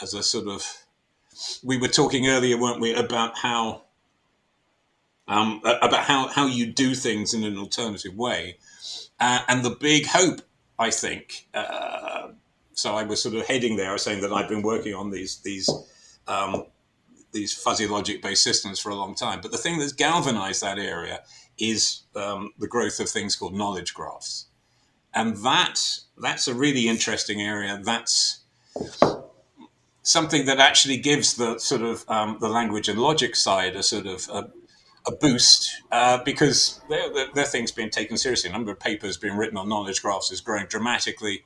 as 0.00 0.14
a 0.14 0.22
sort 0.22 0.46
of 0.46 0.81
we 1.62 1.76
were 1.76 1.88
talking 1.88 2.28
earlier, 2.28 2.56
weren't 2.56 2.80
we, 2.80 2.94
about 2.94 3.38
how 3.38 3.82
um, 5.28 5.60
about 5.64 6.04
how, 6.04 6.28
how 6.28 6.46
you 6.46 6.66
do 6.66 6.94
things 6.94 7.32
in 7.32 7.44
an 7.44 7.56
alternative 7.56 8.16
way. 8.16 8.58
Uh, 9.20 9.40
and 9.48 9.64
the 9.64 9.70
big 9.70 10.06
hope, 10.06 10.40
I 10.78 10.90
think, 10.90 11.46
uh, 11.54 12.28
so 12.74 12.94
I 12.94 13.04
was 13.04 13.22
sort 13.22 13.34
of 13.34 13.46
heading 13.46 13.76
there, 13.76 13.96
saying 13.98 14.20
that 14.22 14.32
I've 14.32 14.48
been 14.48 14.62
working 14.62 14.94
on 14.94 15.10
these 15.10 15.38
these 15.38 15.70
um, 16.26 16.66
these 17.32 17.54
fuzzy 17.54 17.86
logic 17.86 18.22
based 18.22 18.42
systems 18.42 18.80
for 18.80 18.90
a 18.90 18.94
long 18.94 19.14
time. 19.14 19.40
But 19.40 19.52
the 19.52 19.58
thing 19.58 19.78
that's 19.78 19.92
galvanized 19.92 20.62
that 20.62 20.78
area 20.78 21.20
is 21.58 22.02
um, 22.16 22.52
the 22.58 22.66
growth 22.66 22.98
of 22.98 23.08
things 23.08 23.36
called 23.36 23.54
knowledge 23.54 23.94
graphs, 23.94 24.46
and 25.14 25.36
that 25.38 25.78
that's 26.20 26.48
a 26.48 26.54
really 26.54 26.88
interesting 26.88 27.40
area. 27.40 27.80
That's 27.82 28.40
something 30.02 30.46
that 30.46 30.58
actually 30.58 30.96
gives 30.96 31.34
the 31.34 31.58
sort 31.58 31.82
of 31.82 32.04
um, 32.08 32.36
the 32.40 32.48
language 32.48 32.88
and 32.88 32.98
logic 32.98 33.36
side 33.36 33.76
a 33.76 33.82
sort 33.82 34.06
of 34.06 34.28
a, 34.32 34.50
a 35.06 35.12
boost 35.12 35.82
uh, 35.90 36.22
because 36.24 36.80
their, 36.88 37.44
things 37.44 37.70
being 37.70 37.90
taken 37.90 38.16
seriously. 38.16 38.50
A 38.50 38.52
number 38.52 38.72
of 38.72 38.80
papers 38.80 39.16
being 39.16 39.36
written 39.36 39.56
on 39.56 39.68
knowledge 39.68 40.02
graphs 40.02 40.30
is 40.30 40.40
growing 40.40 40.66
dramatically. 40.66 41.44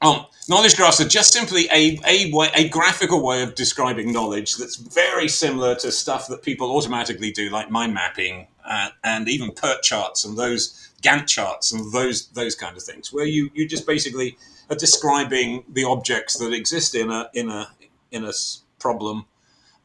Um, 0.00 0.26
knowledge 0.48 0.76
graphs 0.76 1.00
are 1.00 1.08
just 1.08 1.32
simply 1.32 1.68
a, 1.72 1.98
a, 2.06 2.32
way, 2.32 2.50
a 2.54 2.68
graphical 2.68 3.20
way 3.20 3.42
of 3.42 3.56
describing 3.56 4.12
knowledge 4.12 4.56
that's 4.56 4.76
very 4.76 5.26
similar 5.26 5.74
to 5.76 5.90
stuff 5.90 6.28
that 6.28 6.42
people 6.42 6.70
automatically 6.70 7.32
do, 7.32 7.50
like 7.50 7.68
mind 7.68 7.94
mapping 7.94 8.46
uh, 8.64 8.90
and 9.02 9.28
even 9.28 9.50
PERT 9.50 9.82
charts 9.82 10.24
and 10.24 10.36
those 10.36 10.92
Gantt 11.02 11.26
charts 11.26 11.72
and 11.72 11.92
those 11.92 12.28
those 12.28 12.54
kind 12.54 12.76
of 12.76 12.82
things, 12.82 13.12
where 13.12 13.24
you, 13.24 13.50
you 13.54 13.66
just 13.68 13.86
basically 13.86 14.36
are 14.70 14.76
describing 14.76 15.64
the 15.68 15.84
objects 15.84 16.36
that 16.38 16.52
exist 16.52 16.94
in 16.94 17.10
a 17.10 17.28
in 17.34 17.48
a 17.48 17.68
in 18.10 18.24
a 18.24 18.32
problem 18.78 19.26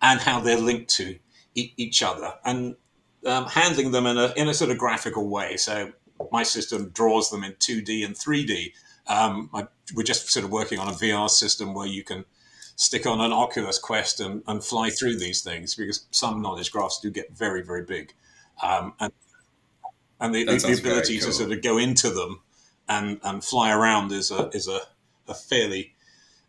and 0.02 0.20
how 0.20 0.40
they're 0.40 0.60
linked 0.60 0.90
to 0.90 1.18
e- 1.56 1.74
each 1.78 2.04
other 2.04 2.34
and 2.46 2.76
um, 3.26 3.46
handling 3.46 3.92
them 3.92 4.06
in 4.06 4.18
a, 4.18 4.34
in 4.36 4.50
a 4.50 4.54
sort 4.54 4.72
of 4.72 4.78
graphical 4.78 5.28
way. 5.28 5.58
So 5.58 5.92
my 6.32 6.44
system 6.44 6.90
draws 6.90 7.30
them 7.30 7.44
in 7.44 7.54
2D 7.54 8.06
and 8.06 8.16
3D. 8.16 8.74
Um, 9.08 9.50
I, 9.54 9.68
we're 9.96 10.04
just 10.04 10.30
sort 10.30 10.46
of 10.46 10.52
working 10.52 10.80
on 10.80 10.88
a 10.88 10.94
VR 10.94 11.30
system 11.30 11.74
where 11.74 11.88
you 11.88 12.04
can 12.04 12.26
stick 12.76 13.06
on 13.06 13.22
an 13.22 13.32
Oculus 13.32 13.78
Quest 13.78 14.20
and, 14.20 14.44
and 14.48 14.64
fly 14.64 14.90
through 14.90 15.18
these 15.18 15.42
things 15.42 15.76
because 15.76 16.06
some 16.12 16.42
knowledge 16.42 16.72
graphs 16.72 17.00
do 17.00 17.10
get 17.10 17.32
very, 17.32 17.64
very 17.64 17.84
big. 17.84 18.14
Um, 18.62 18.94
and 19.00 19.12
and 20.20 20.34
the, 20.34 20.46
the, 20.46 20.58
the 20.58 20.80
ability 20.80 21.20
cool. 21.20 21.28
to 21.28 21.34
sort 21.34 21.52
of 21.52 21.62
go 21.62 21.78
into 21.78 22.10
them 22.10 22.40
and, 22.88 23.20
and 23.24 23.44
fly 23.44 23.72
around 23.72 24.12
is 24.14 24.32
a, 24.32 24.48
is 24.54 24.70
a, 24.70 24.80
a 25.28 25.34
fairly 25.34 25.94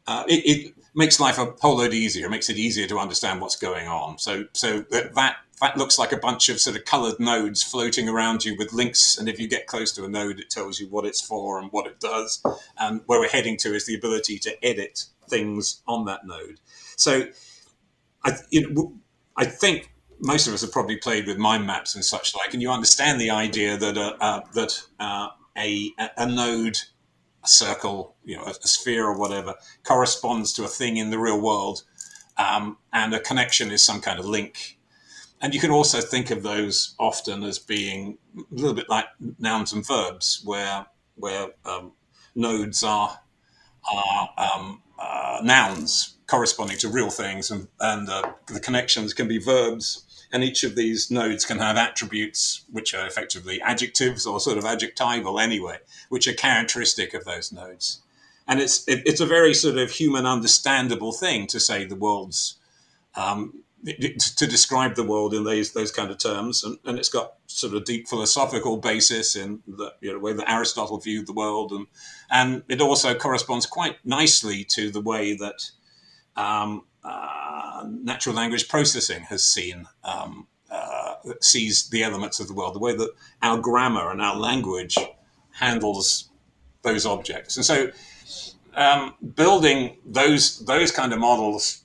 uh, 0.07 0.25
it, 0.29 0.45
it, 0.45 0.75
makes 0.95 1.19
life 1.21 1.39
a 1.39 1.55
whole 1.61 1.79
lot 1.79 1.93
easier. 1.93 2.29
Makes 2.29 2.51
it 2.51 2.57
easier 2.57 2.87
to 2.87 2.99
understand 2.99 3.41
what's 3.41 3.57
going 3.57 3.89
on. 3.89 4.19
So, 4.19 4.45
so 4.53 4.81
that, 4.91 5.15
that 5.15 5.37
that 5.61 5.77
looks 5.77 5.99
like 5.99 6.13
a 6.13 6.17
bunch 6.17 6.49
of 6.49 6.61
sort 6.61 6.77
of 6.77 6.85
coloured 6.85 7.21
nodes 7.21 7.63
floating 7.63 8.09
around 8.09 8.45
you 8.45 8.57
with 8.57 8.73
links. 8.73 9.17
And 9.17 9.29
if 9.29 9.39
you 9.39 9.49
get 9.49 9.67
close 9.67 9.93
to 9.93 10.05
a 10.05 10.09
node, 10.09 10.41
it 10.41 10.51
tells 10.51 10.81
you 10.81 10.89
what 10.89 11.05
it's 11.05 11.21
for 11.21 11.59
and 11.59 11.71
what 11.71 11.87
it 11.87 12.01
does. 12.01 12.43
And 12.79 13.03
where 13.07 13.21
we're 13.21 13.29
heading 13.29 13.57
to 13.59 13.75
is 13.75 13.87
the 13.87 13.95
ability 13.95 14.39
to 14.41 14.65
edit 14.65 15.05
things 15.29 15.83
on 15.87 16.05
that 16.07 16.27
node. 16.27 16.61
So, 16.97 17.29
I, 18.25 18.33
you 18.51 18.71
know, 18.73 18.95
I 19.37 19.45
think 19.45 19.93
most 20.21 20.47
of 20.47 20.55
us 20.55 20.63
have 20.63 20.73
probably 20.73 20.97
played 20.97 21.27
with 21.27 21.39
mind 21.39 21.67
maps 21.67 21.95
and 21.95 22.05
such 22.05 22.35
like, 22.35 22.53
and 22.53 22.63
you 22.63 22.71
understand 22.71 23.21
the 23.21 23.31
idea 23.31 23.77
that 23.77 23.97
uh, 23.97 24.17
uh, 24.21 24.41
that 24.55 24.83
uh, 24.99 25.29
a 25.57 25.93
a 26.17 26.27
node 26.27 26.79
a 27.45 27.49
circle, 27.49 28.17
you 28.25 28.37
know, 28.37 28.45
a, 28.45 28.51
a, 28.51 28.69
sphere 28.69 29.05
or 29.05 29.19
whatever, 29.19 29.55
corresponds 29.85 30.53
to 30.55 30.65
a 30.65 30.69
thing 30.69 30.97
in 30.97 31.11
the 31.11 31.19
real 31.19 31.41
world, 31.41 31.83
um, 32.39 32.79
and 32.93 33.15
a 33.15 33.21
connection 33.21 33.71
is 33.71 33.85
some 33.85 34.01
kind 34.01 34.19
of 34.19 34.27
link. 34.27 34.79
And 35.41 35.53
you 35.53 35.61
can 35.61 35.71
also 35.71 36.01
think 36.01 36.31
of 36.31 36.43
those 36.43 36.95
often 36.99 37.43
as 37.43 37.59
being 37.59 38.19
a 38.39 38.43
little 38.55 38.75
bit 38.75 38.89
like 38.89 39.07
nouns 39.39 39.73
and 39.73 39.87
verbs, 39.87 40.41
where 40.45 40.87
where 41.17 41.49
um, 41.65 41.93
nodes 42.35 42.83
are 42.83 43.21
are 43.93 44.31
um, 44.39 44.83
uh, 44.99 45.41
nouns 45.43 46.17
corresponding 46.27 46.79
to 46.79 46.89
real 46.89 47.11
things, 47.11 47.51
and, 47.51 47.69
and 47.81 48.09
uh, 48.09 48.33
the 48.47 48.61
connections 48.61 49.13
can 49.13 49.29
be 49.29 49.39
verbs. 49.39 50.04
And 50.35 50.43
each 50.43 50.65
of 50.65 50.75
these 50.75 51.13
nodes 51.13 51.45
can 51.45 51.61
have 51.61 51.77
attributes 51.77 52.65
which 52.73 52.93
are 52.93 53.07
effectively 53.07 53.63
adjectives 53.63 54.27
or 54.27 54.41
sort 54.41 54.59
of 54.59 54.65
adjectival 54.65 55.39
anyway, 55.39 55.79
which 56.09 56.27
are 56.27 56.33
characteristic 56.33 57.15
of 57.15 57.25
those 57.25 57.53
nodes. 57.53 58.03
And 58.49 58.61
it's 58.61 58.87
it, 58.89 59.03
it's 59.07 59.21
a 59.21 59.27
very 59.27 59.55
sort 59.55 59.79
of 59.79 59.93
human 59.93 60.27
understandable 60.27 61.13
thing 61.13 61.47
to 61.47 61.61
say 61.61 61.85
the 61.85 61.95
world's 61.95 62.59
um, 63.15 63.63
to 63.85 64.47
describe 64.47 64.97
the 64.97 65.05
world 65.05 65.35
in 65.35 65.45
those 65.45 65.73
those 65.73 65.93
kind 65.93 66.11
of 66.11 66.19
terms, 66.19 66.65
and, 66.65 66.79
and 66.85 66.99
it's 66.99 67.09
got 67.09 67.35
sort 67.47 67.75
of 67.75 67.85
deep 67.85 68.09
philosophical 68.09 68.79
basis 68.79 69.37
in 69.37 69.63
the 69.69 69.93
you 70.01 70.13
know, 70.13 70.19
way 70.19 70.33
that 70.33 70.51
Aristotle 70.51 70.99
viewed 70.99 71.29
the 71.29 71.33
world, 71.33 71.71
and 71.71 71.87
and 72.29 72.63
it 72.69 72.81
also 72.81 73.15
corresponds 73.15 73.67
quite 73.67 74.05
nicely 74.05 74.65
to 74.65 74.91
the 74.91 75.01
way 75.01 75.37
that 75.37 75.71
um, 76.37 76.83
uh, 77.05 77.85
natural 77.87 78.35
language 78.35 78.69
processing 78.69 79.23
has 79.25 79.45
seen 79.45 79.87
um, 80.05 80.47
uh, 80.71 81.15
sees 81.41 81.89
the 81.91 82.03
elements 82.03 82.41
of 82.41 82.49
the 82.49 82.55
world, 82.55 82.75
the 82.75 82.79
way 82.79 82.97
that 82.97 83.11
our 83.43 83.59
grammar 83.59 84.11
and 84.11 84.21
our 84.23 84.37
language 84.37 84.97
handles 85.53 86.31
those 86.83 87.07
objects, 87.07 87.57
and 87.57 87.65
so 87.65 87.91
um, 88.75 89.15
building 89.35 89.97
those 90.05 90.65
those 90.65 90.91
kind 90.91 91.13
of 91.13 91.19
models, 91.19 91.85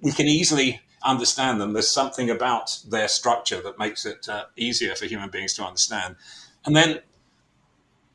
we 0.00 0.12
can 0.12 0.26
easily 0.26 0.80
understand 1.04 1.60
them. 1.60 1.72
There's 1.72 1.90
something 1.90 2.30
about 2.30 2.78
their 2.88 3.08
structure 3.08 3.60
that 3.62 3.78
makes 3.78 4.06
it 4.06 4.28
uh, 4.28 4.44
easier 4.56 4.94
for 4.94 5.06
human 5.06 5.30
beings 5.30 5.54
to 5.54 5.64
understand, 5.64 6.16
and 6.64 6.74
then 6.74 7.00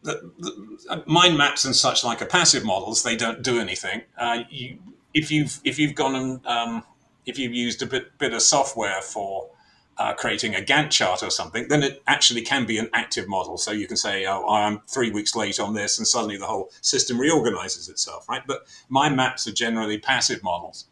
the, 0.04 0.32
the, 0.40 1.04
mind 1.06 1.38
maps 1.38 1.66
and 1.66 1.76
such 1.76 2.04
like 2.04 2.22
are 2.22 2.26
passive 2.26 2.64
models. 2.64 3.04
They 3.04 3.16
don't 3.16 3.44
do 3.44 3.60
anything. 3.60 4.04
Uh, 4.18 4.44
you, 4.50 4.80
if 5.14 5.32
you've 5.32 5.60
if 5.64 5.80
you've 5.80 5.96
gone 5.96 6.16
and 6.16 6.46
um, 6.46 6.84
if 7.26 7.38
you've 7.38 7.54
used 7.54 7.82
a 7.82 7.86
bit 7.86 8.18
bit 8.18 8.34
of 8.34 8.42
software 8.42 9.02
for 9.02 9.50
uh, 9.98 10.14
creating 10.14 10.56
a 10.56 10.60
Gantt 10.60 10.92
chart 10.92 11.22
or 11.24 11.30
something, 11.30 11.68
then 11.68 11.84
it 11.84 12.02
actually 12.08 12.42
can 12.42 12.66
be 12.66 12.78
an 12.78 12.90
active 12.94 13.28
model. 13.28 13.58
So 13.58 13.72
you 13.72 13.88
can 13.88 13.98
say, 13.98 14.26
"Oh, 14.26 14.48
I'm 14.48 14.82
three 14.88 15.12
weeks 15.12 15.36
late 15.36 15.60
on 15.60 15.74
this," 15.74 15.98
and 15.98 16.08
suddenly 16.08 16.38
the 16.38 16.46
whole 16.46 16.72
system 16.82 17.20
reorganizes 17.20 17.90
itself, 17.90 18.28
right? 18.30 18.44
But 18.46 18.66
my 18.88 19.10
maps 19.10 19.48
are 19.48 19.54
generally 19.54 19.98
passive 19.98 20.44
models, 20.44 20.86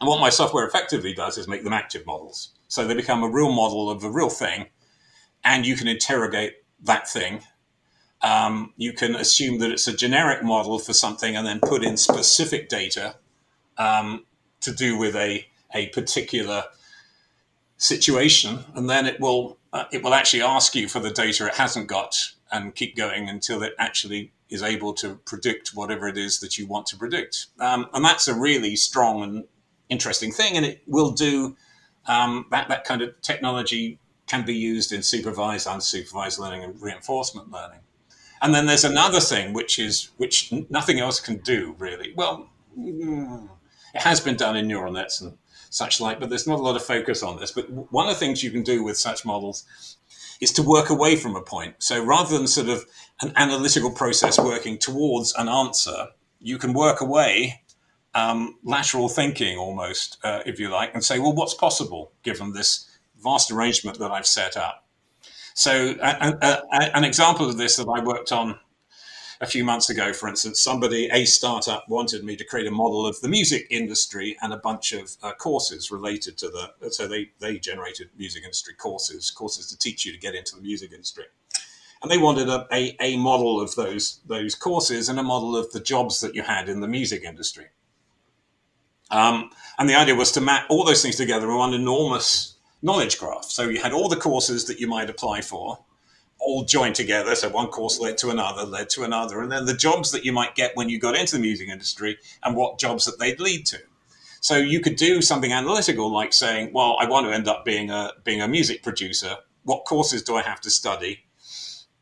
and 0.00 0.08
what 0.08 0.20
my 0.20 0.30
software 0.30 0.66
effectively 0.66 1.14
does 1.14 1.38
is 1.38 1.48
make 1.48 1.64
them 1.64 1.72
active 1.72 2.06
models. 2.06 2.50
So 2.68 2.86
they 2.86 2.94
become 2.94 3.22
a 3.22 3.28
real 3.28 3.52
model 3.52 3.90
of 3.90 4.04
a 4.04 4.10
real 4.10 4.30
thing, 4.30 4.66
and 5.44 5.66
you 5.66 5.76
can 5.76 5.88
interrogate 5.88 6.54
that 6.84 7.08
thing 7.08 7.42
um, 8.22 8.72
you 8.76 8.92
can 8.92 9.16
assume 9.16 9.58
that 9.58 9.70
it's 9.72 9.88
a 9.88 9.96
generic 9.96 10.42
model 10.42 10.78
for 10.78 10.92
something 10.92 11.36
and 11.36 11.46
then 11.46 11.60
put 11.60 11.82
in 11.82 11.96
specific 11.96 12.68
data 12.68 13.16
um, 13.78 14.24
to 14.60 14.72
do 14.72 14.96
with 14.96 15.16
a, 15.16 15.46
a 15.74 15.88
particular 15.88 16.64
situation. 17.76 18.60
And 18.74 18.88
then 18.88 19.06
it 19.06 19.20
will, 19.20 19.58
uh, 19.72 19.84
it 19.92 20.02
will 20.02 20.14
actually 20.14 20.42
ask 20.42 20.74
you 20.74 20.88
for 20.88 21.00
the 21.00 21.10
data 21.10 21.46
it 21.46 21.54
hasn't 21.54 21.88
got 21.88 22.16
and 22.50 22.74
keep 22.74 22.96
going 22.96 23.28
until 23.28 23.62
it 23.62 23.74
actually 23.78 24.32
is 24.50 24.62
able 24.62 24.92
to 24.92 25.14
predict 25.24 25.70
whatever 25.70 26.06
it 26.06 26.18
is 26.18 26.40
that 26.40 26.58
you 26.58 26.66
want 26.66 26.86
to 26.86 26.96
predict. 26.96 27.46
Um, 27.58 27.88
and 27.94 28.04
that's 28.04 28.28
a 28.28 28.34
really 28.34 28.76
strong 28.76 29.22
and 29.22 29.44
interesting 29.88 30.30
thing. 30.30 30.56
And 30.56 30.66
it 30.66 30.82
will 30.86 31.10
do 31.10 31.56
um, 32.06 32.46
that, 32.50 32.68
that 32.68 32.84
kind 32.84 33.02
of 33.02 33.20
technology 33.22 33.98
can 34.26 34.44
be 34.44 34.54
used 34.54 34.92
in 34.92 35.02
supervised, 35.02 35.66
unsupervised 35.66 36.38
learning 36.38 36.64
and 36.64 36.80
reinforcement 36.80 37.50
learning. 37.50 37.80
And 38.40 38.54
then 38.54 38.66
there's 38.66 38.84
another 38.84 39.20
thing 39.20 39.52
which 39.52 39.78
is 39.78 40.10
which 40.16 40.52
nothing 40.68 40.98
else 40.98 41.20
can 41.20 41.36
do 41.38 41.76
really. 41.78 42.12
Well, 42.16 42.50
mm, 42.78 43.48
it 43.94 44.02
has 44.02 44.20
been 44.20 44.36
done 44.36 44.56
in 44.56 44.66
neural 44.66 44.92
nets 44.92 45.20
and 45.20 45.36
such 45.70 46.00
like, 46.00 46.20
but 46.20 46.28
there's 46.28 46.46
not 46.46 46.58
a 46.58 46.62
lot 46.62 46.76
of 46.76 46.84
focus 46.84 47.22
on 47.22 47.38
this. 47.38 47.50
But 47.50 47.70
one 47.92 48.06
of 48.06 48.14
the 48.14 48.18
things 48.18 48.42
you 48.42 48.50
can 48.50 48.62
do 48.62 48.84
with 48.84 48.98
such 48.98 49.24
models 49.24 49.64
is 50.40 50.52
to 50.52 50.62
work 50.62 50.90
away 50.90 51.16
from 51.16 51.34
a 51.34 51.40
point. 51.40 51.76
So 51.78 52.04
rather 52.04 52.36
than 52.36 52.46
sort 52.46 52.68
of 52.68 52.84
an 53.22 53.32
analytical 53.36 53.90
process 53.90 54.38
working 54.38 54.76
towards 54.76 55.34
an 55.36 55.48
answer, 55.48 56.08
you 56.40 56.58
can 56.58 56.72
work 56.72 57.00
away 57.00 57.62
um, 58.14 58.58
lateral 58.64 59.08
thinking 59.08 59.56
almost, 59.56 60.18
uh, 60.24 60.42
if 60.44 60.60
you 60.60 60.68
like, 60.68 60.92
and 60.94 61.02
say, 61.02 61.18
well, 61.18 61.32
what's 61.32 61.54
possible 61.54 62.12
given 62.22 62.52
this 62.52 62.90
vast 63.22 63.50
arrangement 63.50 63.98
that 63.98 64.10
I've 64.10 64.26
set 64.26 64.56
up? 64.56 64.84
So, 65.54 65.94
a, 66.02 66.36
a, 66.42 66.62
a, 66.72 66.96
an 66.96 67.04
example 67.04 67.48
of 67.48 67.56
this 67.56 67.76
that 67.76 67.86
I 67.88 68.02
worked 68.02 68.32
on 68.32 68.58
a 69.42 69.46
few 69.46 69.64
months 69.64 69.90
ago, 69.90 70.12
for 70.12 70.28
instance, 70.28 70.60
somebody, 70.60 71.08
a 71.12 71.24
startup, 71.24 71.88
wanted 71.88 72.24
me 72.24 72.36
to 72.36 72.44
create 72.44 72.68
a 72.68 72.70
model 72.70 73.04
of 73.04 73.20
the 73.20 73.28
music 73.28 73.66
industry 73.70 74.36
and 74.40 74.52
a 74.52 74.56
bunch 74.56 74.92
of 74.92 75.16
uh, 75.20 75.32
courses 75.32 75.90
related 75.90 76.38
to 76.38 76.48
the. 76.48 76.90
So 76.90 77.08
they 77.08 77.32
they 77.40 77.58
generated 77.58 78.10
music 78.16 78.44
industry 78.44 78.74
courses, 78.74 79.32
courses 79.32 79.66
to 79.66 79.76
teach 79.76 80.06
you 80.06 80.12
to 80.12 80.18
get 80.18 80.36
into 80.36 80.54
the 80.54 80.62
music 80.62 80.92
industry, 80.92 81.24
and 82.00 82.10
they 82.10 82.18
wanted 82.18 82.48
a, 82.48 82.68
a, 82.72 82.96
a 83.00 83.16
model 83.16 83.60
of 83.60 83.74
those 83.74 84.20
those 84.26 84.54
courses 84.54 85.08
and 85.08 85.18
a 85.18 85.24
model 85.24 85.56
of 85.56 85.72
the 85.72 85.80
jobs 85.80 86.20
that 86.20 86.36
you 86.36 86.42
had 86.42 86.68
in 86.68 86.80
the 86.80 86.88
music 86.88 87.24
industry. 87.24 87.66
Um, 89.10 89.50
and 89.76 89.90
the 89.90 89.96
idea 89.96 90.14
was 90.14 90.32
to 90.32 90.40
map 90.40 90.66
all 90.70 90.84
those 90.84 91.02
things 91.02 91.16
together 91.16 91.50
in 91.50 91.56
one 91.56 91.74
enormous 91.74 92.54
knowledge 92.80 93.18
graph. 93.18 93.44
So 93.44 93.68
you 93.68 93.82
had 93.82 93.92
all 93.92 94.08
the 94.08 94.16
courses 94.16 94.66
that 94.66 94.80
you 94.80 94.86
might 94.86 95.10
apply 95.10 95.40
for 95.42 95.84
all 96.44 96.64
joined 96.64 96.94
together. 96.94 97.34
So 97.34 97.48
one 97.48 97.68
course 97.68 98.00
led 98.00 98.18
to 98.18 98.30
another, 98.30 98.64
led 98.64 98.90
to 98.90 99.04
another, 99.04 99.40
and 99.40 99.50
then 99.50 99.64
the 99.64 99.74
jobs 99.74 100.10
that 100.12 100.24
you 100.24 100.32
might 100.32 100.54
get 100.54 100.76
when 100.76 100.88
you 100.88 100.98
got 100.98 101.16
into 101.16 101.36
the 101.36 101.42
music 101.42 101.68
industry 101.68 102.18
and 102.42 102.56
what 102.56 102.78
jobs 102.78 103.04
that 103.04 103.18
they'd 103.18 103.40
lead 103.40 103.66
to. 103.66 103.78
So 104.40 104.56
you 104.56 104.80
could 104.80 104.96
do 104.96 105.22
something 105.22 105.52
analytical 105.52 106.12
like 106.12 106.32
saying, 106.32 106.72
well, 106.72 106.96
I 106.98 107.08
want 107.08 107.26
to 107.26 107.32
end 107.32 107.46
up 107.46 107.64
being 107.64 107.90
a 107.90 108.12
being 108.24 108.42
a 108.42 108.48
music 108.48 108.82
producer. 108.82 109.36
What 109.62 109.84
courses 109.84 110.22
do 110.22 110.34
I 110.34 110.42
have 110.42 110.60
to 110.62 110.70
study? 110.70 111.24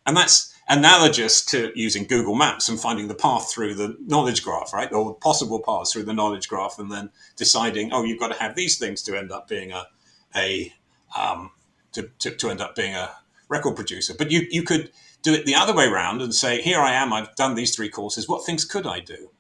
And 0.07 0.17
that's 0.17 0.55
analogous 0.67 1.45
to 1.47 1.71
using 1.75 2.05
Google 2.05 2.35
Maps 2.35 2.69
and 2.69 2.81
finding 2.81 3.09
the 3.09 3.15
path 3.15 3.53
through 3.53 3.75
the 3.75 3.97
knowledge 4.07 4.43
graph, 4.43 4.73
right? 4.73 4.91
Or 4.91 5.15
possible 5.17 5.61
paths 5.61 5.93
through 5.93 6.05
the 6.05 6.15
knowledge 6.15 6.49
graph 6.49 6.79
and 6.79 6.91
then 6.91 7.11
deciding, 7.37 7.93
oh, 7.93 8.05
you've 8.05 8.21
got 8.21 8.33
to 8.33 8.39
have 8.39 8.55
these 8.55 8.79
things 8.79 9.03
to 9.03 9.19
end 9.19 9.31
up 9.33 9.47
being 9.47 9.73
a 9.73 9.89
a 10.35 10.73
um, 11.19 11.51
to, 11.93 12.09
to, 12.21 12.31
to 12.31 12.51
end 12.51 12.61
up 12.61 12.75
being 12.75 12.95
a 12.95 13.11
record 13.51 13.77
producer. 13.77 14.15
But 14.17 14.31
you 14.31 14.47
you 14.51 14.63
could 14.63 14.91
do 15.23 15.35
it 15.35 15.45
the 15.45 15.55
other 15.55 15.75
way 15.75 15.85
around 15.85 16.23
and 16.23 16.35
say, 16.35 16.63
here 16.63 16.81
I 16.81 16.95
am, 16.95 17.13
I've 17.13 17.35
done 17.37 17.55
these 17.55 17.77
three 17.77 17.91
courses. 17.91 18.27
What 18.27 18.47
things 18.47 18.65
could 18.65 18.87
I 18.87 19.01
do? 19.01 19.31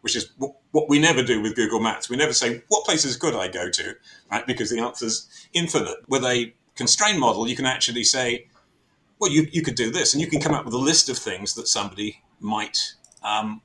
Which 0.00 0.16
is 0.16 0.32
what 0.72 0.88
we 0.88 0.98
never 0.98 1.22
do 1.22 1.40
with 1.40 1.54
Google 1.54 1.78
Maps. 1.78 2.10
We 2.10 2.16
never 2.16 2.32
say, 2.32 2.64
what 2.66 2.84
places 2.84 3.16
could 3.16 3.36
I 3.36 3.46
go 3.46 3.70
to? 3.70 3.94
Right? 4.32 4.44
Because 4.44 4.70
the 4.70 4.80
answer 4.80 5.06
is 5.06 5.28
infinite. 5.52 5.98
With 6.08 6.24
a 6.24 6.52
constrained 6.74 7.20
model, 7.20 7.46
you 7.46 7.54
can 7.54 7.66
actually 7.66 8.02
say, 8.02 8.48
well, 9.20 9.30
you, 9.30 9.46
you 9.52 9.62
could 9.62 9.76
do 9.76 9.92
this, 9.92 10.12
and 10.12 10.20
you 10.20 10.28
can 10.28 10.40
come 10.40 10.54
up 10.54 10.64
with 10.64 10.74
a 10.74 10.78
list 10.78 11.08
of 11.08 11.16
things 11.16 11.54
that 11.54 11.68
somebody 11.68 12.20
might 12.40 12.94
um, 13.22 13.62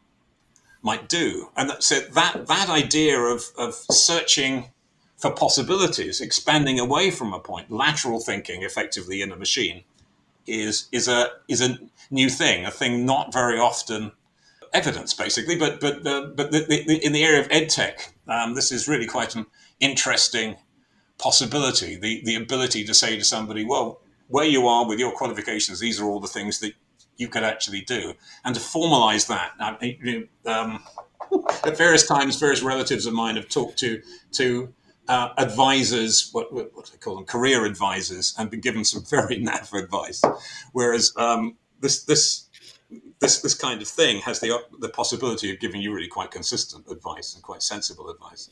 might 0.83 1.09
do. 1.09 1.49
And 1.57 1.71
that, 1.71 1.81
so 1.81 1.99
that 1.99 2.45
that 2.45 2.69
idea 2.69 3.19
of, 3.19 3.45
of 3.57 3.73
searching 3.73 4.69
for 5.17 5.31
possibilities, 5.31 6.21
expanding 6.21 6.79
away 6.79 7.11
from 7.11 7.33
a 7.33 7.39
point, 7.39 7.71
lateral 7.71 8.19
thinking 8.19 8.61
effectively 8.61 9.21
in 9.21 9.31
a 9.31 9.35
machine 9.35 9.83
is 10.45 10.87
is 10.91 11.07
a 11.07 11.29
is 11.47 11.61
a 11.61 11.77
new 12.09 12.29
thing, 12.29 12.65
a 12.65 12.71
thing 12.71 13.05
not 13.05 13.33
very 13.33 13.59
often 13.59 14.11
evidence 14.73 15.13
basically, 15.13 15.57
but 15.57 15.79
but 15.79 16.05
uh, 16.05 16.27
but 16.35 16.51
the, 16.51 16.65
the, 16.87 17.05
in 17.05 17.13
the 17.13 17.23
area 17.23 17.41
of 17.41 17.49
edtech, 17.49 18.09
um, 18.27 18.53
this 18.53 18.71
is 18.71 18.87
really 18.87 19.07
quite 19.07 19.35
an 19.35 19.45
interesting 19.79 20.55
possibility. 21.17 21.97
The 21.97 22.21
the 22.23 22.35
ability 22.35 22.83
to 22.85 22.93
say 22.93 23.17
to 23.17 23.23
somebody, 23.23 23.65
well, 23.65 23.99
where 24.27 24.45
you 24.45 24.67
are 24.67 24.87
with 24.87 24.99
your 24.99 25.11
qualifications, 25.11 25.79
these 25.79 25.99
are 25.99 26.05
all 26.05 26.19
the 26.19 26.27
things 26.27 26.59
that 26.59 26.73
you 27.17 27.27
could 27.27 27.43
actually 27.43 27.81
do, 27.81 28.13
and 28.45 28.55
to 28.55 28.61
formalize 28.61 29.27
that. 29.27 29.51
Um, 30.45 30.83
at 31.65 31.75
various 31.77 32.07
times, 32.07 32.39
various 32.39 32.61
relatives 32.61 33.05
of 33.05 33.13
mine 33.13 33.35
have 33.35 33.49
talked 33.49 33.77
to 33.79 34.01
to 34.33 34.73
uh, 35.07 35.29
advisors, 35.37 36.29
what, 36.31 36.53
what, 36.53 36.75
what 36.75 36.89
they 36.91 36.97
call 36.97 37.15
them, 37.15 37.25
career 37.25 37.65
advisors, 37.65 38.35
and 38.37 38.49
been 38.49 38.61
given 38.61 38.83
some 38.83 39.03
very 39.09 39.37
naff 39.37 39.73
advice. 39.73 40.21
Whereas 40.71 41.13
um, 41.17 41.55
this 41.79 42.03
this 42.03 42.45
this 43.19 43.41
this 43.41 43.53
kind 43.53 43.81
of 43.81 43.87
thing 43.87 44.21
has 44.21 44.39
the 44.39 44.59
the 44.79 44.89
possibility 44.89 45.51
of 45.51 45.59
giving 45.59 45.81
you 45.81 45.93
really 45.93 46.07
quite 46.07 46.31
consistent 46.31 46.85
advice 46.89 47.33
and 47.33 47.43
quite 47.43 47.63
sensible 47.63 48.09
advice. 48.09 48.49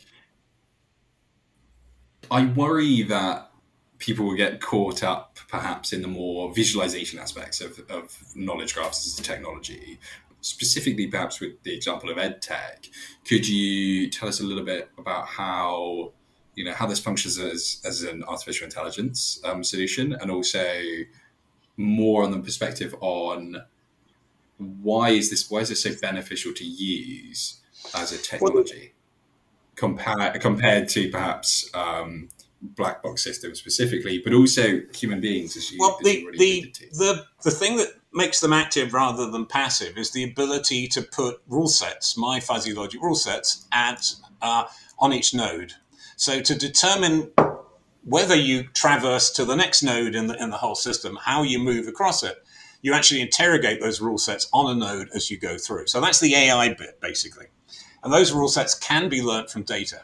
I 2.32 2.45
worry 2.45 3.03
that 3.03 3.51
people 3.99 4.26
will 4.26 4.36
get 4.36 4.60
caught 4.60 5.03
up 5.03 5.38
perhaps 5.47 5.93
in 5.93 6.01
the 6.01 6.08
more 6.08 6.53
visualization 6.53 7.20
aspects 7.20 7.62
of, 7.62 7.80
of 7.89 8.18
knowledge 8.36 8.74
graphs 8.74 9.08
as 9.08 9.18
a 9.20 9.24
technology 9.24 9.99
specifically 10.45 11.08
perhaps 11.08 11.41
with 11.41 11.62
the 11.64 11.76
example 11.76 12.10
of 12.10 12.18
edtech, 12.18 12.89
could 13.28 13.47
you 13.47 14.10
tell 14.10 14.30
us 14.30 14.39
a 14.39 14.43
little 14.43 14.64
bit 14.64 14.89
about 14.97 15.28
how 15.28 16.14
you 16.56 16.64
know 16.64 16.74
how 16.74 16.86
this 16.88 16.99
functions 16.99 17.38
as, 17.38 17.82
as 17.86 18.03
an 18.03 18.24
artificial 18.24 18.66
intelligence 18.66 19.39
um, 19.43 19.64
solution 19.64 20.14
and 20.14 20.32
also 20.32 20.66
more 21.78 22.24
on 22.24 22.32
the 22.32 22.39
perspective 22.39 22.95
on 23.01 23.62
why 24.58 25.10
is 25.10 25.30
this 25.30 25.49
why 25.49 25.60
is 25.60 25.70
this 25.70 25.84
so 25.84 25.91
beneficial 26.01 26.53
to 26.53 26.64
use 26.64 27.60
as 27.93 28.12
a 28.12 28.18
technology 28.18 28.93
compared 29.76 30.39
compared 30.41 30.88
to 30.88 31.10
perhaps 31.10 31.70
um, 31.74 32.30
black 32.62 33.03
box 33.03 33.24
systems 33.24 33.60
specifically, 33.60 34.20
but 34.20 34.34
also 34.34 34.82
human 34.93 35.22
beings 35.22 35.56
as 35.56 35.72
you, 35.72 35.78
well, 35.80 35.97
the, 36.01 36.20
you 36.20 36.32
the, 36.38 36.74
the, 36.91 37.26
the 37.43 37.51
thing 37.51 37.78
that 37.78 37.89
makes 38.14 38.39
them 38.39 38.53
active 38.53 38.93
rather 38.93 39.30
than 39.30 39.45
passive 39.45 39.97
is 39.97 40.12
the 40.12 40.24
ability 40.24 40.88
to 40.88 41.01
put 41.01 41.41
rule 41.47 41.68
sets, 41.68 42.18
my 42.18 42.39
fuzzy 42.39 42.74
logic 42.74 43.01
rule 43.01 43.16
sets, 43.16 43.68
at 43.72 44.06
uh, 44.41 44.66
on 44.99 45.14
each 45.14 45.34
node. 45.34 45.74
So 46.16 46.41
to 46.41 46.55
determine 46.55 47.32
whether 48.03 48.36
you 48.36 48.63
traverse 48.74 49.32
to 49.32 49.45
the 49.45 49.55
next 49.55 49.84
node 49.84 50.16
in 50.16 50.28
the 50.28 50.41
in 50.41 50.49
the 50.49 50.57
whole 50.57 50.76
system, 50.76 51.18
how 51.22 51.43
you 51.43 51.59
move 51.59 51.88
across 51.88 52.24
it, 52.24 52.43
you 52.82 52.93
actually 52.93 53.22
interrogate 53.22 53.82
those 53.82 53.99
rule 53.99 54.18
sets 54.18 54.47
on 54.53 54.72
a 54.72 54.80
node 54.80 55.09
as 55.13 55.30
you 55.30 55.38
go 55.38 55.57
through. 55.57 55.88
So 55.88 55.99
that's 55.99 56.20
the 56.20 56.36
AI 56.36 56.74
bit 56.74 57.01
basically, 57.01 57.47
and 58.03 58.13
those 58.13 58.32
rule 58.32 58.47
sets 58.47 58.76
can 58.76 59.09
be 59.09 59.22
learnt 59.22 59.49
from 59.49 59.63
data. 59.63 60.03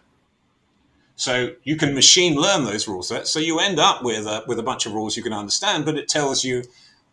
So 1.15 1.53
you 1.63 1.75
can 1.75 1.93
machine 1.93 2.35
learn 2.35 2.65
those 2.65 2.87
rule 2.87 3.03
sets. 3.03 3.29
So 3.29 3.39
you 3.39 3.59
end 3.59 3.77
up 3.77 4.03
with 4.03 4.25
a, 4.25 4.43
with 4.47 4.57
a 4.57 4.63
bunch 4.63 4.87
of 4.87 4.93
rules 4.93 5.15
you 5.15 5.21
can 5.21 5.33
understand, 5.33 5.85
but 5.85 5.95
it 5.95 6.07
tells 6.07 6.43
you 6.43 6.63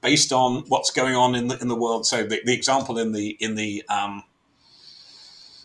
based 0.00 0.32
on 0.32 0.64
what's 0.68 0.90
going 0.90 1.14
on 1.14 1.34
in 1.34 1.48
the 1.48 1.58
in 1.60 1.68
the 1.68 1.76
world. 1.76 2.06
So 2.06 2.24
the, 2.24 2.40
the 2.44 2.54
example 2.54 2.98
in 2.98 3.12
the 3.12 3.36
in 3.38 3.54
the 3.54 3.84
um, 3.88 4.24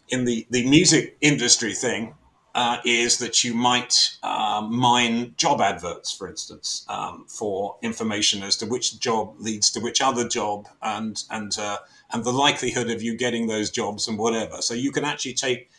in 0.10 0.26
the 0.26 0.46
the 0.50 0.70
music 0.70 1.18
industry 1.22 1.74
thing 1.74 2.16
uh, 2.56 2.78
is 2.86 3.18
that 3.18 3.44
you 3.44 3.54
might 3.54 4.16
uh, 4.22 4.66
mine 4.70 5.34
job 5.38 5.60
adverts, 5.60 6.12
for 6.12 6.28
instance, 6.28 6.86
um, 6.88 7.26
for 7.28 7.78
information 7.82 8.44
as 8.44 8.56
to 8.58 8.66
which 8.66 9.00
job 9.00 9.36
leads 9.40 9.72
to 9.72 9.80
which 9.80 10.02
other 10.02 10.28
job, 10.28 10.68
and 10.82 11.24
and 11.32 11.58
uh, 11.58 11.78
and 12.12 12.24
the 12.24 12.32
likelihood 12.32 12.90
of 12.90 13.02
you 13.02 13.18
getting 13.18 13.48
those 13.48 13.72
jobs 13.72 14.08
and 14.08 14.20
whatever. 14.20 14.62
So 14.62 14.74
you 14.74 14.92
can 14.92 15.04
actually 15.04 15.34
take 15.34 15.70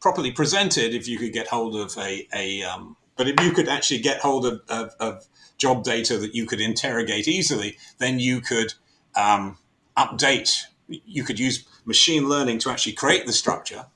properly 0.00 0.32
presented 0.32 0.92
if 0.92 1.06
you 1.06 1.18
could 1.18 1.32
get 1.32 1.46
hold 1.46 1.76
of 1.76 1.96
a, 1.96 2.26
a 2.34 2.62
um, 2.64 2.96
but 3.16 3.28
if 3.28 3.40
you 3.40 3.52
could 3.52 3.68
actually 3.68 4.00
get 4.00 4.20
hold 4.20 4.44
of, 4.44 4.60
of, 4.68 4.94
of, 4.98 5.26
job 5.58 5.84
data 5.84 6.18
that 6.18 6.34
you 6.34 6.44
could 6.44 6.60
interrogate 6.60 7.28
easily, 7.28 7.78
then 7.98 8.18
you 8.18 8.40
could 8.40 8.74
um, 9.14 9.56
update. 9.96 10.62
You 10.88 11.22
could 11.22 11.38
use 11.38 11.64
machine 11.84 12.28
learning 12.28 12.58
to 12.60 12.70
actually 12.70 12.94
create 12.94 13.26
the 13.26 13.32
structure 13.32 13.86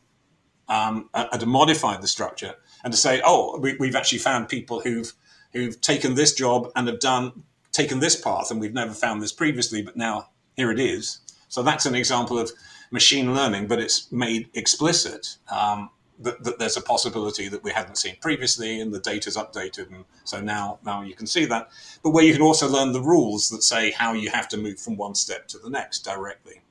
um, 0.69 1.09
and 1.15 1.41
to 1.41 1.47
modify 1.47 1.97
the 1.97 2.09
structure 2.09 2.55
and 2.85 2.93
to 2.93 2.99
say, 2.99 3.21
oh, 3.25 3.59
we, 3.59 3.77
we've 3.79 3.97
actually 3.97 4.19
found 4.19 4.49
people 4.49 4.81
who've 4.81 5.13
who've 5.53 5.81
taken 5.81 6.15
this 6.15 6.35
job 6.35 6.71
and 6.77 6.87
have 6.89 7.01
done 7.01 7.45
taken 7.73 8.01
this 8.01 8.21
path, 8.21 8.51
and 8.51 8.61
we've 8.61 8.75
never 8.75 8.93
found 8.93 9.23
this 9.23 9.33
previously, 9.33 9.83
but 9.83 9.97
now 9.97 10.29
here 10.57 10.71
it 10.71 10.81
is. 10.81 11.21
So 11.49 11.63
that's 11.63 11.87
an 11.87 11.95
example 11.95 12.39
of 12.39 12.51
machine 12.91 13.35
learning, 13.35 13.67
but 13.67 13.79
it's 13.79 14.11
made 14.11 14.49
explicit. 14.55 15.37
Um, 15.51 15.91
that, 16.19 16.43
that, 16.45 16.59
there's 16.59 16.77
a 16.77 16.81
possibility 16.81 17.49
that 17.49 17.63
we 17.63 17.73
hadn't 17.73 17.99
seen 17.99 18.17
previously 18.21 18.81
and 18.81 18.93
the 18.93 19.01
data's 19.01 19.37
updated 19.37 19.91
and 19.91 20.07
so 20.25 20.41
now 20.41 20.79
now 20.83 21.03
you 21.03 21.15
can 21.15 21.27
see 21.27 21.45
that 21.45 21.69
but 22.03 22.09
where 22.09 22.25
you 22.25 22.33
can 22.33 22.41
also 22.41 22.67
learn 22.67 22.93
the 22.93 23.03
rules 23.03 23.51
that 23.51 23.63
say 23.63 23.91
how 23.91 24.15
you 24.15 24.31
have 24.31 24.49
to 24.49 24.57
move 24.57 24.81
from 24.81 24.97
one 24.97 25.15
step 25.15 25.47
to 25.47 25.59
the 25.59 25.69
next 25.69 26.07
directly 26.07 26.63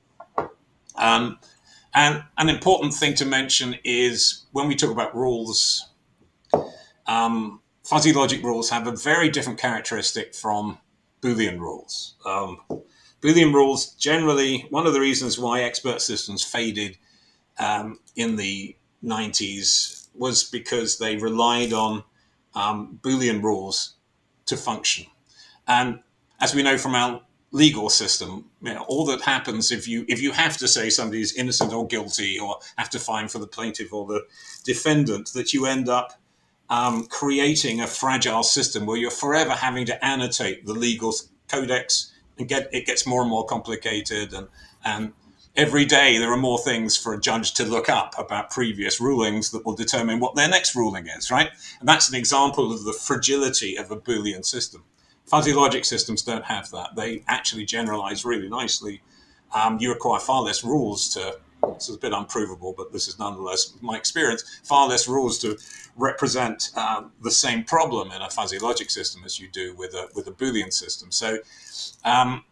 um, 0.96 1.38
and 1.96 2.22
an 2.38 2.48
important 2.48 2.94
thing 2.94 3.14
to 3.14 3.24
mention 3.24 3.76
is 3.82 4.46
when 4.52 4.68
we 4.68 4.76
talk 4.76 4.90
about 4.90 5.16
rules 5.16 5.88
um, 7.06 7.60
fuzzy 7.84 8.12
logic 8.12 8.42
rules 8.44 8.70
have 8.70 8.86
a 8.86 8.92
very 8.92 9.28
different 9.28 9.58
characteristic 9.58 10.34
from 10.34 10.78
boolean 11.20 11.58
rules 11.58 12.14
um, 12.24 12.60
boolean 13.20 13.52
rules 13.52 13.94
generally 13.94 14.66
one 14.70 14.86
of 14.86 14.92
the 14.92 15.00
reasons 15.00 15.38
why 15.38 15.62
expert 15.62 16.00
systems 16.00 16.44
faded 16.44 16.96
um, 17.58 17.98
in 18.14 18.36
the 18.36 18.76
90s 19.04 20.08
was 20.14 20.44
because 20.44 20.98
they 20.98 21.16
relied 21.16 21.72
on 21.72 22.02
um, 22.54 22.98
Boolean 23.02 23.42
rules 23.42 23.94
to 24.46 24.56
function. 24.56 25.06
And 25.68 26.00
as 26.40 26.54
we 26.54 26.62
know 26.62 26.78
from 26.78 26.94
our 26.94 27.22
legal 27.56 27.88
system, 27.88 28.44
you 28.60 28.74
know, 28.74 28.84
all 28.86 29.06
that 29.06 29.22
happens 29.22 29.72
if 29.72 29.88
you 29.88 30.04
if 30.08 30.20
you 30.20 30.32
have 30.32 30.56
to 30.58 30.68
say 30.68 30.90
somebody 30.90 31.22
is 31.22 31.32
innocent 31.34 31.72
or 31.72 31.86
guilty, 31.86 32.38
or 32.38 32.58
have 32.76 32.90
to 32.90 32.98
find 32.98 33.30
for 33.30 33.38
the 33.38 33.46
plaintiff 33.46 33.92
or 33.92 34.06
the 34.06 34.26
defendant, 34.64 35.32
that 35.32 35.52
you 35.52 35.66
end 35.66 35.88
up 35.88 36.20
um, 36.68 37.06
creating 37.06 37.80
a 37.80 37.86
fragile 37.86 38.42
system 38.42 38.86
where 38.86 38.96
you're 38.96 39.10
forever 39.10 39.52
having 39.52 39.86
to 39.86 40.04
annotate 40.04 40.66
the 40.66 40.74
legal 40.74 41.14
codex 41.48 42.12
and 42.38 42.48
get 42.48 42.68
it 42.72 42.86
gets 42.86 43.06
more 43.06 43.22
and 43.22 43.30
more 43.30 43.46
complicated 43.46 44.32
and 44.34 44.48
and 44.84 45.12
every 45.56 45.84
day 45.86 46.18
there 46.18 46.30
are 46.30 46.36
more 46.36 46.58
things 46.58 46.96
for 46.96 47.14
a 47.14 47.20
judge 47.20 47.54
to 47.54 47.64
look 47.64 47.88
up 47.88 48.14
about 48.18 48.50
previous 48.50 49.00
rulings 49.00 49.50
that 49.50 49.64
will 49.64 49.74
determine 49.74 50.20
what 50.20 50.34
their 50.34 50.48
next 50.48 50.76
ruling 50.76 51.06
is, 51.06 51.30
right? 51.30 51.50
And 51.80 51.88
that's 51.88 52.10
an 52.10 52.14
example 52.14 52.72
of 52.72 52.84
the 52.84 52.92
fragility 52.92 53.76
of 53.76 53.90
a 53.90 53.96
Boolean 53.96 54.44
system. 54.44 54.84
Fuzzy 55.26 55.52
logic 55.52 55.84
systems 55.84 56.22
don't 56.22 56.44
have 56.44 56.70
that. 56.70 56.94
They 56.94 57.24
actually 57.28 57.64
generalize 57.64 58.24
really 58.24 58.48
nicely. 58.48 59.02
Um, 59.54 59.78
you 59.80 59.92
require 59.92 60.20
far 60.20 60.42
less 60.42 60.64
rules 60.64 61.08
to, 61.10 61.38
this 61.74 61.88
is 61.88 61.96
a 61.96 61.98
bit 61.98 62.12
unprovable, 62.12 62.74
but 62.76 62.92
this 62.92 63.08
is 63.08 63.18
nonetheless 63.18 63.74
my 63.80 63.96
experience, 63.96 64.60
far 64.64 64.88
less 64.88 65.08
rules 65.08 65.38
to 65.40 65.58
represent 65.96 66.70
um, 66.76 67.12
the 67.22 67.30
same 67.30 67.64
problem 67.64 68.12
in 68.12 68.22
a 68.22 68.30
fuzzy 68.30 68.58
logic 68.58 68.90
system 68.90 69.22
as 69.24 69.40
you 69.40 69.48
do 69.48 69.74
with 69.76 69.94
a, 69.94 70.08
with 70.14 70.26
a 70.28 70.32
Boolean 70.32 70.72
system. 70.72 71.10
So, 71.10 71.38
um, 72.04 72.44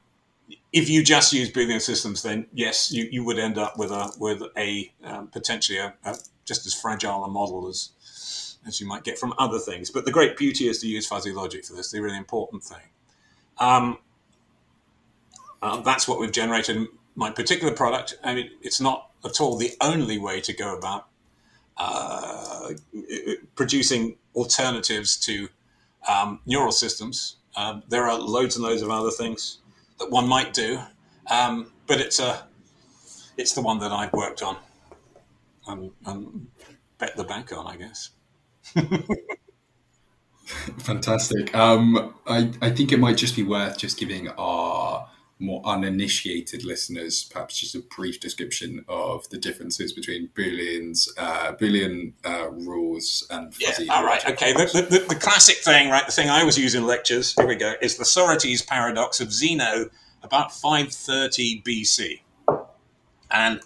if 0.72 0.91
you 0.91 1.03
just 1.03 1.33
use 1.33 1.51
Boolean 1.51 1.81
systems, 1.81 2.22
then 2.22 2.47
yes, 2.53 2.91
you, 2.93 3.09
you 3.11 3.25
would 3.25 3.39
end 3.39 3.59
up 3.59 3.79
with 3.79 3.91
a 3.91 4.12
with 4.18 4.43
a 4.57 4.93
um, 5.05 5.29
potentially 5.29 5.79
a, 5.79 5.95
a, 6.05 6.16
just 6.45 6.66
as 6.66 6.75
fragile 6.75 7.25
a 7.25 7.29
model 7.29 7.68
as 7.68 7.91
as 8.67 8.81
you 8.81 8.87
might 8.87 9.05
get 9.05 9.19
from 9.19 9.35
other 9.39 9.59
things. 9.59 9.91
But 9.91 10.05
the 10.05 10.12
great 10.12 10.37
beauty 10.37 10.69
is 10.69 10.81
to 10.81 10.89
use 10.89 11.07
fuzzy 11.07 11.33
logic 11.33 11.65
for 11.65 11.75
this. 11.75 11.91
The 11.91 12.01
really 12.01 12.17
important 12.17 12.65
thing. 12.65 12.89
Um, 13.59 13.99
uh, 15.62 15.81
that's 15.81 16.07
what 16.07 16.21
we've 16.21 16.33
generated 16.33 16.89
my 17.17 17.31
particular 17.31 17.73
product. 17.73 18.19
I 18.23 18.35
mean, 18.35 18.51
it's 18.62 18.81
not 18.81 19.11
at 19.25 19.41
all 19.41 19.57
the 19.57 19.73
only 19.81 20.19
way 20.19 20.41
to 20.43 20.53
go 20.53 20.77
about 20.77 21.07
uh, 21.77 22.71
producing 23.55 24.17
alternatives 24.35 25.17
to 25.17 25.49
um, 26.09 26.41
neural 26.47 26.73
systems. 26.73 27.37
Um, 27.57 27.83
there 27.89 28.05
are 28.05 28.19
loads 28.19 28.57
and 28.57 28.65
loads 28.65 28.83
of 28.83 28.91
other 28.91 29.11
things 29.11 29.59
that 29.99 30.11
one 30.11 30.29
might 30.29 30.53
do, 30.53 30.81
um, 31.31 31.73
but 31.87 32.01
it's 32.01 32.19
a 32.19 32.47
it's 33.37 33.53
the 33.53 33.62
one 33.62 33.79
that 33.79 33.91
I've 33.91 34.12
worked 34.12 34.43
on 34.43 34.57
and, 35.67 35.91
and 36.07 36.47
bet 36.99 37.17
the 37.17 37.25
bank 37.25 37.53
on, 37.53 37.67
I 37.67 37.77
guess. 37.77 38.11
Fantastic. 40.79 41.55
Um, 41.55 42.15
I, 42.27 42.51
I 42.61 42.71
think 42.71 42.93
it 42.93 42.99
might 42.99 43.17
just 43.17 43.37
be 43.37 43.43
worth 43.43 43.79
just 43.79 43.99
giving 43.99 44.29
our 44.31 45.09
more 45.41 45.61
uninitiated 45.65 46.65
listeners 46.65 47.25
perhaps 47.25 47.59
just 47.59 47.75
a 47.75 47.81
brief 47.81 48.21
description 48.21 48.85
of 48.89 49.29
the 49.31 49.39
differences 49.39 49.93
between 49.93 50.29
Booleans, 50.29 51.09
uh, 51.19 51.53
Boolean 51.55 52.12
uh, 52.25 52.51
rules 52.51 53.27
and 53.31 53.55
fuzzy. 53.55 53.87
Yeah, 53.87 53.95
all 53.95 54.05
right, 54.05 54.25
okay. 54.29 54.53
The, 54.53 54.87
the, 54.89 55.05
the, 55.09 55.17
classic 55.17 55.57
thing, 55.57 55.91
right, 55.91 56.07
the 56.07 56.12
thing 56.12 56.31
I 56.31 56.41
always 56.41 56.57
use 56.57 56.75
in 56.75 56.87
lectures, 56.87 57.35
here 57.35 57.47
we 57.49 57.57
go, 57.57 57.75
is 57.83 57.97
the 57.97 58.05
Sorites 58.05 58.62
paradox 58.62 59.21
of 59.21 59.33
Zeno 59.33 59.91
about 60.23 60.53
530 60.53 61.62
BC. 61.62 62.21
And 63.31 63.61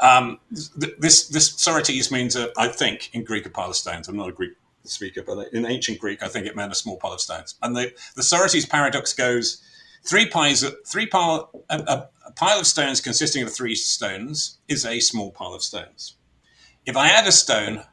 um, 0.00 0.38
this, 0.50 1.28
this 1.28 1.52
Sorites 1.56 2.10
means, 2.10 2.36
uh, 2.36 2.48
I 2.56 2.68
think, 2.68 3.10
in 3.14 3.24
Greek, 3.24 3.46
a 3.46 3.50
pile 3.50 3.70
of 3.70 3.76
stones. 3.76 4.08
I'm 4.08 4.16
not 4.16 4.28
a 4.28 4.32
Greek 4.32 4.52
speaker, 4.84 5.22
but 5.22 5.52
in 5.52 5.66
ancient 5.66 5.98
Greek, 5.98 6.22
I 6.22 6.28
think 6.28 6.46
it 6.46 6.56
meant 6.56 6.72
a 6.72 6.74
small 6.74 6.96
pile 6.96 7.12
of 7.12 7.20
stones. 7.20 7.56
And 7.62 7.76
the, 7.76 7.92
the 8.14 8.22
Sorites 8.22 8.66
paradox 8.66 9.12
goes 9.12 9.62
three 10.04 10.26
piles, 10.28 10.64
three 10.86 11.06
pile, 11.06 11.50
a, 11.68 11.78
a, 11.78 12.08
a 12.26 12.32
pile 12.32 12.60
of 12.60 12.66
stones 12.66 13.00
consisting 13.00 13.42
of 13.42 13.52
three 13.52 13.74
stones 13.74 14.58
is 14.68 14.86
a 14.86 15.00
small 15.00 15.30
pile 15.30 15.54
of 15.54 15.62
stones. 15.62 16.14
If 16.86 16.96
I 16.96 17.08
add 17.08 17.26
a 17.26 17.32
stone 17.32 17.84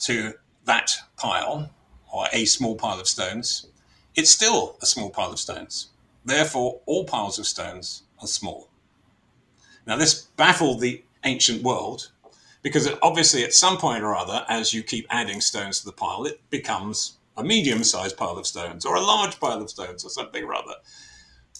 to 0.00 0.34
that 0.64 0.96
pile, 1.16 1.70
or 2.14 2.26
a 2.32 2.44
small 2.44 2.76
pile 2.76 3.00
of 3.00 3.08
stones, 3.08 3.66
it's 4.14 4.30
still 4.30 4.78
a 4.80 4.86
small 4.86 5.10
pile 5.10 5.32
of 5.32 5.40
stones. 5.40 5.88
Therefore, 6.24 6.80
all 6.86 7.04
piles 7.04 7.40
of 7.40 7.46
stones 7.46 8.04
are 8.20 8.28
small. 8.28 8.68
Now, 9.86 9.96
this 9.96 10.22
baffled 10.36 10.80
the 10.80 11.02
ancient 11.24 11.62
world 11.62 12.10
because 12.62 12.88
obviously, 13.02 13.44
at 13.44 13.52
some 13.52 13.76
point 13.76 14.02
or 14.02 14.16
other, 14.16 14.44
as 14.48 14.72
you 14.72 14.82
keep 14.82 15.06
adding 15.10 15.40
stones 15.42 15.80
to 15.80 15.84
the 15.84 15.92
pile, 15.92 16.24
it 16.24 16.40
becomes 16.48 17.18
a 17.36 17.44
medium 17.44 17.84
sized 17.84 18.16
pile 18.16 18.38
of 18.38 18.46
stones 18.46 18.86
or 18.86 18.96
a 18.96 19.00
large 19.00 19.38
pile 19.38 19.60
of 19.60 19.68
stones 19.68 20.04
or 20.04 20.08
something 20.08 20.42
or 20.42 20.54
other. 20.54 20.74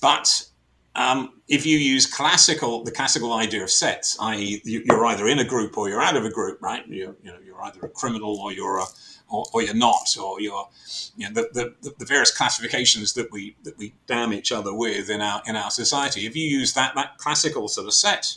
But 0.01 0.47
um, 0.95 1.41
if 1.49 1.67
you 1.67 1.77
use 1.77 2.07
classical, 2.07 2.85
the 2.85 2.91
classical 2.91 3.35
idea 3.35 3.63
of 3.63 3.71
sets, 3.71 4.17
i.e., 4.21 4.63
you're 4.65 5.05
either 5.07 5.27
in 5.27 5.41
a 5.41 5.45
group 5.45 5.77
or 5.77 5.89
you're 5.89 6.01
out 6.01 6.17
of 6.17 6.25
a 6.25 6.31
group, 6.31 6.63
right? 6.63 6.87
You're, 6.87 7.17
you 7.23 7.33
know, 7.33 7.39
you're 7.45 7.63
either 7.63 7.81
a 7.83 7.89
criminal 7.89 8.39
or 8.39 8.53
you're 8.53 8.79
a, 8.79 8.85
or, 9.29 9.45
or 9.53 9.63
you're 9.63 9.75
not, 9.75 10.17
or 10.21 10.41
you're, 10.41 10.69
you 11.17 11.29
know, 11.29 11.35
the, 11.35 11.75
the, 11.83 11.95
the 11.99 12.05
various 12.05 12.31
classifications 12.31 13.15
that 13.15 13.31
we 13.33 13.57
that 13.65 13.77
we 13.79 13.95
damn 14.07 14.33
each 14.33 14.53
other 14.53 14.75
with 14.75 15.11
in 15.11 15.21
our 15.21 15.43
in 15.47 15.57
our 15.57 15.71
society. 15.71 16.27
If 16.27 16.37
you 16.37 16.47
use 16.47 16.75
that 16.75 16.95
that 16.95 17.19
classical 17.19 17.69
sort 17.69 17.87
of 17.87 17.95
set 17.95 18.35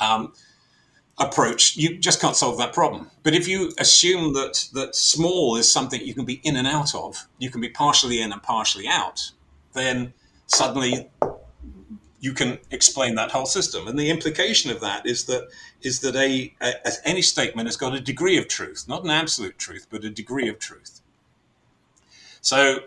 um, 0.00 0.32
approach, 1.18 1.76
you 1.76 1.98
just 1.98 2.20
can't 2.20 2.36
solve 2.36 2.58
that 2.58 2.72
problem. 2.72 3.10
But 3.22 3.34
if 3.34 3.46
you 3.46 3.72
assume 3.78 4.32
that 4.34 4.68
that 4.72 4.94
small 4.94 5.56
is 5.56 5.70
something 5.70 6.00
you 6.00 6.14
can 6.14 6.24
be 6.24 6.40
in 6.42 6.56
and 6.56 6.66
out 6.66 6.94
of, 6.94 7.26
you 7.38 7.50
can 7.50 7.60
be 7.60 7.68
partially 7.68 8.20
in 8.20 8.32
and 8.32 8.42
partially 8.42 8.88
out, 8.88 9.30
then 9.74 10.12
suddenly 10.46 11.10
you 12.20 12.34
can 12.34 12.58
explain 12.70 13.14
that 13.14 13.30
whole 13.30 13.46
system. 13.46 13.88
And 13.88 13.98
the 13.98 14.10
implication 14.10 14.70
of 14.70 14.80
that 14.80 15.06
is 15.06 15.24
that 15.24 15.48
is 15.80 16.00
that 16.00 16.14
a, 16.14 16.54
a, 16.60 16.74
any 17.04 17.22
statement 17.22 17.66
has 17.66 17.76
got 17.76 17.94
a 17.94 18.00
degree 18.00 18.36
of 18.36 18.46
truth, 18.46 18.84
not 18.86 19.04
an 19.04 19.10
absolute 19.10 19.58
truth, 19.58 19.86
but 19.90 20.04
a 20.04 20.10
degree 20.10 20.48
of 20.48 20.58
truth. 20.58 21.00
So 22.42 22.80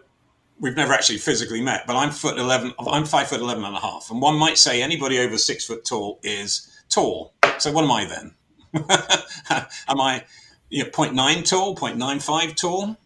we've 0.60 0.76
never 0.76 0.94
actually 0.94 1.18
physically 1.18 1.62
met, 1.62 1.86
but 1.88 1.96
I'm 1.96 2.12
foot 2.12 2.38
eleven. 2.38 2.74
I'm 2.80 3.06
five 3.06 3.28
foot 3.28 3.42
eleven 3.42 3.64
and 3.66 3.76
a 3.76 3.80
half, 3.80 4.12
and 4.12 4.22
one 4.22 4.38
might 4.38 4.58
say 4.58 4.82
anybody 4.82 5.20
over 5.20 5.38
six 5.38 5.66
foot 5.66 5.84
tall 5.84 6.20
is 6.24 6.70
tall. 6.90 7.34
So 7.58 7.72
what 7.72 7.84
am 7.84 7.92
I 7.92 8.06
then? 8.06 8.36
am 9.88 10.02
I 10.02 10.26
you 10.70 10.84
know, 10.84 10.90
0.9 10.90 11.48
tall, 11.48 11.76
0.95 11.76 12.56
tall? 12.56 12.98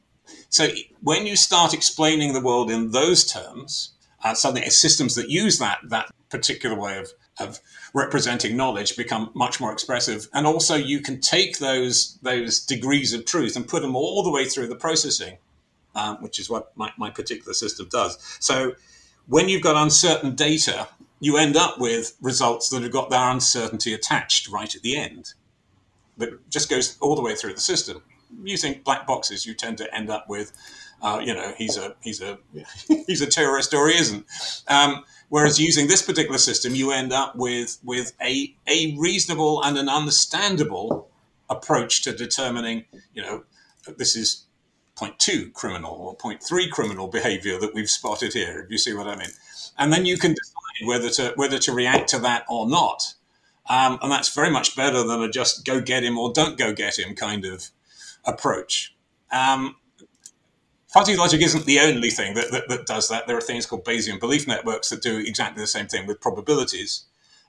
So 0.50 0.70
when 1.02 1.26
you 1.26 1.36
start 1.36 1.74
explaining 1.74 2.34
the 2.34 2.42
world 2.42 2.72
in 2.72 2.92
those 2.92 3.26
terms, 3.26 3.92
uh, 4.24 4.34
suddenly 4.34 4.70
systems 4.70 5.16
that 5.16 5.30
use 5.30 5.60
that 5.60 5.80
that 5.90 6.10
particular 6.30 6.76
way 6.76 6.98
of, 6.98 7.12
of 7.40 7.60
representing 7.94 8.58
knowledge 8.58 8.98
become 8.98 9.32
much 9.34 9.60
more 9.60 9.72
expressive. 9.72 10.28
And 10.34 10.46
also 10.46 10.76
you 10.76 11.00
can 11.00 11.20
take 11.22 11.60
those 11.60 12.18
those 12.22 12.60
degrees 12.60 13.14
of 13.14 13.26
truth 13.26 13.56
and 13.56 13.68
put 13.68 13.82
them 13.82 13.96
all 13.96 14.24
the 14.24 14.32
way 14.32 14.46
through 14.46 14.68
the 14.68 14.76
processing, 14.76 15.38
um, 15.96 16.18
which 16.18 16.40
is 16.40 16.50
what 16.50 16.72
my, 16.76 16.92
my 16.98 17.10
particular 17.10 17.54
system 17.54 17.88
does. 17.90 18.18
So 18.40 18.74
when 19.28 19.50
you've 19.50 19.64
got 19.64 19.76
uncertain 19.76 20.36
data, 20.36 20.88
you 21.20 21.38
end 21.38 21.58
up 21.58 21.80
with 21.80 22.16
results 22.22 22.70
that 22.70 22.84
have 22.84 22.92
got 22.92 23.10
their 23.10 23.30
uncertainty 23.30 23.94
attached 23.94 24.50
right 24.50 24.74
at 24.74 24.82
the 24.82 24.98
end. 24.98 25.34
That 26.18 26.50
just 26.50 26.70
goes 26.70 26.98
all 27.00 27.16
the 27.16 27.22
way 27.22 27.36
through 27.36 27.54
the 27.54 27.62
system. 27.62 28.02
Using 28.44 28.82
black 28.84 29.08
boxes, 29.08 29.46
you 29.46 29.54
tend 29.54 29.78
to 29.78 29.94
end 29.96 30.10
up 30.10 30.28
with, 30.28 30.52
uh, 31.02 31.22
you 31.24 31.34
know, 31.34 31.54
he's 31.58 31.78
a 31.78 31.96
he's 32.02 32.22
a 32.22 32.40
he's 33.08 33.22
a 33.22 33.28
terrorist 33.28 33.74
or 33.74 33.88
he 33.88 33.98
isn't. 33.98 34.26
Um, 34.68 35.04
Whereas 35.30 35.60
using 35.60 35.88
this 35.88 36.02
particular 36.02 36.38
system, 36.38 36.74
you 36.74 36.92
end 36.92 37.12
up 37.12 37.36
with 37.36 37.80
with 37.84 38.14
a 38.22 38.56
a 38.68 38.96
reasonable 38.98 39.62
and 39.64 39.78
an 39.78 39.90
understandable 39.90 41.10
approach 41.50 42.02
to 42.04 42.14
determining, 42.14 42.86
you 43.14 43.22
know, 43.22 43.44
this 43.98 44.16
is 44.16 44.46
point 44.96 45.20
two 45.20 45.52
criminal 45.52 45.94
or 45.94 46.16
point 46.16 46.42
three 46.42 46.70
criminal 46.70 47.08
behavior 47.08 47.60
that 47.60 47.74
we've 47.74 47.90
spotted 47.90 48.34
here. 48.34 48.64
Do 48.64 48.68
you 48.72 48.78
see 48.78 48.94
what 48.94 49.08
I 49.08 49.16
mean? 49.16 49.30
And 49.78 49.92
then 49.94 50.06
you 50.06 50.18
can 50.18 50.34
decide 50.34 50.88
whether 50.88 51.10
to 51.10 51.34
whether 51.36 51.60
to 51.60 51.72
react 51.74 52.10
to 52.10 52.20
that 52.20 52.46
or 52.50 52.68
not. 52.68 53.14
Um, 53.70 54.00
and 54.02 54.12
that's 54.12 54.34
very 54.34 54.50
much 54.50 54.78
better 54.78 55.04
than 55.04 55.22
a 55.22 55.30
just 55.30 55.66
go 55.66 55.82
get 55.82 56.04
him 56.04 56.18
or 56.18 56.32
don't 56.32 56.58
go 56.58 56.72
get 56.74 56.98
him 56.98 57.16
kind 57.16 57.44
of 57.44 57.70
approach. 58.24 58.96
Um, 59.30 59.76
fuzzy 60.98 61.16
logic 61.16 61.42
isn't 61.42 61.66
the 61.66 61.80
only 61.80 62.10
thing 62.10 62.34
that, 62.34 62.52
that, 62.52 62.68
that, 62.70 62.88
does 62.88 63.08
that. 63.08 63.28
There 63.28 63.38
are 63.38 63.42
things 63.42 63.68
called 63.68 63.86
Bayesian 63.86 64.20
belief 64.20 64.48
networks 64.48 64.90
that 64.90 65.04
do 65.04 65.20
exactly 65.20 65.62
the 65.62 65.68
same 65.68 65.86
thing 65.86 66.08
with 66.08 66.20
probabilities. 66.20 67.06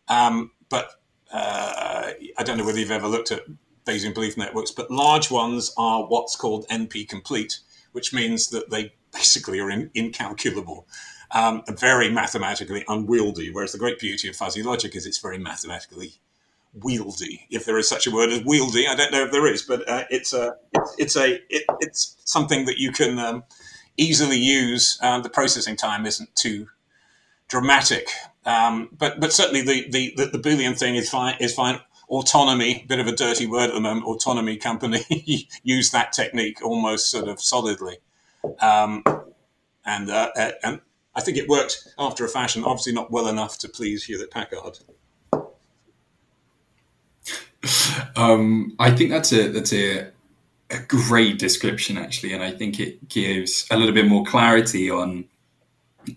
Um, 0.08 0.50
but 0.68 1.00
uh, 1.32 2.10
I 2.36 2.42
don't 2.42 2.58
know 2.58 2.66
whether 2.66 2.78
you've 2.78 2.90
ever 2.90 3.08
looked 3.08 3.32
at 3.32 3.44
Bayesian 3.86 4.12
belief 4.12 4.36
networks, 4.36 4.70
but 4.70 4.90
large 4.90 5.30
ones 5.30 5.72
are 5.78 6.02
what's 6.02 6.36
called 6.36 6.68
NP 6.68 7.08
complete, 7.08 7.60
which 7.92 8.12
means 8.12 8.50
that 8.50 8.68
they 8.68 8.92
basically 9.14 9.60
are 9.60 9.70
in, 9.70 9.90
incalculable. 9.94 10.86
Um, 11.30 11.62
very 11.68 12.10
mathematically 12.10 12.84
unwieldy, 12.86 13.50
whereas 13.50 13.72
the 13.72 13.78
great 13.78 13.98
beauty 13.98 14.28
of 14.28 14.36
fuzzy 14.36 14.62
logic 14.62 14.94
is 14.94 15.06
it's 15.06 15.18
very 15.18 15.38
mathematically 15.38 16.20
wieldy, 16.76 17.42
if 17.50 17.64
there 17.64 17.78
is 17.78 17.88
such 17.88 18.06
a 18.06 18.10
word 18.10 18.30
as 18.30 18.40
wieldy. 18.40 18.88
I 18.88 18.94
don't 18.94 19.12
know 19.12 19.24
if 19.24 19.32
there 19.32 19.46
is, 19.46 19.62
but 19.62 19.88
uh, 19.88 20.04
it's 20.10 20.32
a 20.32 20.56
it's 20.98 21.16
a 21.16 21.40
it, 21.48 21.64
it's 21.80 22.16
something 22.24 22.66
that 22.66 22.78
you 22.78 22.92
can 22.92 23.18
um, 23.18 23.44
easily 23.96 24.38
use. 24.38 24.98
Um, 25.02 25.22
the 25.22 25.30
processing 25.30 25.76
time 25.76 26.06
isn't 26.06 26.34
too 26.36 26.68
dramatic, 27.48 28.08
um, 28.44 28.90
but 28.96 29.20
but 29.20 29.32
certainly 29.32 29.62
the, 29.62 29.88
the 29.90 30.14
the, 30.16 30.38
the 30.38 30.38
Boolean 30.38 30.78
thing 30.78 30.96
is 30.96 31.10
fine 31.10 31.36
is 31.40 31.54
fine. 31.54 31.80
Autonomy, 32.08 32.86
bit 32.88 33.00
of 33.00 33.06
a 33.06 33.12
dirty 33.12 33.46
word 33.46 33.68
at 33.68 33.74
the 33.74 33.80
moment. 33.80 34.06
Autonomy 34.06 34.56
company 34.56 35.04
use 35.62 35.90
that 35.90 36.12
technique 36.12 36.64
almost 36.64 37.10
sort 37.10 37.28
of 37.28 37.40
solidly, 37.40 37.98
um, 38.60 39.02
and 39.84 40.10
uh, 40.10 40.30
uh, 40.36 40.52
and 40.62 40.80
I 41.14 41.20
think 41.20 41.36
it 41.36 41.48
worked 41.48 41.88
after 41.98 42.24
a 42.24 42.28
fashion. 42.28 42.64
Obviously, 42.64 42.92
not 42.92 43.10
well 43.10 43.28
enough 43.28 43.58
to 43.58 43.68
please 43.68 44.04
Hewlett 44.04 44.30
Packard. 44.30 44.78
Um, 48.16 48.74
I 48.78 48.90
think 48.90 49.10
that's 49.10 49.32
a 49.32 49.48
that's 49.48 49.72
a, 49.72 50.10
a 50.70 50.78
great 50.86 51.38
description 51.38 51.98
actually, 51.98 52.32
and 52.32 52.42
I 52.42 52.52
think 52.52 52.78
it 52.78 53.08
gives 53.08 53.66
a 53.70 53.76
little 53.76 53.94
bit 53.94 54.06
more 54.06 54.24
clarity 54.24 54.90
on 54.90 55.24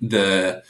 the 0.01 0.63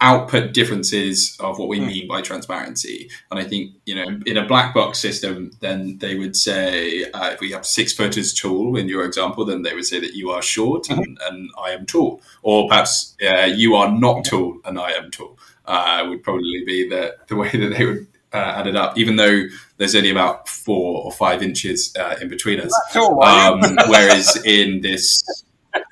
output 0.00 0.52
differences 0.52 1.36
of 1.40 1.58
what 1.58 1.68
we 1.68 1.78
hmm. 1.78 1.86
mean 1.86 2.08
by 2.08 2.20
transparency. 2.20 3.10
And 3.30 3.40
I 3.40 3.44
think, 3.44 3.72
you 3.86 3.94
know, 3.94 4.20
in 4.26 4.36
a 4.36 4.46
black 4.46 4.74
box 4.74 4.98
system, 4.98 5.52
then 5.60 5.98
they 5.98 6.16
would 6.16 6.36
say, 6.36 7.10
uh, 7.12 7.30
if 7.30 7.40
we 7.40 7.52
have 7.52 7.64
six 7.64 7.94
foot 7.94 8.16
as 8.18 8.34
tall 8.34 8.76
in 8.76 8.88
your 8.88 9.04
example, 9.04 9.44
then 9.44 9.62
they 9.62 9.74
would 9.74 9.86
say 9.86 10.00
that 10.00 10.14
you 10.14 10.30
are 10.30 10.42
short 10.42 10.90
and, 10.90 11.00
mm-hmm. 11.00 11.34
and 11.34 11.50
I 11.58 11.70
am 11.70 11.86
tall. 11.86 12.20
Or 12.42 12.68
perhaps 12.68 13.16
uh, 13.26 13.46
you 13.46 13.74
are 13.74 13.90
not 13.90 14.26
tall 14.26 14.58
and 14.64 14.78
I 14.78 14.90
am 14.92 15.10
tall, 15.10 15.38
uh, 15.64 16.04
would 16.08 16.22
probably 16.22 16.62
be 16.66 16.88
the, 16.88 17.16
the 17.28 17.36
way 17.36 17.50
that 17.50 17.74
they 17.76 17.86
would 17.86 18.06
uh, 18.36 18.58
added 18.58 18.76
up, 18.76 18.98
even 18.98 19.16
though 19.16 19.44
there's 19.78 19.94
only 19.94 20.10
about 20.10 20.48
four 20.48 21.02
or 21.04 21.12
five 21.12 21.42
inches 21.42 21.94
uh, 21.98 22.16
in 22.20 22.28
between 22.28 22.60
us. 22.60 22.72
um, 22.94 23.60
whereas 23.88 24.42
in 24.44 24.80
this, 24.82 25.24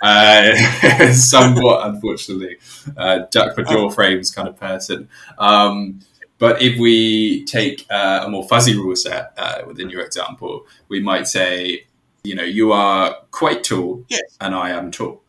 uh, 0.03 0.55
somewhat 1.13 1.87
unfortunately, 1.87 2.59
uh, 2.97 3.21
duck 3.31 3.55
for 3.55 3.63
jaw 3.65 3.91
frames 3.91 4.31
kind 4.31 4.47
of 4.49 4.59
person. 4.59 5.09
Um, 5.39 6.01
but 6.39 6.61
if 6.61 6.79
we 6.79 7.45
take 7.47 7.87
uh, 7.91 8.25
a 8.27 8.29
more 8.29 8.47
fuzzy 8.47 8.77
rule 8.77 8.97
set 8.97 9.33
uh, 9.39 9.63
within 9.67 9.89
your 9.89 10.03
example, 10.03 10.67
we 10.89 11.01
might 11.01 11.27
say, 11.27 11.87
you 12.25 12.35
know, 12.35 12.43
you 12.43 12.73
are 12.73 13.17
quite 13.31 13.65
tall, 13.65 14.05
yes. 14.09 14.21
and 14.41 14.55
I 14.55 14.71
am 14.71 14.91
tall. 14.91 15.23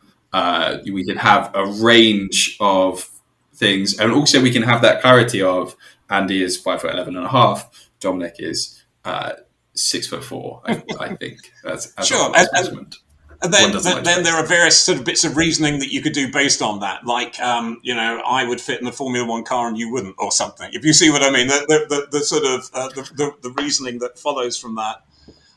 we 0.86 1.06
can 1.06 1.18
have 1.18 1.52
a 1.54 1.66
range 1.66 2.58
of 2.60 3.10
things, 3.54 3.98
and 4.00 4.12
also 4.12 4.42
we 4.42 4.52
can 4.52 4.64
have 4.64 4.82
that 4.82 5.02
clarity 5.02 5.42
of 5.42 5.78
Andy 6.10 6.44
is 6.44 6.58
five 6.58 6.82
foot 6.82 6.94
eleven 6.94 7.16
and 7.16 7.26
a 7.26 7.30
half. 7.30 7.90
Dominic 8.00 8.36
is 8.40 8.84
uh, 9.04 9.34
six 9.74 10.08
foot 10.08 10.24
four. 10.24 10.62
I, 10.66 10.84
I 11.00 11.16
think 11.16 11.40
that's 11.64 11.94
sure. 12.08 12.32
And, 12.36 12.48
and, 12.54 12.96
and 13.42 13.54
then, 13.54 13.72
then, 13.84 14.04
then, 14.04 14.24
there 14.24 14.34
are 14.34 14.46
various 14.46 14.82
sort 14.82 14.98
of 14.98 15.04
bits 15.04 15.24
of 15.24 15.38
reasoning 15.38 15.80
that 15.80 15.92
you 15.92 16.02
could 16.02 16.14
do 16.14 16.32
based 16.32 16.62
on 16.62 16.80
that, 16.80 17.06
like 17.06 17.40
um, 17.40 17.80
you 17.84 17.94
know, 17.94 18.22
I 18.26 18.48
would 18.48 18.62
fit 18.62 18.80
in 18.80 18.86
the 18.86 18.92
Formula 18.92 19.28
One 19.28 19.44
car 19.44 19.68
and 19.68 19.78
you 19.78 19.92
wouldn't, 19.92 20.16
or 20.18 20.32
something. 20.32 20.70
If 20.74 20.86
you 20.86 20.94
see 20.94 21.12
what 21.12 21.22
I 21.22 21.30
mean, 21.30 21.48
the 21.48 21.66
the, 21.68 21.96
the, 21.96 22.08
the 22.20 22.24
sort 22.24 22.44
of 22.44 22.70
uh, 22.74 22.90
the, 22.90 23.34
the, 23.42 23.52
reasoning 23.52 24.00
that 24.00 24.18
follows 24.18 24.58
from 24.58 24.76
that. 24.76 25.04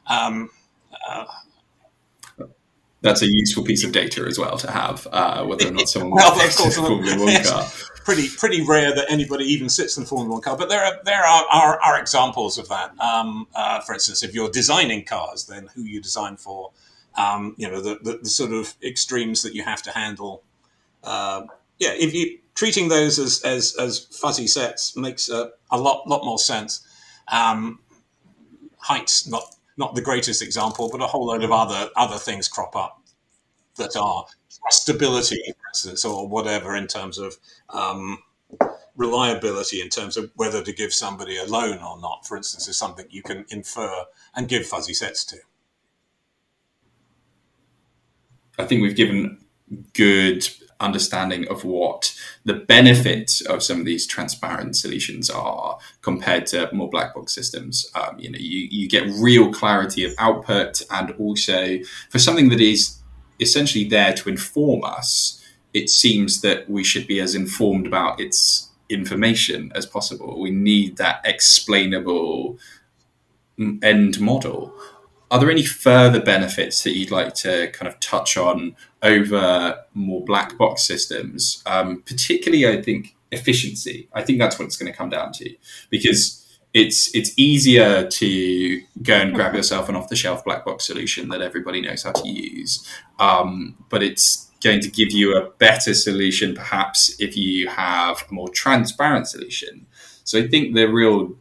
Um, 0.06 0.50
uh, 1.08 1.24
that's 3.00 3.22
a 3.22 3.28
useful 3.28 3.62
piece 3.62 3.84
of 3.84 3.92
data 3.92 4.24
as 4.26 4.38
well 4.38 4.56
to 4.58 4.70
have, 4.70 5.06
uh, 5.12 5.44
whether 5.44 5.68
or 5.68 5.70
not 5.70 5.88
someone 5.88 6.12
well, 6.12 6.32
of 6.32 6.56
course, 6.56 6.76
Formula 6.76 7.16
One 7.16 7.44
car 7.44 7.64
pretty 8.08 8.28
pretty 8.30 8.62
rare 8.62 8.94
that 8.94 9.04
anybody 9.10 9.44
even 9.44 9.68
sits 9.68 9.98
in 9.98 10.02
a 10.02 10.06
Formula 10.06 10.32
One 10.32 10.40
car. 10.40 10.56
But 10.56 10.70
there 10.70 10.82
are 10.82 10.98
there 11.04 11.22
are 11.22 11.44
are, 11.52 11.78
are 11.82 12.00
examples 12.00 12.56
of 12.56 12.66
that. 12.70 12.98
Um, 12.98 13.46
uh, 13.54 13.80
for 13.82 13.92
instance, 13.92 14.22
if 14.22 14.32
you're 14.34 14.48
designing 14.48 15.04
cars, 15.04 15.44
then 15.44 15.68
who 15.74 15.82
you 15.82 16.00
design 16.00 16.38
for, 16.38 16.70
um, 17.18 17.54
you 17.58 17.68
know, 17.70 17.82
the, 17.82 17.98
the, 18.02 18.18
the, 18.22 18.30
sort 18.30 18.52
of 18.52 18.74
extremes 18.82 19.42
that 19.42 19.54
you 19.54 19.62
have 19.62 19.82
to 19.82 19.90
handle. 19.90 20.42
Uh, 21.04 21.42
yeah, 21.78 21.90
if 21.92 22.14
you 22.14 22.38
treating 22.54 22.88
those 22.88 23.18
as 23.18 23.42
as, 23.42 23.76
as 23.76 23.98
fuzzy 23.98 24.46
sets 24.46 24.96
makes 24.96 25.28
a, 25.28 25.50
a 25.70 25.76
lot 25.76 26.08
lot 26.08 26.24
more 26.24 26.38
sense. 26.38 26.80
Um, 27.30 27.80
height's 28.78 29.28
not 29.28 29.54
not 29.76 29.94
the 29.94 30.00
greatest 30.00 30.40
example, 30.40 30.88
but 30.90 31.02
a 31.02 31.06
whole 31.06 31.26
load 31.26 31.44
of 31.44 31.52
other 31.52 31.90
other 31.94 32.16
things 32.16 32.48
crop 32.48 32.74
up 32.74 33.02
that 33.76 33.96
are 33.96 34.24
stability, 34.70 35.42
for 35.46 35.68
instance, 35.70 36.04
or 36.04 36.28
whatever 36.28 36.76
in 36.76 36.86
terms 36.86 37.18
of 37.18 37.36
um, 37.70 38.18
reliability, 38.96 39.80
in 39.80 39.88
terms 39.88 40.16
of 40.16 40.30
whether 40.34 40.62
to 40.62 40.72
give 40.72 40.92
somebody 40.92 41.36
a 41.36 41.44
loan 41.44 41.78
or 41.78 42.00
not, 42.00 42.26
for 42.26 42.36
instance, 42.36 42.68
is 42.68 42.76
something 42.76 43.06
you 43.10 43.22
can 43.22 43.44
infer 43.50 44.04
and 44.34 44.48
give 44.48 44.66
fuzzy 44.66 44.94
sets 44.94 45.24
to. 45.24 45.36
I 48.58 48.64
think 48.64 48.82
we've 48.82 48.96
given 48.96 49.38
good 49.94 50.48
understanding 50.80 51.46
of 51.48 51.64
what 51.64 52.14
the 52.44 52.54
benefits 52.54 53.40
of 53.40 53.62
some 53.62 53.80
of 53.80 53.86
these 53.86 54.06
transparent 54.06 54.76
solutions 54.76 55.28
are 55.28 55.78
compared 56.02 56.46
to 56.46 56.68
more 56.72 56.88
black 56.88 57.14
box 57.14 57.34
systems. 57.34 57.86
Um, 57.94 58.18
you 58.18 58.30
know, 58.30 58.38
you, 58.38 58.68
you 58.70 58.88
get 58.88 59.08
real 59.18 59.52
clarity 59.52 60.04
of 60.04 60.14
output, 60.18 60.82
and 60.90 61.12
also 61.18 61.78
for 62.10 62.18
something 62.18 62.48
that 62.50 62.60
is 62.60 62.97
essentially 63.40 63.84
there 63.84 64.12
to 64.14 64.28
inform 64.28 64.84
us, 64.84 65.42
it 65.74 65.90
seems 65.90 66.40
that 66.40 66.68
we 66.68 66.82
should 66.82 67.06
be 67.06 67.20
as 67.20 67.34
informed 67.34 67.86
about 67.86 68.20
its 68.20 68.70
information 68.88 69.70
as 69.74 69.86
possible. 69.86 70.40
We 70.40 70.50
need 70.50 70.96
that 70.96 71.20
explainable 71.24 72.58
end 73.82 74.20
model. 74.20 74.74
Are 75.30 75.38
there 75.38 75.50
any 75.50 75.64
further 75.64 76.20
benefits 76.20 76.82
that 76.84 76.96
you'd 76.96 77.10
like 77.10 77.34
to 77.34 77.70
kind 77.72 77.86
of 77.86 78.00
touch 78.00 78.36
on 78.36 78.76
over 79.02 79.84
more 79.92 80.24
black 80.24 80.56
box 80.56 80.86
systems? 80.86 81.62
Um, 81.66 82.02
particularly, 82.06 82.66
I 82.66 82.80
think 82.80 83.14
efficiency. 83.30 84.08
I 84.14 84.22
think 84.22 84.38
that's 84.38 84.58
what 84.58 84.64
it's 84.64 84.76
going 84.76 84.90
to 84.90 84.96
come 84.96 85.10
down 85.10 85.32
to 85.32 85.54
because 85.90 86.37
it's 86.74 87.14
it's 87.14 87.32
easier 87.38 88.06
to 88.06 88.80
go 89.02 89.14
and 89.14 89.34
grab 89.34 89.54
yourself 89.54 89.88
an 89.88 89.96
off 89.96 90.08
the 90.08 90.16
shelf 90.16 90.44
black 90.44 90.64
box 90.64 90.86
solution 90.86 91.28
that 91.28 91.40
everybody 91.40 91.80
knows 91.80 92.02
how 92.02 92.12
to 92.12 92.28
use, 92.28 92.86
um, 93.18 93.76
but 93.88 94.02
it's 94.02 94.50
going 94.62 94.80
to 94.80 94.90
give 94.90 95.12
you 95.12 95.36
a 95.36 95.50
better 95.52 95.94
solution 95.94 96.54
perhaps 96.54 97.14
if 97.20 97.36
you 97.36 97.68
have 97.68 98.24
a 98.28 98.34
more 98.34 98.48
transparent 98.48 99.28
solution. 99.28 99.86
So 100.24 100.38
I 100.38 100.48
think 100.48 100.74
the 100.74 100.86
real 100.86 101.36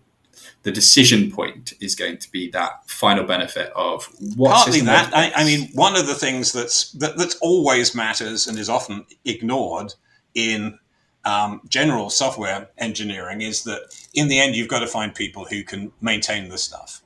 the 0.64 0.72
decision 0.72 1.32
point 1.32 1.74
is 1.80 1.96
going 1.96 2.18
to 2.18 2.32
be 2.32 2.50
that 2.52 2.90
final 2.90 3.24
benefit 3.24 3.72
of 3.76 4.06
what 4.36 4.54
partly 4.54 4.82
that. 4.82 5.14
I, 5.16 5.32
I, 5.34 5.46
mean, 5.46 5.70
one 5.74 5.96
of 5.96 6.08
the 6.08 6.14
things 6.14 6.52
that's 6.52 6.92
that, 6.94 7.18
that 7.18 7.36
always 7.42 7.96
matters 7.96 8.48
and 8.48 8.60
is 8.60 8.68
often 8.70 9.06
ignored 9.24 9.94
in 10.36 10.78
um, 11.26 11.62
general 11.68 12.10
software 12.10 12.70
engineering 12.78 13.42
is 13.42 13.64
that 13.64 13.82
in 14.14 14.28
the 14.28 14.40
end 14.40 14.56
you've 14.56 14.68
got 14.68 14.80
to 14.80 14.88
find 14.88 15.14
people 15.14 15.46
who 15.46 15.64
can 15.64 15.92
maintain 16.02 16.50
the 16.50 16.58
stuff. 16.58 17.02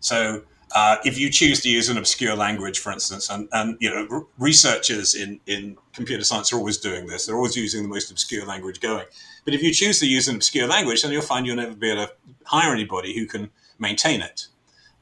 So 0.00 0.42
uh, 0.74 0.96
if 1.04 1.18
you 1.18 1.30
choose 1.30 1.60
to 1.62 1.68
use 1.68 1.88
an 1.88 1.96
obscure 1.96 2.36
language, 2.36 2.78
for 2.78 2.92
instance, 2.92 3.30
and, 3.30 3.48
and 3.52 3.76
you 3.80 3.90
know 3.90 4.06
r- 4.10 4.26
researchers 4.38 5.14
in, 5.14 5.40
in 5.46 5.76
computer 5.94 6.24
science 6.24 6.52
are 6.52 6.56
always 6.56 6.76
doing 6.76 7.06
this. 7.06 7.26
They're 7.26 7.36
always 7.36 7.56
using 7.56 7.82
the 7.82 7.88
most 7.88 8.10
obscure 8.10 8.44
language 8.44 8.80
going. 8.80 9.06
But 9.44 9.54
if 9.54 9.62
you 9.62 9.72
choose 9.72 9.98
to 10.00 10.06
use 10.06 10.28
an 10.28 10.36
obscure 10.36 10.66
language, 10.66 11.02
then 11.02 11.12
you'll 11.12 11.22
find 11.22 11.46
you'll 11.46 11.56
never 11.56 11.74
be 11.74 11.90
able 11.90 12.06
to 12.06 12.12
hire 12.44 12.72
anybody 12.72 13.18
who 13.18 13.26
can 13.26 13.50
maintain 13.78 14.20
it. 14.20 14.46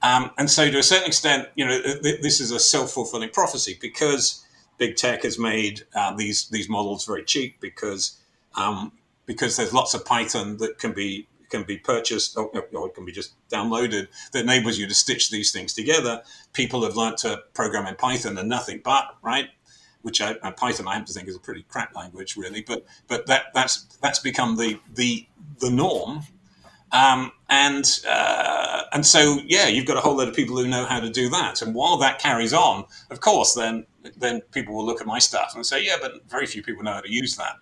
Um, 0.02 0.30
and 0.38 0.48
so, 0.48 0.70
to 0.70 0.78
a 0.78 0.82
certain 0.82 1.08
extent, 1.08 1.48
you 1.56 1.66
know, 1.66 1.80
th- 1.82 2.20
this 2.20 2.40
is 2.40 2.52
a 2.52 2.60
self-fulfilling 2.60 3.30
prophecy 3.30 3.76
because 3.80 4.44
big 4.78 4.94
tech 4.94 5.24
has 5.24 5.38
made 5.38 5.82
uh, 5.96 6.14
these 6.14 6.48
these 6.50 6.68
models 6.68 7.04
very 7.04 7.24
cheap 7.24 7.60
because 7.60 8.20
um, 8.56 8.92
because 9.26 9.56
there's 9.56 9.72
lots 9.72 9.94
of 9.94 10.04
Python 10.04 10.56
that 10.58 10.78
can 10.78 10.92
be 10.92 11.28
can 11.48 11.62
be 11.62 11.78
purchased 11.78 12.36
or, 12.36 12.50
or, 12.72 12.88
it 12.88 12.94
can 12.96 13.04
be 13.04 13.12
just 13.12 13.34
downloaded 13.48 14.08
that 14.32 14.42
enables 14.42 14.78
you 14.78 14.88
to 14.88 14.94
stitch 14.94 15.30
these 15.30 15.52
things 15.52 15.72
together. 15.72 16.20
People 16.54 16.82
have 16.82 16.96
learned 16.96 17.16
to 17.18 17.40
program 17.54 17.86
in 17.86 17.94
Python 17.94 18.36
and 18.36 18.48
nothing 18.48 18.80
but 18.82 19.14
right 19.22 19.50
which 20.06 20.20
I, 20.20 20.34
Python 20.52 20.86
I 20.86 20.94
have 20.94 21.04
to 21.06 21.12
think 21.12 21.26
is 21.26 21.34
a 21.34 21.40
pretty 21.40 21.64
crap 21.64 21.92
language, 21.96 22.36
really. 22.36 22.62
But 22.62 22.86
but 23.08 23.26
that 23.26 23.46
that's 23.52 23.86
that's 24.00 24.20
become 24.20 24.56
the 24.56 24.78
the 24.94 25.26
the 25.58 25.68
norm, 25.68 26.22
um, 26.92 27.32
and 27.50 27.84
uh, 28.08 28.82
and 28.92 29.04
so 29.04 29.40
yeah, 29.44 29.66
you've 29.66 29.84
got 29.84 29.96
a 29.96 30.00
whole 30.00 30.16
lot 30.16 30.28
of 30.28 30.36
people 30.36 30.56
who 30.56 30.68
know 30.68 30.84
how 30.84 31.00
to 31.00 31.10
do 31.10 31.28
that. 31.30 31.60
And 31.60 31.74
while 31.74 31.96
that 31.96 32.20
carries 32.20 32.52
on, 32.52 32.84
of 33.10 33.18
course, 33.18 33.54
then 33.54 33.84
then 34.16 34.42
people 34.52 34.76
will 34.76 34.86
look 34.86 35.00
at 35.00 35.08
my 35.08 35.18
stuff 35.18 35.56
and 35.56 35.66
say, 35.66 35.84
yeah, 35.84 35.96
but 36.00 36.24
very 36.28 36.46
few 36.46 36.62
people 36.62 36.84
know 36.84 36.92
how 36.92 37.00
to 37.00 37.12
use 37.12 37.34
that. 37.34 37.56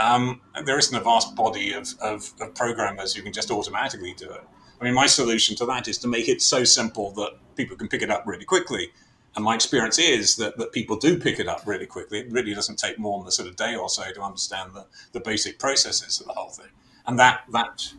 Um, 0.00 0.40
there 0.64 0.78
isn't 0.78 0.96
a 0.96 1.00
vast 1.00 1.34
body 1.36 1.72
of, 1.72 1.88
of, 2.00 2.32
of 2.40 2.54
programmers 2.54 3.14
who 3.14 3.22
can 3.22 3.32
just 3.32 3.50
automatically 3.50 4.14
do 4.14 4.30
it. 4.30 4.42
I 4.80 4.84
mean, 4.84 4.94
my 4.94 5.06
solution 5.06 5.56
to 5.56 5.66
that 5.66 5.88
is 5.88 5.98
to 5.98 6.08
make 6.08 6.28
it 6.28 6.42
so 6.42 6.64
simple 6.64 7.12
that 7.12 7.30
people 7.56 7.76
can 7.76 7.88
pick 7.88 8.02
it 8.02 8.10
up 8.10 8.26
really 8.26 8.44
quickly 8.44 8.90
and 9.36 9.44
my 9.44 9.54
experience 9.54 9.98
is 9.98 10.36
that, 10.36 10.56
that 10.58 10.72
people 10.72 10.96
do 10.96 11.18
pick 11.18 11.40
it 11.40 11.48
up 11.48 11.66
really 11.66 11.86
quickly. 11.86 12.20
It 12.20 12.30
really 12.30 12.54
doesn't 12.54 12.78
take 12.78 12.98
more 12.98 13.18
than 13.18 13.26
a 13.26 13.32
sort 13.32 13.48
of 13.48 13.56
day 13.56 13.74
or 13.74 13.88
so 13.88 14.10
to 14.12 14.22
understand 14.22 14.72
the, 14.74 14.86
the 15.12 15.20
basic 15.20 15.58
processes 15.58 16.20
of 16.20 16.26
the 16.26 16.32
whole 16.32 16.50
thing. 16.50 16.68
And 17.06 17.18
that 17.18 17.42
that 17.52 17.92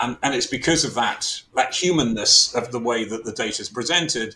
and, 0.00 0.16
and 0.22 0.34
it's 0.34 0.46
because 0.46 0.84
of 0.84 0.94
that 0.94 1.42
that 1.54 1.74
humanness 1.74 2.54
of 2.54 2.72
the 2.72 2.80
way 2.80 3.04
that 3.04 3.24
the 3.24 3.32
data 3.32 3.62
is 3.62 3.68
presented. 3.68 4.34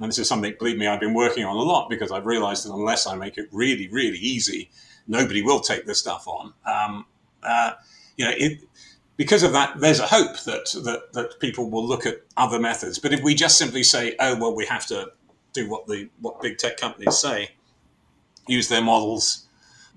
And 0.00 0.08
this 0.08 0.18
is 0.18 0.28
something, 0.28 0.54
believe 0.58 0.78
me, 0.78 0.86
I've 0.86 1.00
been 1.00 1.14
working 1.14 1.44
on 1.44 1.56
a 1.56 1.60
lot 1.60 1.88
because 1.88 2.12
I've 2.12 2.26
realized 2.26 2.66
that 2.66 2.72
unless 2.72 3.06
I 3.06 3.16
make 3.16 3.36
it 3.36 3.48
really, 3.50 3.88
really 3.88 4.18
easy, 4.18 4.70
nobody 5.08 5.42
will 5.42 5.60
take 5.60 5.86
this 5.86 5.98
stuff 5.98 6.28
on. 6.28 6.54
Um, 6.66 7.06
uh, 7.42 7.72
you 8.16 8.24
know, 8.24 8.32
it, 8.36 8.60
because 9.16 9.42
of 9.42 9.52
that, 9.52 9.80
there's 9.80 10.00
a 10.00 10.06
hope 10.06 10.38
that, 10.44 10.66
that 10.84 11.12
that 11.14 11.40
people 11.40 11.70
will 11.70 11.86
look 11.86 12.06
at 12.06 12.22
other 12.36 12.60
methods. 12.60 12.98
But 12.98 13.12
if 13.12 13.22
we 13.22 13.34
just 13.34 13.58
simply 13.58 13.82
say, 13.82 14.14
"Oh, 14.20 14.38
well, 14.38 14.54
we 14.54 14.66
have 14.66 14.86
to 14.86 15.12
do 15.52 15.68
what 15.68 15.86
the 15.86 16.08
what 16.20 16.40
big 16.40 16.58
tech 16.58 16.76
companies 16.76 17.18
say, 17.18 17.50
use 18.46 18.68
their 18.68 18.82
models, 18.82 19.48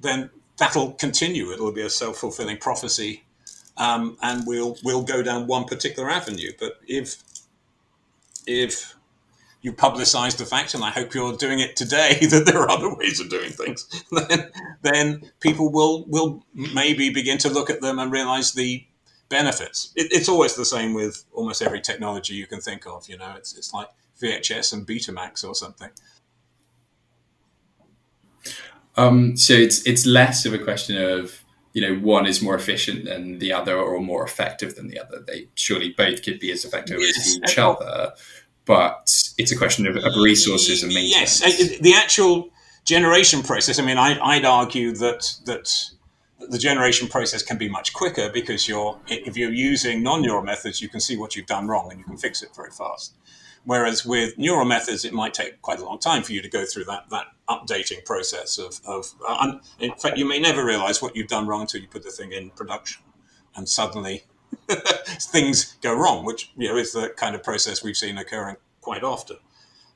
then 0.02 0.30
that'll 0.58 0.94
continue. 0.94 1.52
It'll 1.52 1.72
be 1.72 1.82
a 1.82 1.90
self 1.90 2.18
fulfilling 2.18 2.58
prophecy, 2.58 3.24
um, 3.78 4.18
and 4.22 4.46
we'll 4.48 4.78
we'll 4.84 5.04
go 5.04 5.22
down 5.22 5.48
one 5.48 5.66
particular 5.66 6.10
avenue. 6.10 6.52
But 6.60 6.74
if 6.88 7.24
if 8.48 8.96
you 9.62 9.74
publicize 9.74 10.38
the 10.38 10.46
fact, 10.46 10.74
and 10.74 10.84
I 10.84 10.90
hope 10.90 11.14
you're 11.14 11.38
doing 11.38 11.60
it 11.60 11.76
today, 11.76 12.18
that 12.22 12.46
there 12.46 12.60
are 12.62 12.70
other 12.70 12.94
ways 12.96 13.20
of 13.20 13.30
doing 13.30 13.52
things, 13.52 13.88
then, 14.12 14.50
then 14.82 15.32
people 15.40 15.72
will 15.72 16.06
will 16.08 16.44
maybe 16.54 17.12
begin 17.12 17.38
to 17.40 17.50
look 17.50 17.70
at 17.70 17.82
them 17.82 18.00
and 18.00 18.12
realize 18.12 18.54
the 18.54 18.86
benefits. 19.30 19.94
It, 19.96 20.12
it's 20.12 20.30
always 20.30 20.56
the 20.56 20.66
same 20.66 20.94
with 20.94 21.24
almost 21.34 21.62
every 21.62 21.82
technology 21.82 22.34
you 22.36 22.48
can 22.48 22.60
think 22.60 22.86
of. 22.86 23.08
You 23.08 23.18
know, 23.18 23.34
it's 23.38 23.58
it's 23.58 23.74
like 23.74 23.88
VHS 24.22 24.74
and 24.74 24.86
Betamax 24.86 25.48
or 25.48 25.56
something. 25.56 25.90
Um, 28.98 29.38
so 29.38 29.54
it's 29.54 29.86
it's 29.88 30.06
less 30.06 30.46
of 30.46 30.54
a 30.54 30.60
question 30.60 31.02
of 31.02 31.44
you 31.74 31.82
know 31.82 32.00
one 32.00 32.26
is 32.26 32.42
more 32.42 32.56
efficient 32.56 33.06
than 33.06 33.40
the 33.40 33.54
other 33.54 33.78
or 33.78 34.00
more 34.02 34.24
effective 34.24 34.76
than 34.76 34.88
the 34.88 35.00
other. 35.00 35.24
They 35.26 35.48
surely 35.56 35.94
both 35.98 36.24
could 36.24 36.40
be 36.40 36.52
as 36.52 36.66
effective 36.66 37.00
yes. 37.00 37.18
as 37.18 37.38
each 37.38 37.58
other, 37.58 38.14
but 38.66 39.10
it's 39.38 39.52
a 39.52 39.58
question 39.58 39.88
of, 39.88 39.98
of 39.98 40.16
resources 40.22 40.84
and 40.84 40.94
maintenance. 40.94 41.42
Yes, 41.42 41.80
the 41.80 41.94
actual 41.94 42.50
generation 42.86 43.42
process. 43.44 43.80
I 43.80 43.86
mean, 43.86 43.98
I, 43.98 44.20
I'd 44.20 44.46
argue 44.46 44.94
that 44.96 45.34
that 45.46 45.70
the 46.50 46.58
generation 46.58 47.08
process 47.08 47.44
can 47.44 47.58
be 47.58 47.70
much 47.70 47.94
quicker 47.94 48.30
because 48.30 48.68
you're 48.68 49.00
if 49.08 49.38
you're 49.38 49.52
using 49.52 50.04
non-neural 50.04 50.44
methods, 50.44 50.82
you 50.82 50.90
can 50.90 51.00
see 51.00 51.18
what 51.18 51.36
you've 51.36 51.46
done 51.46 51.68
wrong 51.68 51.92
and 51.92 52.00
you 52.00 52.06
can 52.06 52.18
fix 52.18 52.42
it 52.42 52.50
very 52.56 52.72
fast. 52.72 53.16
Whereas 53.64 54.04
with 54.06 54.38
neural 54.40 54.66
methods, 54.66 55.06
it 55.06 55.14
might 55.14 55.36
take 55.36 55.62
quite 55.62 55.80
a 55.80 55.86
long 55.86 56.00
time 56.00 56.24
for 56.24 56.34
you 56.34 56.42
to 56.42 56.50
go 56.50 56.66
through 56.66 56.86
that 56.86 57.10
that 57.10 57.28
updating 57.48 58.04
process 58.06 58.58
of, 58.58 58.82
of 58.88 59.14
uh, 59.28 59.54
in 59.80 59.94
fact, 59.96 60.18
you 60.18 60.26
may 60.26 60.40
never 60.40 60.66
realize 60.66 61.02
what 61.02 61.16
you've 61.16 61.28
done 61.28 61.46
wrong 61.48 61.62
until 61.62 61.82
you 61.82 61.88
put 61.88 62.04
the 62.04 62.10
thing 62.10 62.32
in 62.32 62.50
production, 62.52 63.04
and 63.56 63.70
suddenly 63.70 64.24
things 65.20 65.78
go 65.82 65.94
wrong, 65.94 66.26
which 66.26 66.52
you 66.58 66.68
know 66.68 66.78
is 66.78 66.94
the 66.94 67.10
kind 67.10 67.36
of 67.36 67.44
process 67.44 67.84
we've 67.84 67.98
seen 67.98 68.18
occurring 68.18 68.58
quite 68.82 69.04
often 69.04 69.38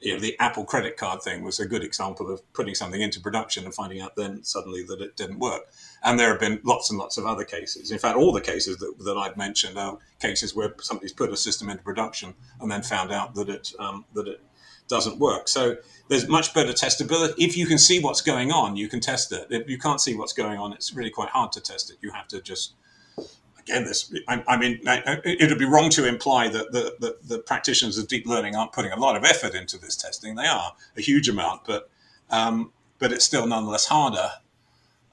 you 0.05 0.13
know, 0.13 0.19
the 0.19 0.37
Apple 0.39 0.65
credit 0.65 0.97
card 0.97 1.23
thing 1.23 1.43
was 1.43 1.59
a 1.59 1.65
good 1.65 1.83
example 1.83 2.31
of 2.31 2.41
putting 2.53 2.75
something 2.75 3.01
into 3.01 3.19
production 3.19 3.65
and 3.65 3.73
finding 3.73 4.01
out 4.01 4.15
then 4.15 4.43
suddenly 4.43 4.83
that 4.83 5.01
it 5.01 5.15
didn't 5.15 5.39
work. 5.39 5.63
And 6.03 6.19
there 6.19 6.29
have 6.29 6.39
been 6.39 6.59
lots 6.63 6.91
and 6.91 6.99
lots 6.99 7.17
of 7.17 7.25
other 7.25 7.43
cases. 7.43 7.91
In 7.91 7.97
fact, 7.97 8.15
all 8.15 8.31
the 8.31 8.41
cases 8.41 8.77
that, 8.77 8.93
that 8.99 9.17
I've 9.17 9.35
mentioned 9.35 9.79
are 9.79 9.97
cases 10.19 10.55
where 10.55 10.75
somebody's 10.79 11.11
put 11.11 11.31
a 11.31 11.37
system 11.37 11.69
into 11.69 11.81
production 11.81 12.35
and 12.59 12.69
then 12.69 12.83
found 12.83 13.11
out 13.11 13.33
that 13.33 13.49
it 13.49 13.73
um, 13.79 14.05
that 14.13 14.27
it 14.27 14.41
doesn't 14.87 15.17
work. 15.17 15.47
So 15.47 15.77
there's 16.09 16.27
much 16.27 16.53
better 16.53 16.71
testability. 16.71 17.33
If 17.39 17.57
you 17.57 17.65
can 17.65 17.79
see 17.79 17.99
what's 17.99 18.21
going 18.21 18.51
on, 18.51 18.75
you 18.75 18.87
can 18.87 18.99
test 18.99 19.31
it. 19.31 19.47
If 19.49 19.67
you 19.67 19.79
can't 19.79 19.99
see 19.99 20.15
what's 20.15 20.33
going 20.33 20.59
on, 20.59 20.73
it's 20.73 20.93
really 20.93 21.09
quite 21.09 21.29
hard 21.29 21.51
to 21.53 21.61
test 21.61 21.89
it. 21.89 21.97
You 22.01 22.11
have 22.11 22.27
to 22.27 22.41
just 22.41 22.75
again, 23.67 23.83
this 23.83 24.13
I, 24.27 24.43
I 24.47 24.57
mean, 24.57 24.79
it 24.83 25.49
would 25.49 25.59
be 25.59 25.65
wrong 25.65 25.89
to 25.91 26.07
imply 26.07 26.47
that 26.49 26.71
the, 26.71 26.95
the, 26.99 27.17
the, 27.23 27.39
practitioners 27.39 27.97
of 27.97 28.07
deep 28.07 28.25
learning 28.27 28.55
aren't 28.55 28.73
putting 28.73 28.91
a 28.91 28.99
lot 28.99 29.15
of 29.15 29.23
effort 29.23 29.55
into 29.55 29.77
this 29.77 29.95
testing. 29.95 30.35
They 30.35 30.45
are 30.45 30.73
a 30.95 31.01
huge 31.01 31.27
amount, 31.29 31.61
but 31.65 31.89
um, 32.29 32.71
but 32.99 33.11
it's 33.11 33.25
still 33.25 33.47
nonetheless 33.47 33.85
harder. 33.85 34.29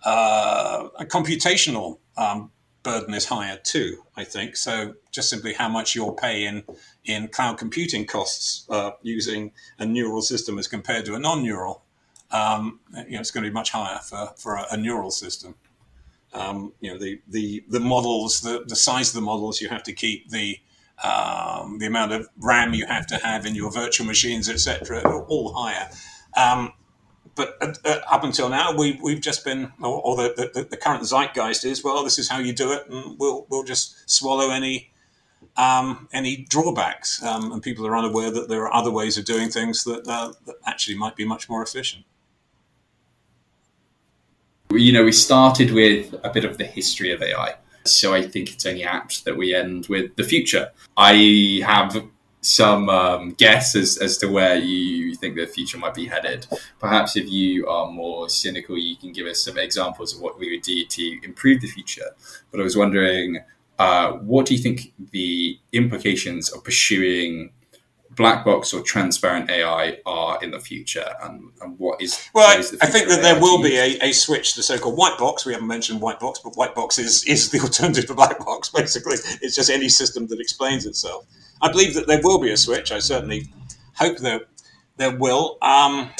Uh, 0.04 0.88
a 0.98 1.04
computational 1.04 1.98
um, 2.16 2.50
burden 2.82 3.14
is 3.14 3.24
higher 3.24 3.58
too, 3.62 4.02
I 4.16 4.24
think. 4.24 4.56
So 4.56 4.94
just 5.10 5.30
simply 5.30 5.54
how 5.54 5.68
much 5.68 5.94
you'll 5.94 6.12
pay 6.12 6.44
in 6.44 6.64
in 7.04 7.28
cloud 7.28 7.58
computing 7.58 8.06
costs 8.06 8.66
uh, 8.70 8.92
using 9.02 9.52
a 9.78 9.86
neural 9.86 10.22
system 10.22 10.58
as 10.58 10.68
compared 10.68 11.04
to 11.06 11.14
a 11.14 11.18
non-neural, 11.18 11.82
um, 12.30 12.80
you 13.08 13.14
know, 13.14 13.20
it's 13.20 13.30
going 13.30 13.44
to 13.44 13.50
be 13.50 13.54
much 13.54 13.70
higher 13.70 13.98
for, 13.98 14.32
for 14.36 14.56
a, 14.56 14.66
a 14.72 14.76
neural 14.76 15.10
system. 15.10 15.54
Um, 16.32 16.72
you 16.80 16.92
know, 16.92 16.98
the, 16.98 17.20
the, 17.28 17.64
the 17.68 17.80
models, 17.80 18.40
the, 18.40 18.64
the 18.66 18.76
size 18.76 19.08
of 19.08 19.14
the 19.14 19.20
models 19.20 19.60
you 19.60 19.68
have 19.68 19.82
to 19.84 19.92
keep, 19.92 20.30
the, 20.30 20.58
um, 21.04 21.78
the 21.78 21.86
amount 21.86 22.12
of 22.12 22.28
RAM 22.38 22.72
you 22.72 22.86
have 22.86 23.06
to 23.08 23.16
have 23.16 23.44
in 23.44 23.54
your 23.54 23.70
virtual 23.70 24.06
machines, 24.06 24.48
etc., 24.48 25.02
all 25.28 25.52
higher. 25.54 25.90
Um, 26.36 26.72
but 27.34 27.56
uh, 27.60 27.74
uh, 27.84 28.00
up 28.10 28.24
until 28.24 28.48
now, 28.48 28.76
we, 28.76 28.98
we've 29.02 29.20
just 29.20 29.44
been, 29.44 29.72
or, 29.80 30.00
or 30.02 30.16
the, 30.16 30.50
the, 30.54 30.64
the, 30.64 30.76
current 30.76 31.02
zeitgeist 31.02 31.64
is, 31.64 31.82
well, 31.82 32.04
this 32.04 32.18
is 32.18 32.28
how 32.28 32.38
you 32.38 32.52
do 32.52 32.72
it, 32.72 32.88
and 32.88 33.18
we'll, 33.18 33.46
we'll 33.48 33.64
just 33.64 34.08
swallow 34.10 34.50
any 34.50 34.92
um, 35.56 36.08
any 36.12 36.36
drawbacks. 36.36 37.22
Um, 37.22 37.52
and 37.52 37.62
people 37.62 37.86
are 37.86 37.96
unaware 37.96 38.30
that 38.30 38.48
there 38.48 38.62
are 38.62 38.74
other 38.74 38.90
ways 38.90 39.18
of 39.18 39.24
doing 39.24 39.50
things 39.50 39.84
that, 39.84 40.06
uh, 40.06 40.32
that 40.46 40.56
actually 40.66 40.96
might 40.96 41.16
be 41.16 41.24
much 41.24 41.48
more 41.48 41.62
efficient. 41.62 42.04
You 44.76 44.92
know, 44.92 45.04
we 45.04 45.12
started 45.12 45.72
with 45.72 46.14
a 46.24 46.30
bit 46.30 46.44
of 46.44 46.58
the 46.58 46.64
history 46.64 47.12
of 47.12 47.22
AI. 47.22 47.54
So 47.84 48.14
I 48.14 48.22
think 48.22 48.52
it's 48.52 48.64
only 48.66 48.84
apt 48.84 49.24
that 49.24 49.36
we 49.36 49.54
end 49.54 49.86
with 49.88 50.14
the 50.16 50.24
future. 50.24 50.70
I 50.96 51.62
have 51.64 52.04
some 52.42 52.88
um, 52.88 53.34
guess 53.34 53.74
as, 53.76 53.98
as 53.98 54.18
to 54.18 54.26
where 54.26 54.56
you 54.56 55.14
think 55.14 55.36
the 55.36 55.46
future 55.46 55.78
might 55.78 55.94
be 55.94 56.06
headed. 56.06 56.46
Perhaps 56.80 57.16
if 57.16 57.28
you 57.28 57.68
are 57.68 57.90
more 57.90 58.28
cynical, 58.28 58.76
you 58.76 58.96
can 58.96 59.12
give 59.12 59.26
us 59.26 59.44
some 59.44 59.58
examples 59.58 60.14
of 60.14 60.20
what 60.20 60.38
we 60.38 60.50
would 60.50 60.62
do 60.62 60.84
to 60.84 61.20
improve 61.24 61.60
the 61.60 61.68
future. 61.68 62.10
But 62.50 62.60
I 62.60 62.64
was 62.64 62.76
wondering, 62.76 63.38
uh, 63.78 64.12
what 64.12 64.46
do 64.46 64.54
you 64.54 64.62
think 64.62 64.92
the 65.12 65.58
implications 65.72 66.50
of 66.52 66.64
pursuing 66.64 67.52
black 68.14 68.44
box 68.44 68.72
or 68.72 68.82
transparent 68.82 69.50
AI 69.50 69.98
are 70.06 70.42
in 70.42 70.50
the 70.50 70.60
future, 70.60 71.14
and, 71.22 71.50
and 71.60 71.78
what 71.78 72.00
is 72.00 72.28
well? 72.34 72.48
What 72.48 72.60
is 72.60 72.76
I 72.80 72.86
think 72.86 73.08
that 73.08 73.22
there 73.22 73.40
will 73.40 73.62
be 73.62 73.76
a, 73.76 73.98
a 74.02 74.12
switch 74.12 74.54
to 74.54 74.62
so-called 74.62 74.96
white 74.96 75.18
box. 75.18 75.46
We 75.46 75.52
haven't 75.52 75.68
mentioned 75.68 76.00
white 76.00 76.20
box, 76.20 76.40
but 76.42 76.54
white 76.54 76.74
box 76.74 76.98
is 76.98 77.24
is 77.24 77.50
the 77.50 77.60
alternative 77.66 78.06
to 78.06 78.14
black 78.14 78.38
box. 78.38 78.68
Basically, 78.70 79.16
it's 79.40 79.56
just 79.56 79.70
any 79.70 79.88
system 79.88 80.26
that 80.28 80.40
explains 80.40 80.86
itself. 80.86 81.26
I 81.60 81.70
believe 81.70 81.94
that 81.94 82.06
there 82.06 82.20
will 82.22 82.40
be 82.40 82.50
a 82.50 82.56
switch. 82.56 82.92
I 82.92 82.98
certainly 82.98 83.52
hope 83.94 84.18
that 84.18 84.42
there 84.96 85.16
will. 85.16 85.58
Um, 85.62 86.10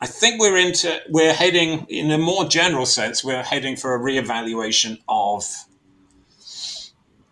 I 0.00 0.06
think 0.06 0.40
we're 0.40 0.56
into 0.56 1.00
we're 1.08 1.32
heading 1.32 1.86
in 1.88 2.10
a 2.10 2.18
more 2.18 2.44
general 2.44 2.86
sense. 2.86 3.24
We're 3.24 3.42
heading 3.42 3.76
for 3.76 3.94
a 3.94 3.98
reevaluation 3.98 4.98
of 5.08 5.44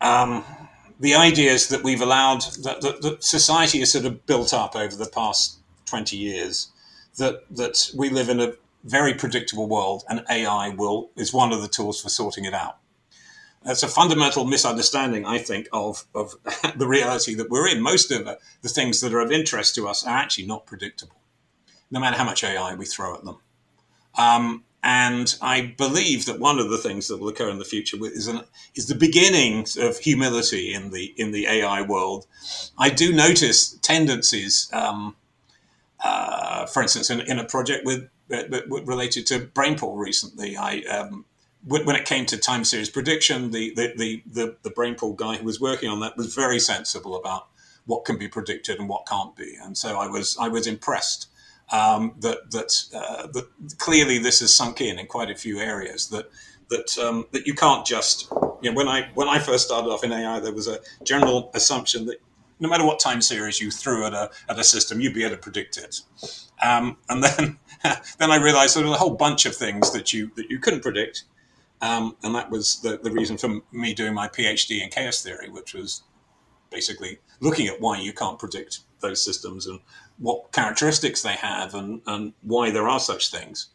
um, 0.01 0.45
the 0.99 1.15
ideas 1.15 1.69
that 1.69 1.83
we've 1.83 2.01
allowed 2.01 2.43
that, 2.63 2.81
that, 2.81 3.03
that 3.03 3.25
society 3.25 3.81
has 3.81 3.93
sort 3.93 4.05
of 4.05 4.27
built 4.27 4.55
up 4.55 4.75
over 4.75 4.97
the 4.97 5.09
past 5.09 5.59
twenty 5.85 6.17
years. 6.17 6.69
That 7.19 7.45
that 7.51 7.91
we 7.97 8.11
live 8.11 8.29
in 8.29 8.41
a 8.41 8.55
very 8.85 9.15
predictable 9.15 9.69
world, 9.69 10.05
and 10.09 10.25
AI 10.31 10.69
will 10.71 11.11
is 11.17 11.33
one 11.33 11.53
of 11.53 11.61
the 11.61 11.69
tools 11.69 12.01
for 12.01 12.09
sorting 12.09 12.45
it 12.45 12.55
out. 12.55 12.79
That's 13.67 13.83
a 13.83 13.89
fundamental 13.89 14.45
misunderstanding, 14.45 15.27
I 15.27 15.39
think, 15.39 15.69
of, 15.73 16.05
of 16.15 16.37
the 16.77 16.87
reality 16.87 17.35
that 17.35 17.51
we're 17.51 17.67
in. 17.67 17.83
Most 17.83 18.13
of 18.13 18.25
the 18.63 18.69
things 18.69 19.01
that 19.01 19.13
are 19.13 19.21
of 19.21 19.33
interest 19.33 19.75
to 19.75 19.89
us 19.89 20.07
are 20.07 20.17
actually 20.17 20.47
not 20.47 20.67
predictable, 20.67 21.17
no 21.91 21.99
matter 21.99 22.17
how 22.17 22.25
much 22.25 22.45
AI 22.45 22.77
we 22.77 22.87
throw 22.87 23.15
at 23.15 23.25
them. 23.25 23.39
Um, 24.17 24.65
and 24.89 25.35
I 25.43 25.75
believe 25.77 26.27
that 26.27 26.39
one 26.39 26.61
of 26.61 26.71
the 26.71 26.79
things 26.79 27.09
that 27.09 27.19
will 27.19 27.27
occur 27.27 27.51
in 27.51 27.59
the 27.59 27.65
future 27.65 27.97
is, 28.03 28.29
an, 28.29 28.43
is 28.77 28.87
the 28.87 28.95
beginnings 28.95 29.77
of 29.77 29.99
humility 29.99 30.73
in 30.73 30.93
the 30.93 31.13
in 31.17 31.33
the 31.33 31.49
AI 31.49 31.83
world. 31.83 32.29
I 32.79 32.91
do 32.91 33.13
notice 33.13 33.77
tendencies, 33.83 34.71
um, 34.73 35.17
uh, 36.05 36.67
for 36.67 36.83
instance, 36.83 37.11
in, 37.11 37.21
in 37.23 37.41
a 37.41 37.45
project 37.45 37.85
with, 37.85 38.09
related 38.29 39.27
to 39.27 39.41
BrainPool 39.41 39.99
recently. 39.99 40.57
I 40.57 40.83
um, 40.83 41.25
when 41.65 41.97
it 41.97 42.05
came 42.05 42.25
to 42.27 42.37
time 42.37 42.63
series 42.63 42.89
prediction, 42.89 43.51
the, 43.51 43.75
the, 43.75 43.93
the, 43.97 44.23
the, 44.25 44.57
the 44.63 44.71
BrainPool 44.71 45.17
guy 45.17 45.35
who 45.35 45.45
was 45.45 45.61
working 45.61 45.91
on 45.91 45.99
that 45.99 46.17
was 46.17 46.33
very 46.33 46.61
sensible 46.61 47.17
about 47.17 47.49
what 47.87 48.05
can 48.05 48.19
be 48.19 48.29
predicted 48.29 48.79
and 48.79 48.89
what 48.89 49.05
can't 49.05 49.35
be. 49.35 49.57
And 49.61 49.77
so 49.77 49.99
I 49.99 50.07
was, 50.07 50.37
I 50.41 50.47
was 50.47 50.69
impressed 50.69 51.27
um, 51.73 52.15
that, 52.21 52.51
that, 52.51 52.73
uh, 52.95 53.27
that 53.29 53.47
clearly 53.79 54.19
this 54.19 54.41
has 54.41 54.55
sunk 54.55 54.81
in 54.81 54.99
in 54.99 55.07
quite 55.07 55.31
a 55.31 55.35
few 55.35 55.59
areas 55.59 56.09
that, 56.09 56.31
that, 56.71 56.99
um, 56.99 57.27
that 57.33 57.47
you 57.47 57.55
can't 57.55 57.87
just, 57.87 58.31
you 58.63 58.71
know, 58.71 58.77
when 58.77 58.89
I, 58.89 59.11
when 59.15 59.29
I 59.29 59.39
first 59.39 59.67
started 59.67 59.89
off 59.89 60.05
in 60.05 60.13
AI, 60.13 60.41
there 60.41 60.53
was 60.53 60.69
a 60.69 60.79
general 61.05 61.51
assumption 61.55 62.07
that 62.07 62.21
no 62.59 62.69
matter 62.69 62.87
what 62.87 62.99
time 62.99 63.21
series 63.21 63.61
you 63.61 63.71
threw 63.71 64.07
at 64.07 64.15
a, 64.15 64.31
at 64.49 64.59
a 64.59 64.65
system, 64.65 65.01
you'd 65.01 65.15
be 65.15 65.25
able 65.25 65.37
to 65.37 65.43
predict 65.43 65.77
it. 65.77 66.01
Um, 66.65 66.97
and 67.09 67.23
then, 67.23 67.59
then 68.19 68.31
I 68.31 68.37
realized 68.37 68.77
there 68.77 68.85
was 68.85 68.95
a 68.95 68.99
whole 68.99 69.15
bunch 69.15 69.45
of 69.47 69.55
things 69.55 69.93
that 69.93 70.13
you, 70.13 70.31
that 70.37 70.51
you 70.51 70.59
couldn't 70.59 70.83
predict 70.83 71.25
um, 71.81 72.17
and 72.23 72.35
that 72.35 72.51
was 72.51 72.81
the, 72.81 72.99
the 72.99 73.11
reason 73.11 73.37
for 73.37 73.61
me 73.73 73.95
doing 73.95 74.15
my 74.15 74.29
PhD 74.29 74.83
in 74.83 74.91
chaos 74.91 75.23
theory, 75.23 75.51
which 75.51 75.75
was 75.75 76.03
basically 76.71 77.19
looking 77.41 77.67
at 77.67 77.81
why 77.81 77.99
you 77.99 78.13
can't 78.13 78.39
predict 78.39 78.81
those 79.01 79.23
systems 79.23 79.67
and 79.67 79.81
what 80.19 80.53
characteristics 80.53 81.23
they 81.23 81.35
have 81.35 81.75
and, 81.75 82.01
and 82.07 82.33
why 82.43 82.71
there 82.71 82.89
are 82.89 83.01
such 83.01 83.31
things. 83.31 83.69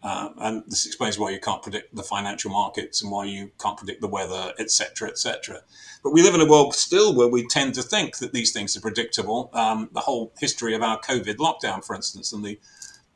Uh, 0.00 0.28
and 0.38 0.62
this 0.68 0.86
explains 0.86 1.18
why 1.18 1.30
you 1.30 1.40
can't 1.40 1.62
predict 1.62 1.94
the 1.94 2.04
financial 2.04 2.50
markets 2.50 3.02
and 3.02 3.10
why 3.10 3.24
you 3.24 3.50
can't 3.60 3.76
predict 3.76 4.00
the 4.00 4.06
weather, 4.06 4.52
etc., 4.58 5.08
etc. 5.08 5.60
But 6.04 6.12
we 6.12 6.22
live 6.22 6.34
in 6.34 6.40
a 6.40 6.46
world 6.46 6.74
still 6.74 7.14
where 7.14 7.26
we 7.26 7.46
tend 7.46 7.74
to 7.74 7.82
think 7.82 8.18
that 8.18 8.32
these 8.32 8.52
things 8.52 8.76
are 8.76 8.80
predictable. 8.80 9.50
Um, 9.52 9.90
the 9.92 10.00
whole 10.00 10.32
history 10.38 10.74
of 10.74 10.82
our 10.82 11.00
COVID 11.00 11.36
lockdown, 11.36 11.84
for 11.84 11.96
instance, 11.96 12.32
and 12.32 12.44
the 12.44 12.60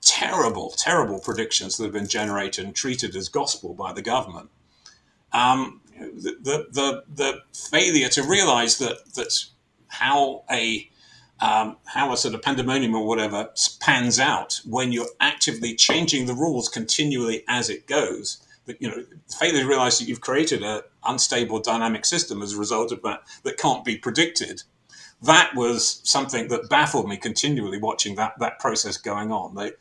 terrible, 0.00 0.74
terrible 0.76 1.20
predictions 1.20 1.76
that 1.76 1.84
have 1.84 1.92
been 1.92 2.08
generated 2.08 2.64
and 2.64 2.74
treated 2.74 3.14
as 3.14 3.28
gospel 3.28 3.74
by 3.74 3.92
the 3.92 4.02
government. 4.02 4.50
Um, 5.32 5.80
the, 5.98 6.36
the, 6.42 6.66
the, 6.72 7.04
the, 7.14 7.42
failure 7.54 8.08
to 8.08 8.22
realize 8.22 8.78
that, 8.78 9.14
that 9.14 9.32
how 9.86 10.42
a 10.50 10.90
um, 11.42 11.76
how 11.86 12.12
a 12.12 12.16
sort 12.16 12.34
of 12.34 12.40
pandemonium 12.40 12.94
or 12.94 13.04
whatever 13.04 13.50
pans 13.80 14.20
out 14.20 14.60
when 14.64 14.92
you're 14.92 15.08
actively 15.20 15.74
changing 15.74 16.26
the 16.26 16.34
rules 16.34 16.68
continually 16.68 17.42
as 17.48 17.68
it 17.68 17.88
goes. 17.88 18.46
But, 18.64 18.80
you 18.80 18.88
know, 18.88 19.04
failure 19.28 19.62
to 19.62 19.68
realize 19.68 19.98
that 19.98 20.06
you've 20.06 20.20
created 20.20 20.62
an 20.62 20.82
unstable 21.04 21.58
dynamic 21.58 22.04
system 22.04 22.42
as 22.42 22.52
a 22.52 22.58
result 22.58 22.92
of 22.92 23.02
that 23.02 23.22
that 23.42 23.58
can't 23.58 23.84
be 23.84 23.96
predicted. 23.98 24.62
That 25.20 25.52
was 25.56 26.00
something 26.04 26.46
that 26.46 26.68
baffled 26.68 27.08
me 27.08 27.16
continually 27.16 27.78
watching 27.78 28.14
that, 28.16 28.38
that 28.38 28.60
process 28.60 28.96
going 28.96 29.32
on. 29.32 29.56
They, 29.56 29.72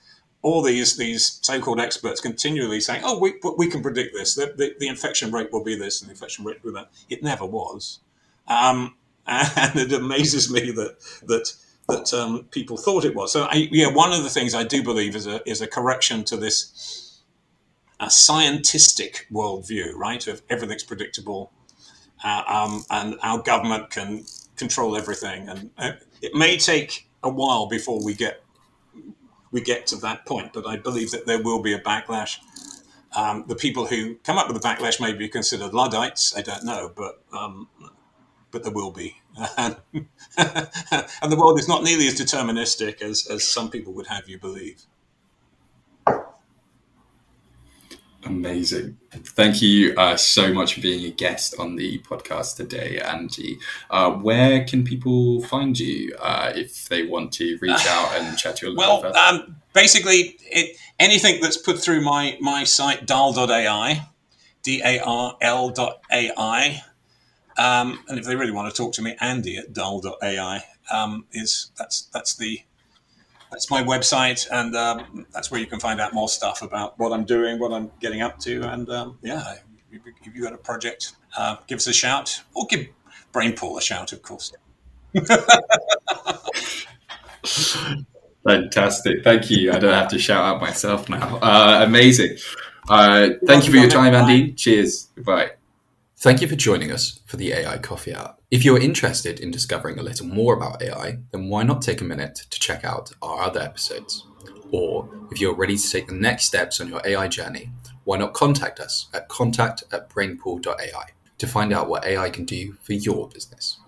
all 0.42 0.64
these 0.64 0.98
these 0.98 1.40
so-called 1.44 1.80
experts 1.80 2.20
continually 2.20 2.82
saying, 2.82 3.04
"Oh, 3.06 3.20
we 3.20 3.36
we 3.58 3.68
can 3.68 3.84
predict 3.84 4.16
this. 4.16 4.34
The, 4.34 4.48
the, 4.58 4.74
the 4.80 4.88
infection 4.88 5.32
rate 5.32 5.52
will 5.52 5.64
be 5.64 5.78
this, 5.78 6.02
and 6.02 6.10
the 6.10 6.14
infection 6.14 6.44
rate 6.44 6.64
will 6.64 6.72
be 6.72 6.80
that." 6.80 6.90
It 7.10 7.22
never 7.22 7.46
was, 7.46 8.00
um, 8.48 8.96
and 9.28 9.80
it 9.80 9.94
amazes 9.94 10.52
me 10.52 10.72
that 10.72 10.98
that 11.28 11.54
that 11.88 12.14
um, 12.14 12.46
people 12.52 12.78
thought 12.78 13.06
it 13.06 13.16
was. 13.16 13.34
So, 13.34 13.44
I, 13.44 13.68
yeah, 13.72 13.88
one 13.94 14.14
of 14.14 14.24
the 14.24 14.30
things 14.30 14.56
I 14.56 14.64
do 14.64 14.84
believe 14.84 15.16
is 15.16 15.28
a 15.28 15.48
is 15.50 15.62
a 15.62 15.68
correction 15.68 16.24
to 16.26 16.38
this 16.38 17.22
a 18.00 18.10
scientific 18.10 19.28
worldview, 19.32 19.94
right? 19.94 20.26
Of 20.28 20.42
everything's 20.50 20.84
predictable, 20.84 21.52
uh, 22.24 22.44
um, 22.48 22.84
and 22.90 23.18
our 23.22 23.42
government 23.42 23.92
can 23.92 24.26
control 24.56 24.98
everything, 24.98 25.50
and 25.50 25.70
uh, 25.78 25.92
it 26.22 26.34
may 26.34 26.58
take 26.58 27.08
a 27.24 27.30
while 27.30 27.68
before 27.68 28.04
we 28.04 28.14
get 28.14 28.44
we 29.52 29.62
get 29.62 29.86
to 29.88 29.98
that 29.98 30.26
point. 30.26 30.54
But 30.54 30.66
I 30.68 30.78
believe 30.78 31.12
that 31.12 31.26
there 31.26 31.42
will 31.42 31.62
be 31.62 31.74
a 31.74 31.80
backlash. 31.80 32.38
Um, 33.16 33.44
the 33.48 33.56
people 33.56 33.86
who 33.86 34.16
come 34.24 34.38
up 34.38 34.48
with 34.48 34.62
the 34.62 34.68
backlash 34.68 35.02
may 35.02 35.14
be 35.14 35.28
considered 35.28 35.74
Luddites. 35.74 36.34
I 36.36 36.42
don't 36.42 36.64
know, 36.64 36.92
but 36.96 37.22
um, 37.38 37.68
but 38.52 38.64
there 38.64 38.72
will 38.72 38.92
be. 38.92 39.16
and 39.58 39.76
the 39.96 41.38
world 41.38 41.60
is 41.60 41.68
not 41.68 41.84
nearly 41.84 42.08
as 42.08 42.20
deterministic 42.20 43.02
as, 43.02 43.28
as 43.28 43.48
some 43.48 43.70
people 43.70 43.94
would 43.94 44.08
have 44.08 44.28
you 44.28 44.38
believe. 44.38 44.82
Amazing. 48.24 48.98
Thank 49.12 49.62
you 49.62 49.96
uh, 49.96 50.16
so 50.16 50.54
much 50.54 50.76
for 50.76 50.82
being 50.82 51.06
a 51.06 51.10
guest 51.10 51.56
on 51.58 51.76
the 51.76 52.00
podcast 52.00 52.56
today, 52.56 53.00
Andy. 53.00 53.58
Uh, 53.90 54.12
where 54.12 54.64
can 54.64 54.84
people 54.84 55.42
find 55.44 55.78
you 55.80 56.16
uh, 56.20 56.52
if 56.56 56.88
they 56.88 57.04
want 57.04 57.32
to 57.34 57.58
reach 57.62 57.86
out 57.88 58.12
and 58.16 58.38
chat 58.38 58.58
to 58.58 58.68
you 58.68 58.72
a 58.72 58.76
little 58.76 59.02
well, 59.02 59.18
um, 59.18 59.56
basically, 59.74 60.38
it, 60.42 60.78
anything 61.00 61.42
that's 61.42 61.58
put 61.58 61.80
through 61.80 62.02
my, 62.02 62.38
my 62.40 62.64
site, 62.64 63.08
darl.ai, 63.08 64.08
D 64.62 64.82
A 64.86 65.00
R 65.00 65.36
L.ai. 65.42 66.84
Um, 67.58 68.04
and 68.08 68.18
if 68.18 68.26
they 68.26 68.36
really 68.36 68.52
want 68.52 68.74
to 68.74 68.76
talk 68.76 68.94
to 68.94 69.02
me, 69.02 69.16
Andy 69.20 69.58
at 69.58 69.74
darl.ai 69.74 70.64
um, 70.92 71.26
is 71.32 71.72
that's 71.78 72.04
that's 72.14 72.36
the 72.36 72.62
that's 73.52 73.70
my 73.70 73.84
website, 73.84 74.48
and 74.52 74.76
um, 74.76 75.26
that's 75.34 75.52
where 75.52 75.60
you 75.60 75.68
can 75.68 75.80
find 75.80 76.00
out 76.00 76.14
more 76.14 76.30
stuff 76.30 76.62
about 76.62 76.98
what 76.98 77.12
I'm 77.12 77.26
doing, 77.26 77.60
what 77.60 77.74
I'm 77.74 77.92
getting 78.00 78.22
up 78.22 78.40
to, 78.40 78.62
and 78.72 78.90
um, 78.90 79.20
yeah, 79.22 79.56
if 79.92 80.36
you 80.36 80.42
got 80.42 80.54
a 80.54 80.58
project, 80.58 81.14
uh, 81.38 81.58
give 81.68 81.78
us 81.78 81.88
a 81.88 81.94
shout, 81.94 82.42
or 82.54 82.66
give 82.68 82.88
Brainpool 83.34 83.78
a 83.78 83.82
shout, 83.82 84.14
of 84.14 84.22
course. 84.22 84.54
Fantastic, 88.48 89.24
thank 89.24 89.50
you. 89.52 89.72
I 89.74 89.80
don't 89.80 89.94
have 89.94 90.10
to 90.10 90.20
shout 90.20 90.44
out 90.46 90.62
myself 90.62 91.10
now. 91.10 91.38
Uh, 91.42 91.82
amazing. 91.84 92.38
Uh, 92.90 93.30
thank 93.46 93.66
you 93.66 93.72
for 93.72 93.78
your 93.78 93.90
time, 93.90 94.14
Andy. 94.16 94.54
Cheers. 94.54 95.10
Goodbye. 95.16 95.52
Thank 96.22 96.40
you 96.40 96.48
for 96.48 96.56
joining 96.56 96.92
us 96.92 97.20
for 97.26 97.38
the 97.38 97.52
AI 97.52 97.80
Coffee 97.80 98.14
Hour. 98.14 98.36
If 98.52 98.64
you're 98.64 98.80
interested 98.80 99.40
in 99.40 99.50
discovering 99.50 99.98
a 99.98 100.04
little 100.04 100.28
more 100.28 100.54
about 100.54 100.80
AI, 100.80 101.18
then 101.32 101.50
why 101.50 101.64
not 101.64 101.82
take 101.82 102.00
a 102.00 102.04
minute 102.04 102.46
to 102.52 102.60
check 102.60 102.86
out 102.86 103.12
our 103.24 103.42
other 103.42 103.60
episodes? 103.60 104.28
Or 104.70 105.10
if 105.32 105.42
you're 105.42 105.56
ready 105.56 105.76
to 105.76 105.92
take 105.92 106.06
the 106.06 106.14
next 106.14 106.46
steps 106.46 106.80
on 106.80 106.90
your 106.90 107.02
AI 107.04 107.28
journey, 107.28 107.72
why 108.04 108.20
not 108.20 108.36
contact 108.36 108.80
us 108.80 109.08
at 109.16 109.30
contact 109.30 109.84
at 109.92 110.12
brainpool.ai 110.12 111.06
to 111.40 111.48
find 111.48 111.74
out 111.74 111.90
what 111.90 112.06
AI 112.06 112.30
can 112.30 112.46
do 112.46 112.74
for 112.84 112.94
your 112.94 113.28
business. 113.28 113.80